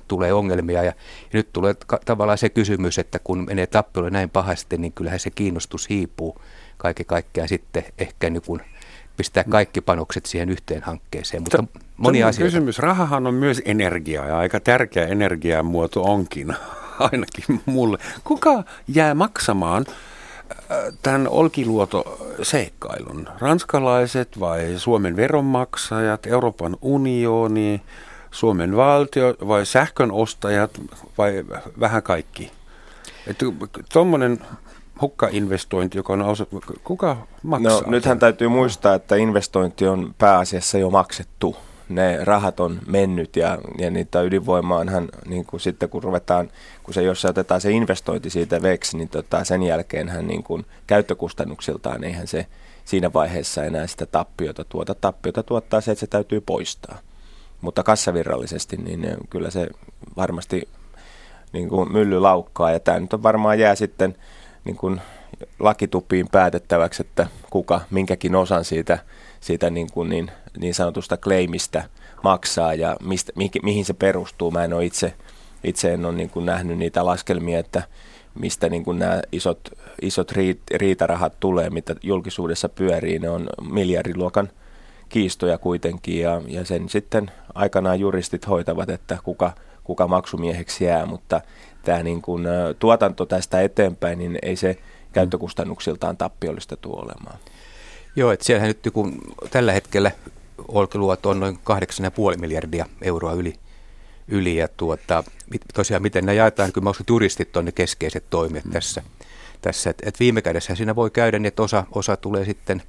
tulee 0.09 0.33
ongelmia. 0.33 0.83
Ja, 0.83 0.83
ja 0.83 0.93
nyt 1.33 1.53
tulee 1.53 1.75
ka- 1.87 1.99
tavallaan 2.05 2.37
se 2.37 2.49
kysymys, 2.49 2.99
että 2.99 3.19
kun 3.19 3.45
menee 3.45 3.67
tappelu 3.67 4.09
näin 4.09 4.29
pahasti, 4.29 4.77
niin 4.77 4.93
kyllähän 4.93 5.19
se 5.19 5.29
kiinnostus 5.29 5.89
hiipuu 5.89 6.41
kaiken 6.77 7.05
kaikkiaan 7.05 7.49
sitten 7.49 7.83
ehkä 7.97 8.29
niin 8.29 8.41
kun 8.41 8.61
pistää 9.17 9.43
kaikki 9.43 9.81
panokset 9.81 10.25
siihen 10.25 10.49
yhteen 10.49 10.81
hankkeeseen. 10.83 11.43
Mutta 11.43 11.63
T- 11.63 11.83
moni 11.97 12.23
asia. 12.23 12.45
Kysymys. 12.45 12.79
Rahahan 12.79 13.27
on 13.27 13.33
myös 13.33 13.61
energiaa 13.65 14.27
ja 14.27 14.37
aika 14.37 14.59
tärkeä 14.59 15.05
energiamuoto 15.07 16.03
onkin, 16.03 16.55
ainakin 16.99 17.61
mulle. 17.65 17.97
Kuka 18.23 18.63
jää 18.87 19.15
maksamaan 19.15 19.85
tämän 21.01 21.27
Olkiluoto-seikkailun? 21.27 23.29
Ranskalaiset 23.39 24.39
vai 24.39 24.73
Suomen 24.77 25.15
veronmaksajat, 25.15 26.25
Euroopan 26.25 26.77
unioni, 26.81 27.81
Suomen 28.31 28.75
valtio 28.75 29.35
vai 29.47 29.65
sähkön 29.65 30.11
ostajat 30.11 30.71
vai 31.17 31.45
vähän 31.79 32.03
kaikki? 32.03 32.51
Tuommoinen 33.93 34.39
hukkainvestointi, 35.01 35.97
joka 35.97 36.13
on 36.13 36.21
osa, 36.21 36.45
kuka 36.83 37.17
maksaa? 37.43 37.81
No, 37.81 37.91
nythän 37.91 38.19
täytyy 38.19 38.47
muistaa, 38.47 38.93
että 38.93 39.15
investointi 39.15 39.87
on 39.87 40.15
pääasiassa 40.17 40.77
jo 40.77 40.89
maksettu. 40.89 41.55
Ne 41.89 42.19
rahat 42.23 42.59
on 42.59 42.79
mennyt 42.87 43.35
ja, 43.35 43.57
ja 43.77 43.89
niitä 43.89 44.21
ydinvoimaanhan 44.21 45.09
niin 45.25 45.45
kuin 45.45 45.59
sitten 45.59 45.89
kun 45.89 46.03
ruvetaan, 46.03 46.49
kun 46.83 46.93
se, 46.93 47.01
jos 47.01 47.21
se 47.21 47.27
otetaan 47.27 47.61
se 47.61 47.71
investointi 47.71 48.29
siitä 48.29 48.61
veksi, 48.61 48.97
niin 48.97 49.09
tota, 49.09 49.43
sen 49.43 49.63
jälkeenhän 49.63 50.27
niin 50.27 50.43
kuin 50.43 50.65
käyttökustannuksiltaan 50.87 52.03
eihän 52.03 52.27
se 52.27 52.45
siinä 52.85 53.13
vaiheessa 53.13 53.63
enää 53.63 53.87
sitä 53.87 54.05
tappiota 54.05 54.63
tuota. 54.63 54.95
Tappiota 54.95 55.43
tuottaa 55.43 55.81
se, 55.81 55.91
että 55.91 55.99
se 55.99 56.07
täytyy 56.07 56.41
poistaa. 56.41 56.99
Mutta 57.61 57.83
kassavirrallisesti, 57.83 58.77
niin 58.77 59.07
kyllä 59.29 59.49
se 59.49 59.67
varmasti 60.17 60.69
niin 61.53 61.69
kuin 61.69 61.93
mylly 61.93 62.19
laukkaa. 62.19 62.71
Ja 62.71 62.79
tämä 62.79 62.99
nyt 62.99 63.13
on 63.13 63.23
varmaan 63.23 63.59
jää 63.59 63.75
sitten 63.75 64.15
niin 64.65 64.75
kuin 64.75 65.01
lakitupiin 65.59 66.27
päätettäväksi, 66.31 67.01
että 67.01 67.27
kuka 67.49 67.81
minkäkin 67.91 68.35
osan 68.35 68.65
siitä, 68.65 68.99
siitä 69.39 69.69
niin, 69.69 69.91
kuin 69.91 70.09
niin, 70.09 70.31
niin 70.57 70.73
sanotusta 70.73 71.17
claimista 71.17 71.83
maksaa 72.23 72.73
ja 72.73 72.97
mistä, 73.03 73.31
mihin, 73.35 73.51
mihin 73.63 73.85
se 73.85 73.93
perustuu. 73.93 74.51
Mä 74.51 74.63
en 74.63 74.73
ole 74.73 74.85
itse, 74.85 75.13
itse 75.63 75.93
en 75.93 76.05
ole 76.05 76.15
niin 76.15 76.29
kuin 76.29 76.45
nähnyt 76.45 76.77
niitä 76.77 77.05
laskelmia, 77.05 77.59
että 77.59 77.83
mistä 78.39 78.69
niin 78.69 78.83
kuin 78.83 78.99
nämä 78.99 79.21
isot, 79.31 79.59
isot 80.01 80.31
riit, 80.31 80.61
riitarahat 80.75 81.39
tulee, 81.39 81.69
mitä 81.69 81.95
julkisuudessa 82.03 82.69
pyörii. 82.69 83.19
Ne 83.19 83.29
on 83.29 83.49
miljardiluokan 83.71 84.49
kiistoja 85.09 85.57
kuitenkin 85.57 86.21
ja, 86.21 86.41
ja 86.47 86.65
sen 86.65 86.89
sitten 86.89 87.31
aikanaan 87.55 87.99
juristit 87.99 88.47
hoitavat, 88.47 88.89
että 88.89 89.17
kuka, 89.23 89.51
kuka 89.83 90.07
maksumieheksi 90.07 90.85
jää, 90.85 91.05
mutta 91.05 91.41
tämä 91.83 92.03
niin 92.03 92.21
kuin, 92.21 92.47
tuotanto 92.79 93.25
tästä 93.25 93.61
eteenpäin, 93.61 94.19
niin 94.19 94.39
ei 94.41 94.55
se 94.55 94.77
käyttökustannuksiltaan 95.13 96.17
tappiollista 96.17 96.77
tule 96.77 97.01
olemaan. 97.01 97.39
Joo, 98.15 98.31
että 98.31 98.45
siellähän 98.45 98.67
nyt 98.67 98.93
kun 98.93 99.17
tällä 99.51 99.71
hetkellä 99.71 100.11
Olkiluoto 100.67 101.29
on 101.29 101.39
noin 101.39 101.59
8,5 102.33 102.39
miljardia 102.39 102.85
euroa 103.01 103.33
yli, 103.33 103.55
yli 104.27 104.55
ja 104.55 104.67
tuota, 104.67 105.23
tosiaan 105.73 106.01
miten 106.01 106.25
ne 106.25 106.33
jaetaan, 106.33 106.73
kyllä 106.73 106.83
mä 106.83 106.89
uskon, 106.89 107.05
juristit 107.09 107.57
on 107.57 107.65
ne 107.65 107.71
keskeiset 107.71 108.23
toimijat 108.29 108.65
mm. 108.65 108.71
tässä. 108.71 109.03
tässä 109.61 109.89
että 109.89 110.09
et 110.09 110.19
viime 110.19 110.41
kädessä 110.41 110.75
siinä 110.75 110.95
voi 110.95 111.11
käydä 111.11 111.39
niin, 111.39 111.45
että 111.45 111.63
osa, 111.63 111.83
osa 111.91 112.17
tulee 112.17 112.45
sitten 112.45 112.81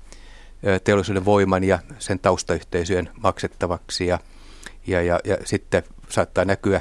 teollisuuden 0.84 1.24
voiman 1.24 1.64
ja 1.64 1.78
sen 1.98 2.18
taustayhteisöjen 2.18 3.10
maksettavaksi 3.22 4.06
ja, 4.06 4.18
ja, 4.86 5.02
ja, 5.02 5.20
ja 5.24 5.36
sitten 5.44 5.82
saattaa 6.08 6.44
näkyä 6.44 6.80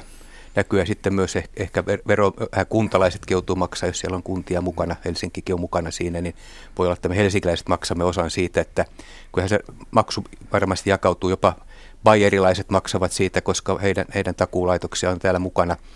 näkyä 0.55 0.85
sitten 0.85 1.13
myös 1.13 1.35
ehkä 1.57 1.85
vero, 1.85 2.31
äh, 2.57 2.65
kuntalaisetkin 2.69 3.35
joutuu 3.35 3.55
maksaa, 3.55 3.89
jos 3.89 3.99
siellä 3.99 4.15
on 4.15 4.23
kuntia 4.23 4.61
mukana, 4.61 4.95
Helsinkikin 5.05 5.53
on 5.53 5.59
mukana 5.59 5.91
siinä, 5.91 6.21
niin 6.21 6.35
voi 6.77 6.85
olla, 6.87 6.93
että 6.93 7.09
me 7.09 7.15
helsinkiläiset 7.15 7.67
maksamme 7.67 8.03
osan 8.03 8.29
siitä, 8.29 8.61
että 8.61 8.85
kyllähän 9.33 9.49
se 9.49 9.59
maksu 9.91 10.23
varmasti 10.53 10.89
jakautuu. 10.89 11.29
Jopa 11.29 11.55
bayerilaiset 12.03 12.69
maksavat 12.69 13.11
siitä, 13.11 13.41
koska 13.41 13.77
heidän, 13.77 14.05
heidän 14.15 14.35
takuulaitoksia 14.35 15.09
on 15.09 15.19
täällä 15.19 15.39
mukana– 15.39 15.77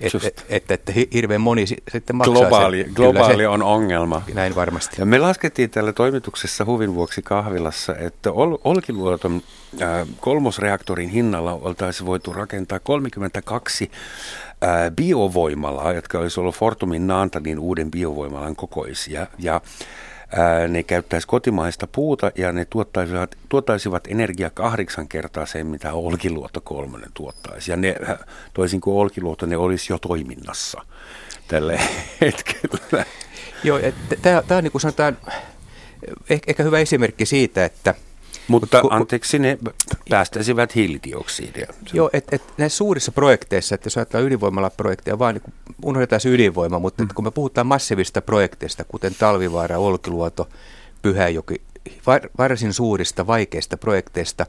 että 0.00 0.18
et, 0.48 0.70
et, 0.70 0.88
et, 0.88 1.12
hirveän 1.12 1.40
moni 1.40 1.66
sitten 1.66 2.16
maksaa 2.16 2.34
Globaali, 2.34 2.82
sen. 2.84 2.92
globaali 2.94 3.42
se, 3.42 3.48
on 3.48 3.62
ongelma. 3.62 4.22
Näin 4.34 4.54
varmasti. 4.54 4.96
Ja 4.98 5.06
me 5.06 5.18
laskettiin 5.18 5.70
täällä 5.70 5.92
toimituksessa 5.92 6.64
huvin 6.64 6.94
vuoksi 6.94 7.22
kahvilassa, 7.22 7.96
että 7.96 8.32
Ol- 8.32 8.58
Olkiluoton 8.64 9.42
äh, 9.82 10.08
kolmosreaktorin 10.20 11.08
hinnalla 11.08 11.52
oltaisiin 11.52 12.06
voitu 12.06 12.32
rakentaa 12.32 12.78
32 12.78 13.90
äh, 14.64 14.90
biovoimalaa, 14.96 15.92
jotka 15.92 16.18
olisi 16.18 16.40
ollut 16.40 16.54
Fortumin 16.54 17.06
Naantalin 17.06 17.58
uuden 17.58 17.90
biovoimalan 17.90 18.56
kokoisia. 18.56 19.26
Ja 19.38 19.60
ne 20.68 20.82
käyttäisi 20.82 21.26
kotimaista 21.26 21.86
puuta 21.86 22.32
ja 22.34 22.52
ne 22.52 22.64
tuottaisivat, 22.64 23.36
tuottaisivat 23.48 24.08
energiaa 24.08 24.50
kahdeksan 24.50 25.08
kertaa 25.08 25.46
sen, 25.46 25.66
mitä 25.66 25.92
Olkiluoto 25.92 26.60
kolmonen 26.60 27.10
tuottaisi. 27.14 27.70
Ja 27.70 27.76
ne, 27.76 27.96
toisin 28.54 28.80
kuin 28.80 28.96
Olkiluoto, 28.96 29.46
ne 29.46 29.56
olisi 29.56 29.92
jo 29.92 29.98
toiminnassa 29.98 30.82
tällä 31.48 31.80
hetkellä. 32.20 33.04
Joo, 33.64 33.78
tämä 34.22 34.58
on 34.58 34.64
niin 34.64 34.72
kuin 34.72 34.82
sanotaan, 34.82 35.18
ehkä 36.30 36.62
hyvä 36.62 36.78
esimerkki 36.78 37.26
siitä, 37.26 37.64
että– 37.64 37.94
mutta 38.50 38.80
ku, 38.80 38.88
anteeksi, 38.90 39.38
ne 39.38 39.58
päästäisivät 40.10 40.74
hiilidioksidia. 40.74 41.66
Joo, 41.92 42.10
että 42.12 42.36
et 42.36 42.42
näissä 42.58 42.76
suurissa 42.76 43.12
projekteissa, 43.12 43.74
että 43.74 43.86
jos 43.86 43.96
ajatellaan 43.96 44.26
ydinvoimalaprojekteja, 44.26 45.18
vaan 45.18 45.34
niin 45.34 45.54
unohdetaan 45.84 46.20
se 46.20 46.28
ydinvoima, 46.28 46.78
mutta 46.78 47.02
mm. 47.02 47.08
kun 47.14 47.24
me 47.24 47.30
puhutaan 47.30 47.66
massiivista 47.66 48.22
projekteista, 48.22 48.84
kuten 48.84 49.14
Talvivaara, 49.18 49.78
Olkiluoto, 49.78 50.48
Pyhäjoki, 51.02 51.62
var, 52.06 52.20
varsin 52.38 52.72
suurista, 52.72 53.26
vaikeista 53.26 53.76
projekteista, 53.76 54.46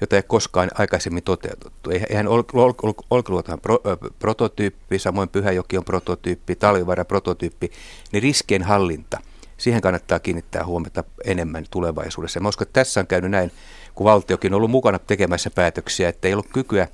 jota 0.00 0.16
ei 0.16 0.22
koskaan 0.22 0.70
aikaisemmin 0.78 1.22
toteutettu. 1.22 1.90
Eihän 1.90 2.28
Ol, 2.28 2.42
Ol, 2.52 2.72
Ol, 2.82 2.92
Olkiluoto 3.10 3.52
on 3.52 3.60
pro, 3.60 3.78
prototyyppi, 4.18 4.98
samoin 4.98 5.28
Pyhäjoki 5.28 5.78
on 5.78 5.84
prototyyppi, 5.84 6.56
Talvivaara 6.56 7.04
prototyyppi, 7.04 7.70
niin 8.12 8.22
riskien 8.22 8.62
hallinta– 8.62 9.20
siihen 9.62 9.80
kannattaa 9.80 10.18
kiinnittää 10.18 10.66
huomiota 10.66 11.04
enemmän 11.24 11.64
tulevaisuudessa. 11.70 12.40
Mä 12.40 12.48
uskon, 12.48 12.66
että 12.66 12.80
tässä 12.80 13.00
on 13.00 13.06
käynyt 13.06 13.30
näin, 13.30 13.52
kun 13.94 14.04
valtiokin 14.04 14.52
on 14.52 14.56
ollut 14.56 14.70
mukana 14.70 14.98
tekemässä 14.98 15.50
päätöksiä, 15.50 16.08
että 16.08 16.28
ei 16.28 16.34
ollut 16.34 16.52
kykyä 16.52 16.88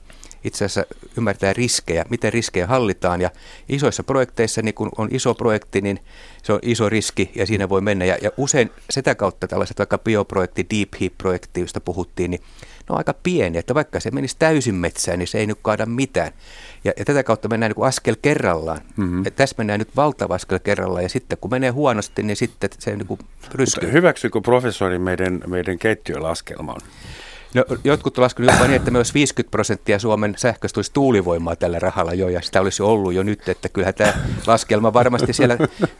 itse 0.44 0.64
asiassa 0.64 0.94
ymmärtää 1.18 1.52
riskejä, 1.52 2.04
miten 2.10 2.32
riskejä 2.32 2.66
hallitaan. 2.66 3.20
Ja 3.20 3.30
isoissa 3.68 4.02
projekteissa, 4.02 4.62
niin 4.62 4.74
kun 4.74 4.90
on 4.98 5.08
iso 5.10 5.34
projekti, 5.34 5.80
niin 5.80 5.98
se 6.42 6.52
on 6.52 6.58
iso 6.62 6.88
riski 6.88 7.30
ja 7.34 7.46
siinä 7.46 7.68
voi 7.68 7.80
mennä. 7.80 8.04
Ja, 8.04 8.18
ja 8.22 8.30
usein 8.36 8.70
sitä 8.90 9.14
kautta 9.14 9.48
tällaiset 9.48 9.78
vaikka 9.78 9.98
bioprojekti, 9.98 10.66
deep 10.76 10.88
heap-projekti, 11.00 11.60
josta 11.60 11.80
puhuttiin, 11.80 12.30
niin 12.30 12.40
ne 12.60 12.86
on 12.92 12.98
aika 12.98 13.14
pieni, 13.22 13.58
että 13.58 13.74
vaikka 13.74 14.00
se 14.00 14.10
menisi 14.10 14.36
täysin 14.38 14.74
metsään, 14.74 15.18
niin 15.18 15.26
se 15.26 15.38
ei 15.38 15.46
nyt 15.46 15.58
kaada 15.62 15.86
mitään. 15.86 16.32
Ja, 16.84 16.92
ja 16.98 17.04
tätä 17.04 17.22
kautta 17.22 17.48
mennään 17.48 17.72
niin 17.76 17.86
askel 17.86 18.16
kerrallaan. 18.22 18.80
Mm-hmm. 18.96 19.24
Ja 19.24 19.30
tässä 19.30 19.54
mennään 19.58 19.78
nyt 19.78 19.96
valtava 19.96 20.34
askel 20.34 20.58
kerrallaan 20.58 21.02
ja 21.02 21.08
sitten 21.08 21.38
kun 21.40 21.50
menee 21.50 21.70
huonosti, 21.70 22.22
niin 22.22 22.36
sitten 22.36 22.70
se 22.78 22.96
niin 22.96 23.06
kuin 23.06 23.20
ryskyy. 23.54 23.92
Hyväksyykö 23.92 24.40
professori 24.40 24.98
meidän, 24.98 25.40
meidän 25.46 25.78
keittiölaskelman? 25.78 26.80
No, 27.54 27.64
jotkut 27.84 28.18
ovat 28.18 28.24
laskeneet 28.24 28.54
jopa 28.54 28.66
niin, 28.66 28.76
että 28.76 28.90
myös 28.90 29.14
50 29.14 29.50
prosenttia 29.50 29.98
Suomen 29.98 30.34
sähköstä 30.36 30.74
tulisi 30.74 30.92
tuulivoimaa 30.92 31.56
tällä 31.56 31.78
rahalla 31.78 32.14
jo, 32.14 32.28
ja 32.28 32.42
sitä 32.42 32.60
olisi 32.60 32.82
ollut 32.82 33.14
jo 33.14 33.22
nyt, 33.22 33.48
että 33.48 33.68
kyllähän 33.68 33.94
tämä 33.94 34.12
laskelma 34.46 34.92
varmasti 34.92 35.32
siellä 35.32 35.58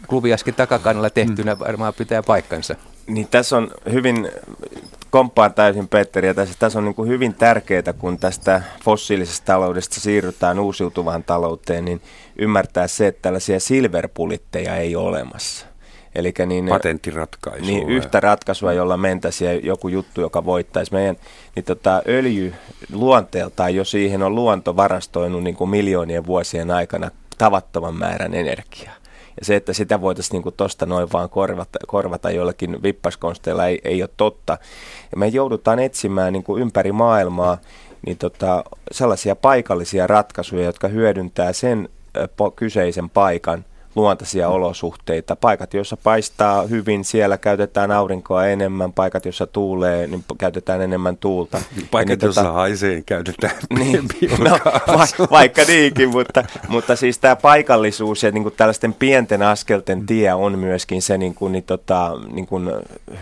klubiaskin 0.09 0.55
takakannalla 0.55 1.11
tehtynä 1.11 1.59
varmaan 1.59 1.95
pitää 1.95 2.23
paikkansa. 2.23 2.77
Niin 3.07 3.29
tässä 3.29 3.57
on 3.57 3.71
hyvin, 3.93 4.31
komppaan 5.11 5.55
täysin 5.55 5.89
Petteri, 5.89 6.35
tässä, 6.35 6.55
tässä 6.59 6.79
on 6.79 6.85
niin 6.85 6.95
kuin 6.95 7.09
hyvin 7.09 7.35
tärkeää, 7.35 7.93
kun 7.99 8.19
tästä 8.19 8.63
fossiilisesta 8.85 9.47
taloudesta 9.47 10.01
siirrytään 10.01 10.59
uusiutuvaan 10.59 11.25
talouteen, 11.25 11.85
niin 11.85 12.01
ymmärtää 12.39 12.87
se, 12.87 13.07
että 13.07 13.23
tällaisia 13.23 13.61
silverpulitteja 13.61 14.77
ei 14.77 14.97
ole 14.97 15.09
olemassa. 15.09 15.68
Eli 16.19 16.33
niin, 16.47 16.69
Patenttiratkaisu. 16.69 17.67
Niin, 17.67 17.89
yhtä 17.89 18.21
ratkaisua, 18.21 18.73
jolla 18.73 18.97
mentäisiin 18.97 19.67
joku 19.67 19.89
juttu, 19.89 20.21
joka 20.21 20.45
voittaisi 20.45 20.93
meidän. 20.93 21.17
Niin 21.57 21.65
tota, 21.65 22.03
öljy 22.09 22.55
luonteeltaan 22.93 23.75
jo 23.75 23.85
siihen 23.85 24.23
on 24.23 24.35
luonto 24.35 24.77
varastoinut 24.77 25.43
niin 25.43 25.57
kuin 25.57 25.71
miljoonien 25.71 26.27
vuosien 26.27 26.71
aikana 26.71 27.11
tavattoman 27.39 27.95
määrän 27.95 28.35
energiaa. 28.35 28.95
Ja 29.41 29.45
se, 29.45 29.57
että 29.57 29.73
sitä 29.73 30.01
voitaisiin 30.01 30.43
niin 30.43 30.55
tuosta 30.57 30.87
noin 30.87 31.09
vaan 31.13 31.31
korvata, 31.31 31.79
korvata 31.87 32.31
jollakin 32.31 32.83
vippaskonsteilla 32.83 33.67
ei, 33.67 33.81
ei 33.85 34.03
ole 34.03 34.11
totta. 34.17 34.59
Ja 35.11 35.17
me 35.17 35.29
joudutaan 35.29 35.79
etsimään 35.79 36.33
niin 36.33 36.45
kuin 36.45 36.63
ympäri 36.63 36.93
maailmaa 36.93 37.59
niin 38.07 38.19
tota, 38.19 38.65
sellaisia 38.93 39.37
paikallisia 39.37 40.07
ratkaisuja, 40.07 40.65
jotka 40.65 40.89
hyödyntää 40.89 41.53
sen 41.53 41.89
ö, 42.17 42.29
po, 42.37 42.51
kyseisen 42.51 43.11
paikan 43.11 43.65
luontaisia 43.99 44.49
olosuhteita. 44.49 45.37
Paikat, 45.37 45.75
joissa 45.75 45.97
paistaa 45.97 46.63
hyvin, 46.63 47.05
siellä 47.05 47.39
käytetään 47.39 47.91
aurinkoa 47.91 48.47
enemmän. 48.47 48.93
Paikat, 48.93 49.25
joissa 49.25 49.47
tuulee, 49.47 50.07
niin 50.07 50.25
käytetään 50.39 50.83
enemmän 50.83 51.17
tuulta. 51.17 51.61
Paikat, 51.91 52.19
niin, 52.19 52.27
joissa 52.27 52.43
tota, 52.43 52.53
haisee, 52.53 53.03
käytetään 53.07 53.57
niin, 53.79 54.09
no, 54.39 54.59
va- 54.99 55.29
Vaikka 55.31 55.63
niinkin, 55.69 56.09
mutta, 56.09 56.45
mutta 56.69 56.97
siis 56.97 57.19
tämä 57.19 57.37
paikallisuus 57.37 58.23
ja 58.23 58.31
niin 58.31 58.43
kuin 58.43 58.55
tällaisten 58.57 58.95
pienten 58.95 59.43
askelten 59.43 60.07
tie 60.07 60.35
on 60.35 60.59
myöskin 60.59 61.03
se 61.03 61.19
niin 61.19 61.35
kuin, 61.35 61.53
niin, 61.53 61.65
tota, 61.65 62.13
niin 62.33 62.47
kuin 62.47 62.71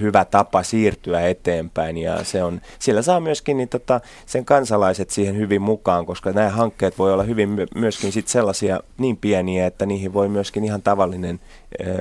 hyvä 0.01 0.25
tapa 0.25 0.63
siirtyä 0.63 1.21
eteenpäin. 1.29 1.99
Ja 1.99 2.25
se 2.25 2.45
on, 2.45 2.61
sillä 2.79 3.03
saa 3.03 3.21
myöskin 3.21 3.57
niin, 3.57 3.69
tota, 3.69 4.01
sen 4.27 4.45
kansalaiset 4.45 5.11
siihen 5.11 5.37
hyvin 5.37 5.63
mukaan, 5.63 6.07
koska 6.07 6.33
nämä 6.33 6.49
hankkeet 6.49 6.99
voi 6.99 7.13
olla 7.13 7.23
hyvin 7.23 7.49
myöskin 7.75 8.13
sit 8.13 8.29
sellaisia 8.29 8.81
niin 8.99 9.17
pieniä, 9.17 9.67
että 9.67 9.87
niihin 9.87 10.13
voi 10.13 10.29
myöskin 10.29 10.65
ihan 10.67 10.83
tavallinen 10.83 11.41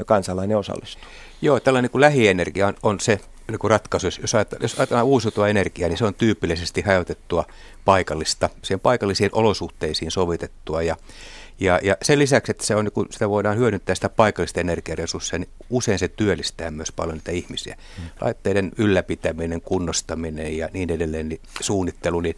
kansalainen 0.05 0.57
osallistua. 0.57 1.05
Joo, 1.41 1.59
tällainen 1.59 1.89
niin 1.93 2.01
lähienergia 2.01 2.67
on, 2.67 2.75
on 2.83 2.99
se 2.99 3.19
niin 3.47 3.59
kuin 3.59 3.71
ratkaisu. 3.71 4.07
Jos 4.21 4.35
ajatellaan, 4.35 4.63
jos 4.63 4.79
ajatellaan 4.79 5.05
uusiutua 5.05 5.47
energiaa, 5.47 5.89
niin 5.89 5.97
se 5.97 6.05
on 6.05 6.13
tyypillisesti 6.13 6.81
hajotettua 6.81 7.45
paikallista, 7.85 8.49
siihen 8.61 8.79
paikallisiin 8.79 9.29
olosuhteisiin 9.33 10.11
sovitettua. 10.11 10.81
Ja, 10.81 10.95
ja, 11.59 11.79
ja 11.83 11.97
sen 12.01 12.19
lisäksi, 12.19 12.51
että 12.51 12.65
se 12.65 12.75
on, 12.75 12.85
niin 12.85 12.91
kuin, 12.91 13.07
sitä 13.11 13.29
voidaan 13.29 13.57
hyödyntää 13.57 13.95
sitä 13.95 14.09
paikallista 14.09 14.59
energiaresursseja, 14.59 15.39
niin 15.39 15.49
usein 15.69 15.99
se 15.99 16.07
työllistää 16.07 16.71
myös 16.71 16.91
paljon 16.91 17.15
niitä 17.15 17.31
ihmisiä. 17.31 17.77
Hmm. 17.97 18.09
Laitteiden 18.21 18.71
ylläpitäminen, 18.77 19.61
kunnostaminen 19.61 20.57
ja 20.57 20.69
niin 20.73 20.91
edelleen, 20.91 21.29
niin 21.29 21.41
suunnittelu, 21.59 22.21
niin 22.21 22.35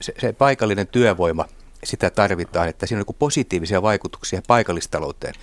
se, 0.00 0.14
se 0.18 0.32
paikallinen 0.32 0.86
työvoima, 0.86 1.44
sitä 1.84 2.10
tarvitaan, 2.10 2.68
että 2.68 2.86
siinä 2.86 3.00
on 3.00 3.04
niin 3.08 3.16
positiivisia 3.18 3.82
vaikutuksia 3.82 4.42
paikallistalouteen 4.46 5.34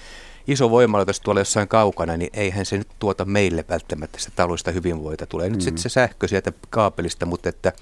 iso 0.47 0.69
voimalaitos 0.69 1.19
tuolla 1.19 1.41
jossain 1.41 1.67
kaukana, 1.67 2.17
niin 2.17 2.29
eihän 2.33 2.65
se 2.65 2.77
nyt 2.77 2.87
tuota 2.99 3.25
meille 3.25 3.65
välttämättä 3.69 4.19
sitä 4.19 4.31
taloudellista 4.35 4.71
hyvinvoita. 4.71 5.25
Tulee 5.25 5.49
mm. 5.49 5.53
nyt 5.53 5.61
sitten 5.61 5.81
se 5.81 5.89
sähkö 5.89 6.27
sieltä 6.27 6.51
kaapelista, 6.69 7.25
mutta 7.25 7.49
että 7.49 7.73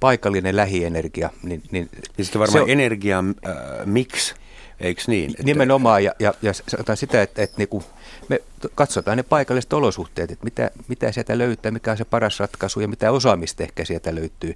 paikallinen 0.00 0.56
lähienergia. 0.56 1.30
Niin, 1.42 1.62
niin, 1.70 1.88
niin 2.16 2.24
sitten 2.24 2.40
varmaan 2.40 2.62
on, 2.62 2.70
energia 2.70 3.18
äh, 3.18 3.54
mix, 3.86 4.34
eikö 4.80 5.02
niin? 5.06 5.34
Nimenomaan, 5.42 6.04
ja, 6.04 6.14
ja, 6.18 6.34
ja 6.42 6.52
sanotaan 6.68 6.96
sitä, 6.96 7.22
että, 7.22 7.42
että 7.42 7.58
niinku, 7.58 7.82
me 8.28 8.40
katsotaan 8.74 9.16
ne 9.16 9.22
paikalliset 9.22 9.72
olosuhteet, 9.72 10.30
että 10.30 10.44
mitä, 10.44 10.70
mitä 10.88 11.12
sieltä 11.12 11.38
löytää, 11.38 11.72
mikä 11.72 11.90
on 11.90 11.96
se 11.96 12.04
paras 12.04 12.40
ratkaisu 12.40 12.80
ja 12.80 12.88
mitä 12.88 13.12
osaamista 13.12 13.62
ehkä 13.62 13.84
sieltä 13.84 14.14
löytyy. 14.14 14.50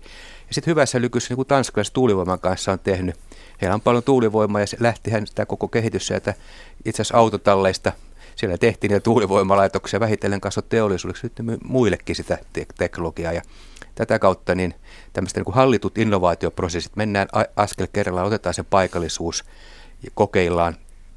Ja 0.48 0.54
sitten 0.54 0.72
hyvässä 0.72 1.00
lykyssä, 1.00 1.30
niin 1.30 1.36
kuin 1.36 1.48
tanskalaiset 1.48 1.94
tuulivoiman 1.94 2.40
kanssa 2.40 2.72
on 2.72 2.78
tehnyt, 2.78 3.16
heillä 3.60 3.74
on 3.74 3.80
paljon 3.80 4.02
tuulivoimaa 4.02 4.60
ja 4.60 4.66
se 4.66 4.76
lähtihän 4.80 5.26
sitä 5.26 5.46
koko 5.46 5.68
kehitys 5.68 6.06
sieltä 6.06 6.34
itse 6.84 7.02
asiassa 7.02 7.18
autotalleista. 7.18 7.92
Siellä 8.36 8.58
tehtiin 8.58 8.90
niitä 8.90 9.04
tuulivoimalaitoksia 9.04 10.00
vähitellen 10.00 10.40
kasvoi 10.40 10.62
teollisuudeksi 10.68 11.26
nyt 11.26 11.60
muillekin 11.64 12.16
sitä 12.16 12.38
te- 12.52 12.66
teknologiaa 12.78 13.32
ja 13.32 13.42
tätä 13.94 14.18
kautta 14.18 14.54
niin 14.54 14.74
tämmöistä 15.12 15.40
niin 15.40 15.54
hallitut 15.54 15.98
innovaatioprosessit, 15.98 16.96
mennään 16.96 17.28
askel 17.56 17.86
kerrallaan, 17.92 18.26
otetaan 18.26 18.54
se 18.54 18.62
paikallisuus 18.62 19.44
ja 20.02 20.10
kokeillaan 20.14 20.76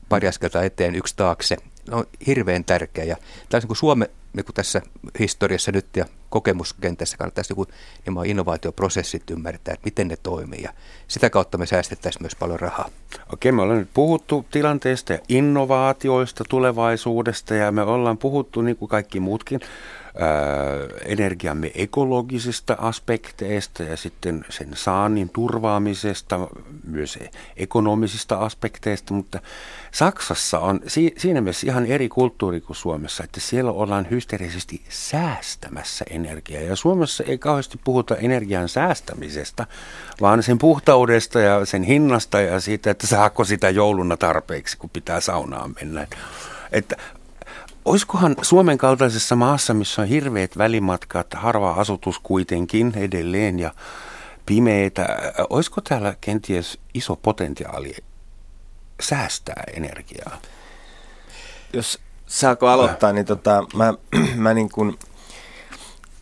pari 0.09 0.27
askelta 0.27 0.63
eteen, 0.63 0.95
yksi 0.95 1.15
taakse. 1.17 1.57
Ne 1.89 1.95
on 1.95 2.05
hirveän 2.27 2.63
tärkeä 2.63 3.03
ja 3.03 3.15
tämä 3.15 3.57
on 3.57 3.61
niin 3.61 3.67
kuin 3.67 3.77
Suomen 3.77 4.09
niin 4.37 4.45
kuin 4.45 4.55
tässä 4.55 4.81
historiassa 5.19 5.71
nyt 5.71 5.85
ja 5.95 6.05
kokemuskentässä 6.29 7.17
kannattaisi 7.17 7.51
joku 7.51 7.65
niin 8.05 8.25
innovaatioprosessit 8.25 9.29
ymmärtää, 9.29 9.73
että 9.73 9.85
miten 9.85 10.07
ne 10.07 10.17
toimii 10.23 10.63
ja 10.63 10.73
sitä 11.07 11.29
kautta 11.29 11.57
me 11.57 11.65
säästettäisiin 11.65 12.23
myös 12.23 12.35
paljon 12.35 12.59
rahaa. 12.59 12.89
Okei, 13.33 13.51
me 13.51 13.61
ollaan 13.61 13.79
nyt 13.79 13.89
puhuttu 13.93 14.45
tilanteesta 14.51 15.13
ja 15.13 15.19
innovaatioista 15.29 16.43
tulevaisuudesta 16.49 17.55
ja 17.55 17.71
me 17.71 17.81
ollaan 17.81 18.17
puhuttu 18.17 18.61
niin 18.61 18.77
kuin 18.77 18.89
kaikki 18.89 19.19
muutkin 19.19 19.59
energiamme 21.05 21.71
ekologisista 21.75 22.75
aspekteista 22.79 23.83
ja 23.83 23.97
sitten 23.97 24.45
sen 24.49 24.69
saannin 24.73 25.29
turvaamisesta, 25.29 26.47
myös 26.83 27.19
ekonomisista 27.57 28.37
aspekteista, 28.37 29.13
mutta 29.13 29.39
Saksassa 29.91 30.59
on 30.59 30.79
siinä 31.17 31.41
mielessä 31.41 31.67
ihan 31.67 31.85
eri 31.85 32.09
kulttuuri 32.09 32.61
kuin 32.61 32.77
Suomessa, 32.77 33.23
että 33.23 33.39
siellä 33.39 33.71
ollaan 33.71 34.07
hysteerisesti 34.11 34.81
säästämässä 34.89 36.05
energiaa. 36.09 36.61
Ja 36.61 36.75
Suomessa 36.75 37.23
ei 37.23 37.37
kauheasti 37.37 37.79
puhuta 37.83 38.15
energian 38.15 38.69
säästämisestä, 38.69 39.67
vaan 40.21 40.43
sen 40.43 40.57
puhtaudesta 40.57 41.39
ja 41.39 41.65
sen 41.65 41.83
hinnasta 41.83 42.41
ja 42.41 42.59
siitä, 42.59 42.91
että 42.91 43.07
saako 43.07 43.43
sitä 43.43 43.69
jouluna 43.69 44.17
tarpeeksi, 44.17 44.77
kun 44.77 44.89
pitää 44.89 45.21
saunaan 45.21 45.75
mennä. 45.81 46.07
Että 46.71 46.95
Olisikohan 47.87 48.35
Suomen 48.41 48.77
kaltaisessa 48.77 49.35
maassa, 49.35 49.73
missä 49.73 50.01
on 50.01 50.07
hirveät 50.07 50.57
välimatkat, 50.57 51.33
harva 51.33 51.71
asutus 51.71 52.19
kuitenkin 52.19 52.93
edelleen 52.95 53.59
ja 53.59 53.73
pimeitä, 54.45 55.07
olisiko 55.49 55.81
täällä 55.81 56.15
kenties 56.21 56.79
iso 56.93 57.15
potentiaali 57.15 57.95
säästää 59.01 59.63
energiaa? 59.75 60.37
Jos 61.73 61.99
saako 62.25 62.67
aloittaa, 62.67 63.13
niin 63.13 63.25
tota, 63.25 63.63
mä, 63.75 63.93
mä 64.45 64.53
niin 64.53 64.69
kuin 64.69 64.99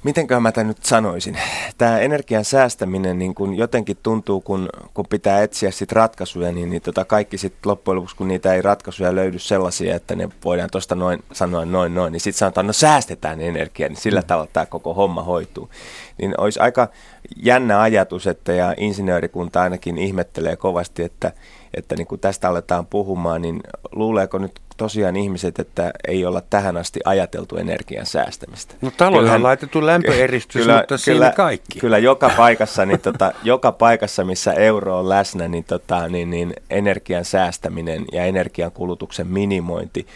mitenköhän 0.05 0.43
mä 0.43 0.51
tämän 0.51 0.67
nyt 0.67 0.83
sanoisin, 0.83 1.37
tämä 1.77 1.99
energian 1.99 2.45
säästäminen 2.45 3.19
niin 3.19 3.35
kun 3.35 3.55
jotenkin 3.55 3.97
tuntuu, 4.03 4.41
kun, 4.41 4.69
kun 4.93 5.05
pitää 5.09 5.43
etsiä 5.43 5.71
sit 5.71 5.91
ratkaisuja, 5.91 6.51
niin, 6.51 6.69
niin 6.69 6.81
tota 6.81 7.05
kaikki 7.05 7.37
sitten 7.37 7.69
loppujen 7.69 7.95
lopuksi, 7.95 8.15
kun 8.15 8.27
niitä 8.27 8.53
ei 8.53 8.61
ratkaisuja 8.61 9.15
löydy 9.15 9.39
sellaisia, 9.39 9.95
että 9.95 10.15
ne 10.15 10.29
voidaan 10.43 10.69
tuosta 10.71 10.95
noin 10.95 11.23
sanoa 11.31 11.65
noin 11.65 11.93
noin, 11.93 12.11
niin 12.11 12.19
sitten 12.19 12.37
sanotaan, 12.37 12.67
no 12.67 12.73
säästetään 12.73 13.41
energiaa, 13.41 13.89
niin 13.89 14.01
sillä 14.01 14.21
mm. 14.21 14.27
tavalla 14.27 14.49
tämä 14.53 14.65
koko 14.65 14.93
homma 14.93 15.23
hoituu. 15.23 15.69
Niin 16.17 16.33
olisi 16.37 16.59
aika 16.59 16.87
jännä 17.35 17.81
ajatus, 17.81 18.27
että 18.27 18.53
ja 18.53 18.73
insinöörikunta 18.77 19.61
ainakin 19.61 19.97
ihmettelee 19.97 20.55
kovasti, 20.55 21.03
että, 21.03 21.31
että 21.73 21.95
niin 21.95 22.07
kun 22.07 22.19
tästä 22.19 22.49
aletaan 22.49 22.85
puhumaan, 22.85 23.41
niin 23.41 23.63
luuleeko 23.91 24.37
nyt 24.37 24.61
tosiaan 24.77 25.15
ihmiset, 25.15 25.59
että 25.59 25.91
ei 26.07 26.25
olla 26.25 26.41
tähän 26.49 26.77
asti 26.77 26.99
ajateltu 27.05 27.57
energian 27.57 28.05
säästämistä. 28.05 28.75
No 28.81 28.91
taloihin 28.97 29.33
on 29.33 29.43
laitettu 29.43 29.85
lämpöeristys, 29.85 30.61
kyllä, 30.61 30.77
mutta 30.77 30.97
siinä 30.97 31.15
kyllä, 31.15 31.31
kaikki. 31.31 31.79
Kyllä 31.79 31.97
joka 31.97 32.31
paikassa, 32.37 32.85
niin 32.85 32.99
tota, 32.99 33.31
joka 33.43 33.71
paikassa, 33.71 34.23
missä 34.23 34.53
euro 34.53 34.99
on 34.99 35.09
läsnä, 35.09 35.47
niin, 35.47 35.63
tota, 35.63 36.07
niin, 36.07 36.29
niin 36.29 36.53
energian 36.69 37.25
säästäminen 37.25 38.05
ja 38.11 38.25
energian 38.25 38.71
kulutuksen 38.71 39.27
minimointi 39.27 40.07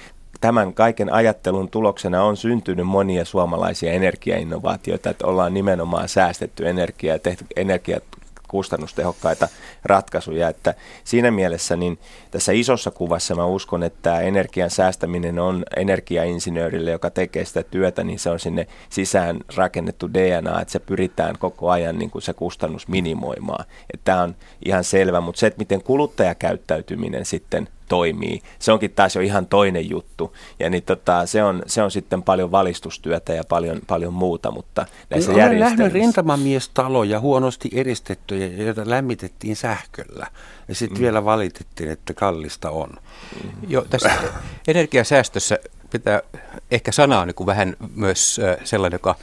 tämän 0.41 0.73
kaiken 0.73 1.13
ajattelun 1.13 1.69
tuloksena 1.69 2.23
on 2.23 2.37
syntynyt 2.37 2.87
monia 2.87 3.25
suomalaisia 3.25 3.91
energiainnovaatioita, 3.91 5.09
että 5.09 5.27
ollaan 5.27 5.53
nimenomaan 5.53 6.09
säästetty 6.09 6.69
energiaa 6.69 7.15
ja 7.15 7.19
tehty 7.19 7.45
energiat 7.55 8.03
kustannustehokkaita 8.49 9.47
ratkaisuja. 9.83 10.49
Että 10.49 10.73
siinä 11.03 11.31
mielessä 11.31 11.75
niin 11.75 11.99
tässä 12.31 12.51
isossa 12.51 12.91
kuvassa 12.91 13.35
mä 13.35 13.45
uskon, 13.45 13.83
että 13.83 14.19
energian 14.19 14.69
säästäminen 14.69 15.39
on 15.39 15.63
energiainsinöörille, 15.77 16.91
joka 16.91 17.09
tekee 17.09 17.45
sitä 17.45 17.63
työtä, 17.63 18.03
niin 18.03 18.19
se 18.19 18.29
on 18.29 18.39
sinne 18.39 18.67
sisään 18.89 19.39
rakennettu 19.55 20.13
DNA, 20.13 20.61
että 20.61 20.71
se 20.71 20.79
pyritään 20.79 21.35
koko 21.39 21.69
ajan 21.69 21.99
niin 21.99 22.11
kuin 22.11 22.21
se 22.21 22.33
kustannus 22.33 22.87
minimoimaan. 22.87 23.65
Tämä 24.03 24.21
on 24.21 24.35
ihan 24.65 24.83
selvä, 24.83 25.21
mutta 25.21 25.39
se, 25.39 25.47
että 25.47 25.59
miten 25.59 25.83
kuluttajakäyttäytyminen 25.83 27.25
sitten 27.25 27.67
toimii. 27.89 28.41
Se 28.59 28.71
onkin 28.71 28.91
taas 28.91 29.15
jo 29.15 29.21
ihan 29.21 29.45
toinen 29.45 29.89
juttu. 29.89 30.35
Ja 30.59 30.69
niin 30.69 30.83
tota, 30.83 31.25
se, 31.25 31.43
on, 31.43 31.63
se 31.67 31.83
on 31.83 31.91
sitten 31.91 32.23
paljon 32.23 32.51
valistustyötä 32.51 33.33
ja 33.33 33.43
paljon, 33.43 33.81
paljon 33.87 34.13
muuta, 34.13 34.51
mutta 34.51 34.85
näissä 35.09 35.31
niin 35.31 35.43
Olen 35.43 35.59
nähnyt 35.59 35.93
rintamamiestaloja 35.93 37.19
huonosti 37.19 37.69
eristettyjä, 37.73 38.47
joita 38.47 38.81
lämmitettiin 38.85 39.55
sähköllä. 39.55 40.27
Ja 40.67 40.75
sitten 40.75 40.97
mm. 40.97 41.01
vielä 41.01 41.25
valitettiin, 41.25 41.89
että 41.89 42.13
kallista 42.13 42.69
on. 42.69 42.89
Mm. 43.43 43.51
Joo, 43.67 43.85
tässä 43.89 44.11
energiasäästössä 44.67 45.59
pitää, 45.89 46.21
ehkä 46.71 46.91
sana 46.91 47.19
on 47.19 47.27
niin 47.27 47.45
vähän 47.45 47.75
myös 47.95 48.41
sellainen, 48.63 48.95
joka 48.95 49.15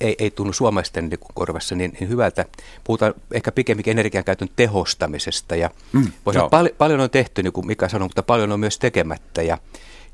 ei, 0.00 0.16
ei 0.18 0.30
tunnu 0.30 0.52
suomalaisten 0.52 1.08
niin 1.08 1.20
korvassa 1.34 1.74
niin, 1.74 1.96
niin 2.00 2.08
hyvältä. 2.08 2.44
Puhutaan 2.84 3.14
ehkä 3.32 3.52
pikemminkin 3.52 3.90
energiankäytön 3.90 4.48
tehostamisesta 4.56 5.56
ja 5.56 5.70
mm, 5.92 6.12
pal- 6.50 6.68
paljon 6.78 7.00
on 7.00 7.10
tehty, 7.10 7.42
niin 7.42 7.52
kuin 7.52 7.66
Mika 7.66 7.88
sanoi, 7.88 8.06
mutta 8.06 8.22
paljon 8.22 8.52
on 8.52 8.60
myös 8.60 8.78
tekemättä 8.78 9.42
ja, 9.42 9.58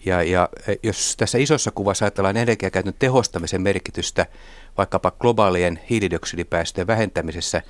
ja, 0.05 0.23
ja 0.23 0.49
e, 0.69 0.75
jos 0.83 1.17
tässä 1.17 1.39
isossa 1.39 1.71
kuvassa 1.71 2.05
ajatellaan 2.05 2.37
energiankäytön 2.37 2.95
tehostamisen 2.99 3.63
merkitystä 3.63 4.27
vaikkapa 4.79 5.11
globaalien 5.11 5.81
hiilidioksidipäästöjen 5.91 6.87
vähentämisessä, 6.87 7.63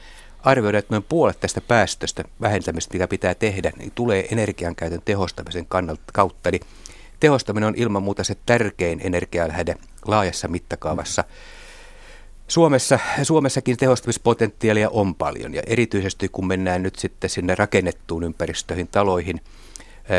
arvioidaan, 0.44 0.78
että 0.78 0.94
noin 0.94 1.06
puolet 1.08 1.40
tästä 1.40 1.60
päästöstä 1.60 2.24
vähentämistä, 2.40 2.94
mitä 2.94 3.08
pitää 3.08 3.34
tehdä, 3.34 3.72
niin 3.78 3.92
tulee 3.94 4.26
energiankäytön 4.30 5.02
tehostamisen 5.04 5.66
kannalta 5.66 6.02
kautta. 6.12 6.50
Niin 6.50 6.62
tehostaminen 7.20 7.66
on 7.66 7.74
ilman 7.76 8.02
muuta 8.02 8.24
se 8.24 8.36
tärkein 8.46 9.00
energialähde 9.04 9.76
laajassa 10.06 10.48
mittakaavassa. 10.48 11.24
Suomessa, 12.49 12.99
Suomessakin 13.22 13.76
tehostamispotentiaalia 13.76 14.90
on 14.90 15.14
paljon 15.14 15.55
ja 15.55 15.62
erityisesti 15.66 16.28
kun 16.28 16.47
mennään 16.47 16.82
nyt 16.82 16.97
sitten 16.97 17.30
sinne 17.30 17.55
rakennettuun 17.55 18.22
ympäristöihin, 18.22 18.88
taloihin, 18.88 19.40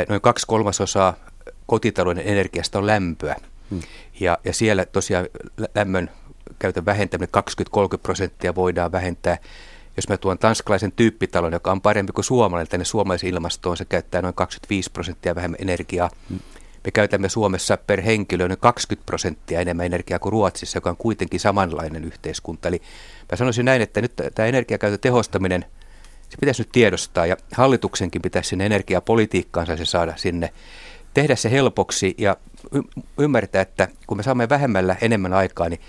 noin 0.10 0.22
kaksi 0.22 0.48
kolmasosaa 0.48 1.16
kotitalouden 1.66 2.28
energiasta 2.28 2.80
on 2.80 2.88
lämpöä. 2.88 3.36
Hmm. 3.70 3.82
Ja, 4.20 4.38
ja 4.44 4.54
siellä 4.54 4.86
tosiaan 4.86 5.28
lämmön 5.76 6.12
käytön 6.60 6.86
vähentäminen 6.86 7.30
20-30 7.96 7.98
prosenttia 8.04 8.56
voidaan 8.56 8.92
vähentää. 8.92 9.38
Jos 9.98 10.10
mä 10.10 10.18
tuon 10.18 10.38
tanskalaisen 10.38 10.92
tyyppitalon, 10.92 11.54
joka 11.54 11.72
on 11.72 11.82
parempi 11.82 12.14
kuin 12.14 12.26
suomalainen 12.26 12.68
tänne 12.68 12.86
suomalaisen 12.86 13.30
ilmastoon, 13.30 13.78
se 13.78 13.86
käyttää 13.86 14.22
noin 14.22 14.34
25 14.34 14.92
prosenttia 14.92 15.36
vähemmän 15.36 15.62
energiaa. 15.62 16.10
Hmm. 16.30 16.40
Me 16.86 16.92
käytämme 16.92 17.30
Suomessa 17.30 17.78
per 17.78 18.02
henkilö 18.02 18.48
noin 18.48 18.60
20 18.60 19.06
prosenttia 19.06 19.60
enemmän 19.60 19.86
energiaa 19.86 20.20
kuin 20.20 20.32
Ruotsissa, 20.32 20.78
joka 20.78 20.90
on 20.90 20.98
kuitenkin 20.98 21.40
samanlainen 21.40 22.04
yhteiskunta. 22.04 22.68
Eli 22.68 22.82
mä 23.32 23.36
sanoisin 23.36 23.66
näin, 23.66 23.82
että 23.82 24.02
nyt 24.02 24.14
tämä 24.36 24.48
energiakäytön 24.48 25.00
tehostaminen, 25.00 25.66
se 26.30 26.38
pitäisi 26.40 26.62
nyt 26.62 26.72
tiedostaa 26.72 27.26
ja 27.26 27.38
hallituksenkin 27.56 28.22
pitäisi 28.22 28.50
sinne 28.50 28.66
energiapolitiikkaansa 28.66 29.78
se 29.78 29.86
saada 29.86 30.14
sinne 30.16 30.54
tehdä 31.14 31.36
se 31.36 31.52
helpoksi 31.52 32.16
ja 32.18 32.38
y- 32.72 33.02
ymmärtää, 33.18 33.62
että 33.62 33.88
kun 34.08 34.18
me 34.18 34.24
saamme 34.24 34.50
vähemmällä 34.50 34.96
enemmän 35.02 35.34
aikaa, 35.34 35.70
niin 35.70 35.82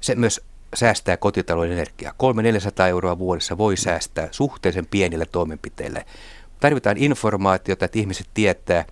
se 0.00 0.14
myös 0.14 0.40
säästää 0.74 1.16
kotitalouden 1.16 1.72
energiaa. 1.72 2.12
300-400 2.12 2.88
euroa 2.88 3.18
vuodessa 3.18 3.58
voi 3.58 3.76
säästää 3.76 4.28
suhteellisen 4.30 4.86
pienillä 4.86 5.26
toimenpiteillä. 5.26 6.04
Tarvitaan 6.60 6.96
informaatiota, 6.96 7.84
että 7.84 7.98
ihmiset 7.98 8.26
tietää 8.34 8.84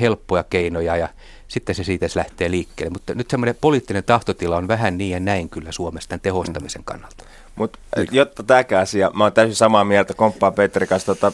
helppoja 0.00 0.44
keinoja 0.44 0.96
ja 0.96 1.08
sitten 1.48 1.74
se 1.74 1.84
siitä 1.84 2.06
lähtee 2.14 2.50
liikkeelle. 2.50 2.92
Mutta 2.92 3.14
nyt 3.14 3.30
semmoinen 3.30 3.56
poliittinen 3.60 4.04
tahtotila 4.04 4.56
on 4.56 4.68
vähän 4.68 4.98
niin 4.98 5.10
ja 5.10 5.20
näin 5.20 5.48
kyllä 5.48 5.72
Suomessa 5.72 6.08
tämän 6.08 6.20
tehostamisen 6.20 6.84
kannalta. 6.84 7.24
Mutta 7.56 7.78
jotta 8.10 8.42
tämäkään 8.42 8.82
asia, 8.82 9.10
mä 9.14 9.24
oon 9.24 9.32
täysin 9.32 9.56
samaa 9.56 9.84
mieltä, 9.84 10.14
komppaa 10.14 10.50
Petteri 10.50 10.86
kanssa 10.86 11.14
tota, 11.14 11.32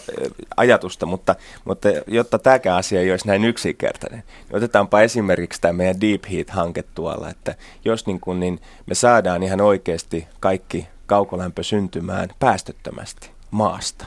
ajatusta, 0.57 1.07
mutta, 1.07 1.35
mutta 1.65 1.89
jotta 2.07 2.39
tämäkään 2.39 2.79
asia 2.79 3.01
ei 3.01 3.11
olisi 3.11 3.27
näin 3.27 3.45
yksinkertainen, 3.45 4.23
niin 4.49 4.57
otetaanpa 4.57 5.01
esimerkiksi 5.01 5.61
tämä 5.61 5.73
meidän 5.73 6.01
Deep 6.01 6.25
Heat-hanke 6.25 6.85
tuolla, 6.95 7.31
että 7.31 7.55
jos 7.85 8.07
niin 8.07 8.21
kun, 8.21 8.41
niin 8.41 8.61
me 8.87 8.95
saadaan 8.95 9.43
ihan 9.43 9.61
oikeasti 9.61 10.27
kaikki 10.41 10.89
kaukolämpö 11.07 11.63
syntymään 11.63 12.29
päästöttömästi 12.39 13.31
maasta, 13.51 14.07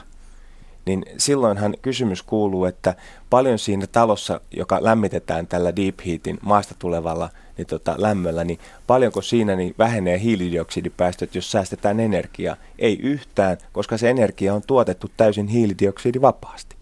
niin 0.86 1.04
silloinhan 1.18 1.74
kysymys 1.82 2.22
kuuluu, 2.22 2.64
että 2.64 2.94
paljon 3.30 3.58
siinä 3.58 3.86
talossa, 3.86 4.40
joka 4.50 4.78
lämmitetään 4.80 5.46
tällä 5.46 5.76
Deep 5.76 5.94
Heatin 6.06 6.38
maasta 6.42 6.74
tulevalla 6.78 7.30
niin 7.58 7.66
tota, 7.66 7.94
lämmöllä, 7.98 8.44
niin 8.44 8.58
paljonko 8.86 9.22
siinä 9.22 9.56
niin 9.56 9.74
vähenee 9.78 10.20
hiilidioksidipäästöt, 10.20 11.34
jos 11.34 11.52
säästetään 11.52 12.00
energiaa? 12.00 12.56
Ei 12.78 12.98
yhtään, 13.02 13.56
koska 13.72 13.98
se 13.98 14.10
energia 14.10 14.54
on 14.54 14.62
tuotettu 14.66 15.10
täysin 15.16 15.46
hiilidioksidivapaasti. 15.46 16.76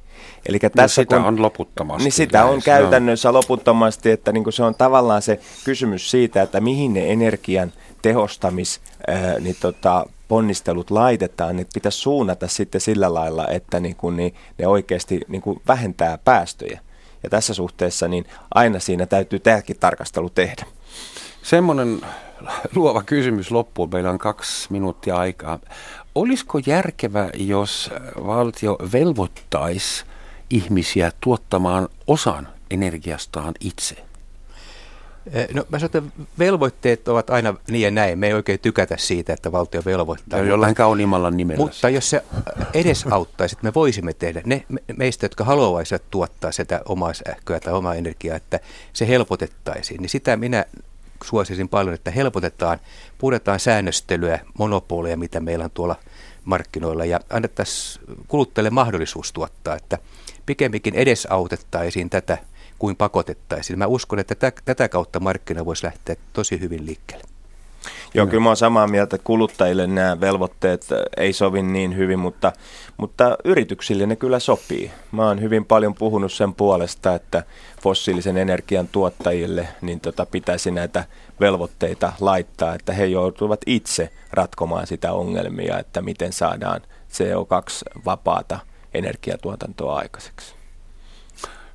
Eli 0.46 0.58
no 0.62 0.70
tässä 0.70 1.00
no 1.00 1.04
sitä 1.04 1.16
kun, 1.16 1.24
on 1.24 1.42
loputtomasti. 1.42 2.04
Niin 2.04 2.12
sitä 2.12 2.38
lähes, 2.38 2.54
on 2.54 2.62
käytännössä 2.62 3.28
no. 3.28 3.32
loputtomasti, 3.32 4.10
että 4.10 4.32
niin 4.32 4.52
se 4.52 4.62
on 4.62 4.74
tavallaan 4.74 5.22
se 5.22 5.40
kysymys 5.64 6.10
siitä, 6.10 6.42
että 6.42 6.60
mihin 6.60 6.94
ne 6.94 7.12
energian 7.12 7.72
tehostamis 8.02 8.80
ää, 9.06 9.38
niin 9.40 9.56
tota, 9.60 10.06
ponnistelut 10.34 10.90
laitetaan, 10.90 11.56
niin 11.56 11.66
pitäisi 11.74 11.98
suunnata 11.98 12.48
sitten 12.48 12.80
sillä 12.80 13.14
lailla, 13.14 13.48
että 13.48 13.80
niin 13.80 13.96
kuin, 13.96 14.16
niin 14.16 14.34
ne 14.58 14.66
oikeasti 14.66 15.20
niin 15.28 15.42
kuin 15.42 15.62
vähentää 15.68 16.18
päästöjä. 16.18 16.80
Ja 17.22 17.30
tässä 17.30 17.54
suhteessa 17.54 18.08
niin 18.08 18.26
aina 18.54 18.78
siinä 18.78 19.06
täytyy 19.06 19.38
tämäkin 19.38 19.76
tarkastelu 19.80 20.30
tehdä. 20.30 20.66
Semmoinen 21.42 22.00
luova 22.74 23.02
kysymys 23.02 23.50
loppuun. 23.50 23.90
Meillä 23.92 24.10
on 24.10 24.18
kaksi 24.18 24.72
minuuttia 24.72 25.16
aikaa. 25.16 25.58
Olisiko 26.14 26.60
järkevä, 26.66 27.30
jos 27.34 27.90
valtio 28.26 28.78
velvoittaisi 28.92 30.04
ihmisiä 30.50 31.12
tuottamaan 31.20 31.88
osan 32.06 32.48
energiastaan 32.70 33.54
itse? 33.60 33.96
Eh, 35.32 35.48
no 35.54 35.66
mä 35.68 35.78
sanon, 35.78 35.90
että 36.06 36.24
velvoitteet 36.38 37.08
ovat 37.08 37.30
aina 37.30 37.54
niin 37.70 37.82
ja 37.82 37.90
näin. 37.90 38.18
Me 38.18 38.26
ei 38.26 38.32
oikein 38.32 38.60
tykätä 38.60 38.96
siitä, 38.98 39.32
että 39.32 39.52
valtio 39.52 39.82
velvoittaa. 39.84 40.38
Ja 40.38 40.44
jollain 40.44 40.74
kauniimmalla 40.74 41.30
nimellä. 41.30 41.64
Mutta 41.64 41.88
jos 41.88 42.10
se 42.10 42.24
edesauttaisi, 42.74 43.54
että 43.54 43.66
me 43.66 43.74
voisimme 43.74 44.12
tehdä, 44.12 44.42
ne 44.44 44.64
meistä, 44.96 45.24
jotka 45.24 45.44
haluaisivat 45.44 46.02
tuottaa 46.10 46.52
sitä 46.52 46.80
omaa 46.88 47.12
sähköä 47.14 47.60
tai 47.60 47.72
omaa 47.72 47.94
energiaa, 47.94 48.36
että 48.36 48.60
se 48.92 49.08
helpotettaisiin, 49.08 50.02
niin 50.02 50.10
sitä 50.10 50.36
minä 50.36 50.64
suosisin 51.24 51.68
paljon, 51.68 51.94
että 51.94 52.10
helpotetaan, 52.10 52.78
puretaan 53.18 53.60
säännöstelyä, 53.60 54.38
monopoleja, 54.58 55.16
mitä 55.16 55.40
meillä 55.40 55.64
on 55.64 55.70
tuolla 55.70 55.96
markkinoilla 56.44 57.04
ja 57.04 57.20
annettaisiin 57.30 58.04
kuluttajille 58.28 58.70
mahdollisuus 58.70 59.32
tuottaa, 59.32 59.76
että 59.76 59.98
pikemminkin 60.46 60.94
edesautettaisiin 60.94 62.10
tätä 62.10 62.38
kuin 62.84 62.96
pakotettaisiin. 62.96 63.78
Mä 63.78 63.86
uskon, 63.86 64.18
että 64.18 64.34
tätä, 64.34 64.62
tätä 64.64 64.88
kautta 64.88 65.20
markkina 65.20 65.64
voisi 65.64 65.84
lähteä 65.84 66.16
tosi 66.32 66.60
hyvin 66.60 66.86
liikkeelle. 66.86 67.24
Joo, 68.14 68.26
kyllä 68.26 68.42
mä 68.42 68.48
oon 68.48 68.56
samaa 68.56 68.86
mieltä, 68.86 69.16
että 69.16 69.26
kuluttajille 69.26 69.86
nämä 69.86 70.20
velvoitteet 70.20 70.86
ei 71.16 71.32
sovi 71.32 71.62
niin 71.62 71.96
hyvin, 71.96 72.18
mutta, 72.18 72.52
mutta 72.96 73.38
yrityksille 73.44 74.06
ne 74.06 74.16
kyllä 74.16 74.38
sopii. 74.38 74.90
Mä 75.12 75.26
oon 75.26 75.40
hyvin 75.40 75.64
paljon 75.64 75.94
puhunut 75.94 76.32
sen 76.32 76.54
puolesta, 76.54 77.14
että 77.14 77.42
fossiilisen 77.82 78.36
energian 78.36 78.88
tuottajille 78.88 79.68
niin 79.80 80.00
tota, 80.00 80.26
pitäisi 80.26 80.70
näitä 80.70 81.04
velvoitteita 81.40 82.12
laittaa, 82.20 82.74
että 82.74 82.92
he 82.92 83.06
joutuvat 83.06 83.60
itse 83.66 84.10
ratkomaan 84.32 84.86
sitä 84.86 85.12
ongelmia, 85.12 85.78
että 85.78 86.02
miten 86.02 86.32
saadaan 86.32 86.80
CO2-vapaata 87.12 88.58
energiatuotantoa 88.94 89.96
aikaiseksi. 89.96 90.53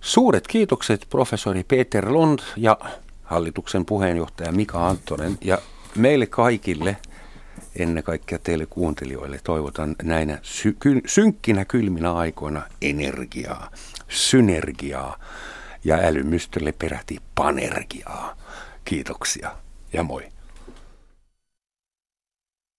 Suuret 0.01 0.47
kiitokset 0.47 1.05
professori 1.09 1.63
Peter 1.63 2.11
Lund 2.11 2.39
ja 2.57 2.77
hallituksen 3.23 3.85
puheenjohtaja 3.85 4.51
Mika 4.51 4.87
Anttonen 4.87 5.37
ja 5.41 5.57
meille 5.95 6.25
kaikille, 6.25 6.97
ennen 7.75 8.03
kaikkea 8.03 8.39
teille 8.39 8.65
kuuntelijoille, 8.65 9.39
toivotan 9.43 9.95
näinä 10.03 10.39
sy- 10.41 10.75
ky- 10.79 11.01
synkkinä 11.05 11.65
kylminä 11.65 12.13
aikoina 12.13 12.61
energiaa, 12.81 13.71
synergiaa 14.07 15.19
ja 15.83 15.95
älymystölle 15.95 16.71
peräti 16.71 17.17
panergiaa. 17.35 18.35
Kiitoksia 18.85 19.51
ja 19.93 20.03
moi. 20.03 20.23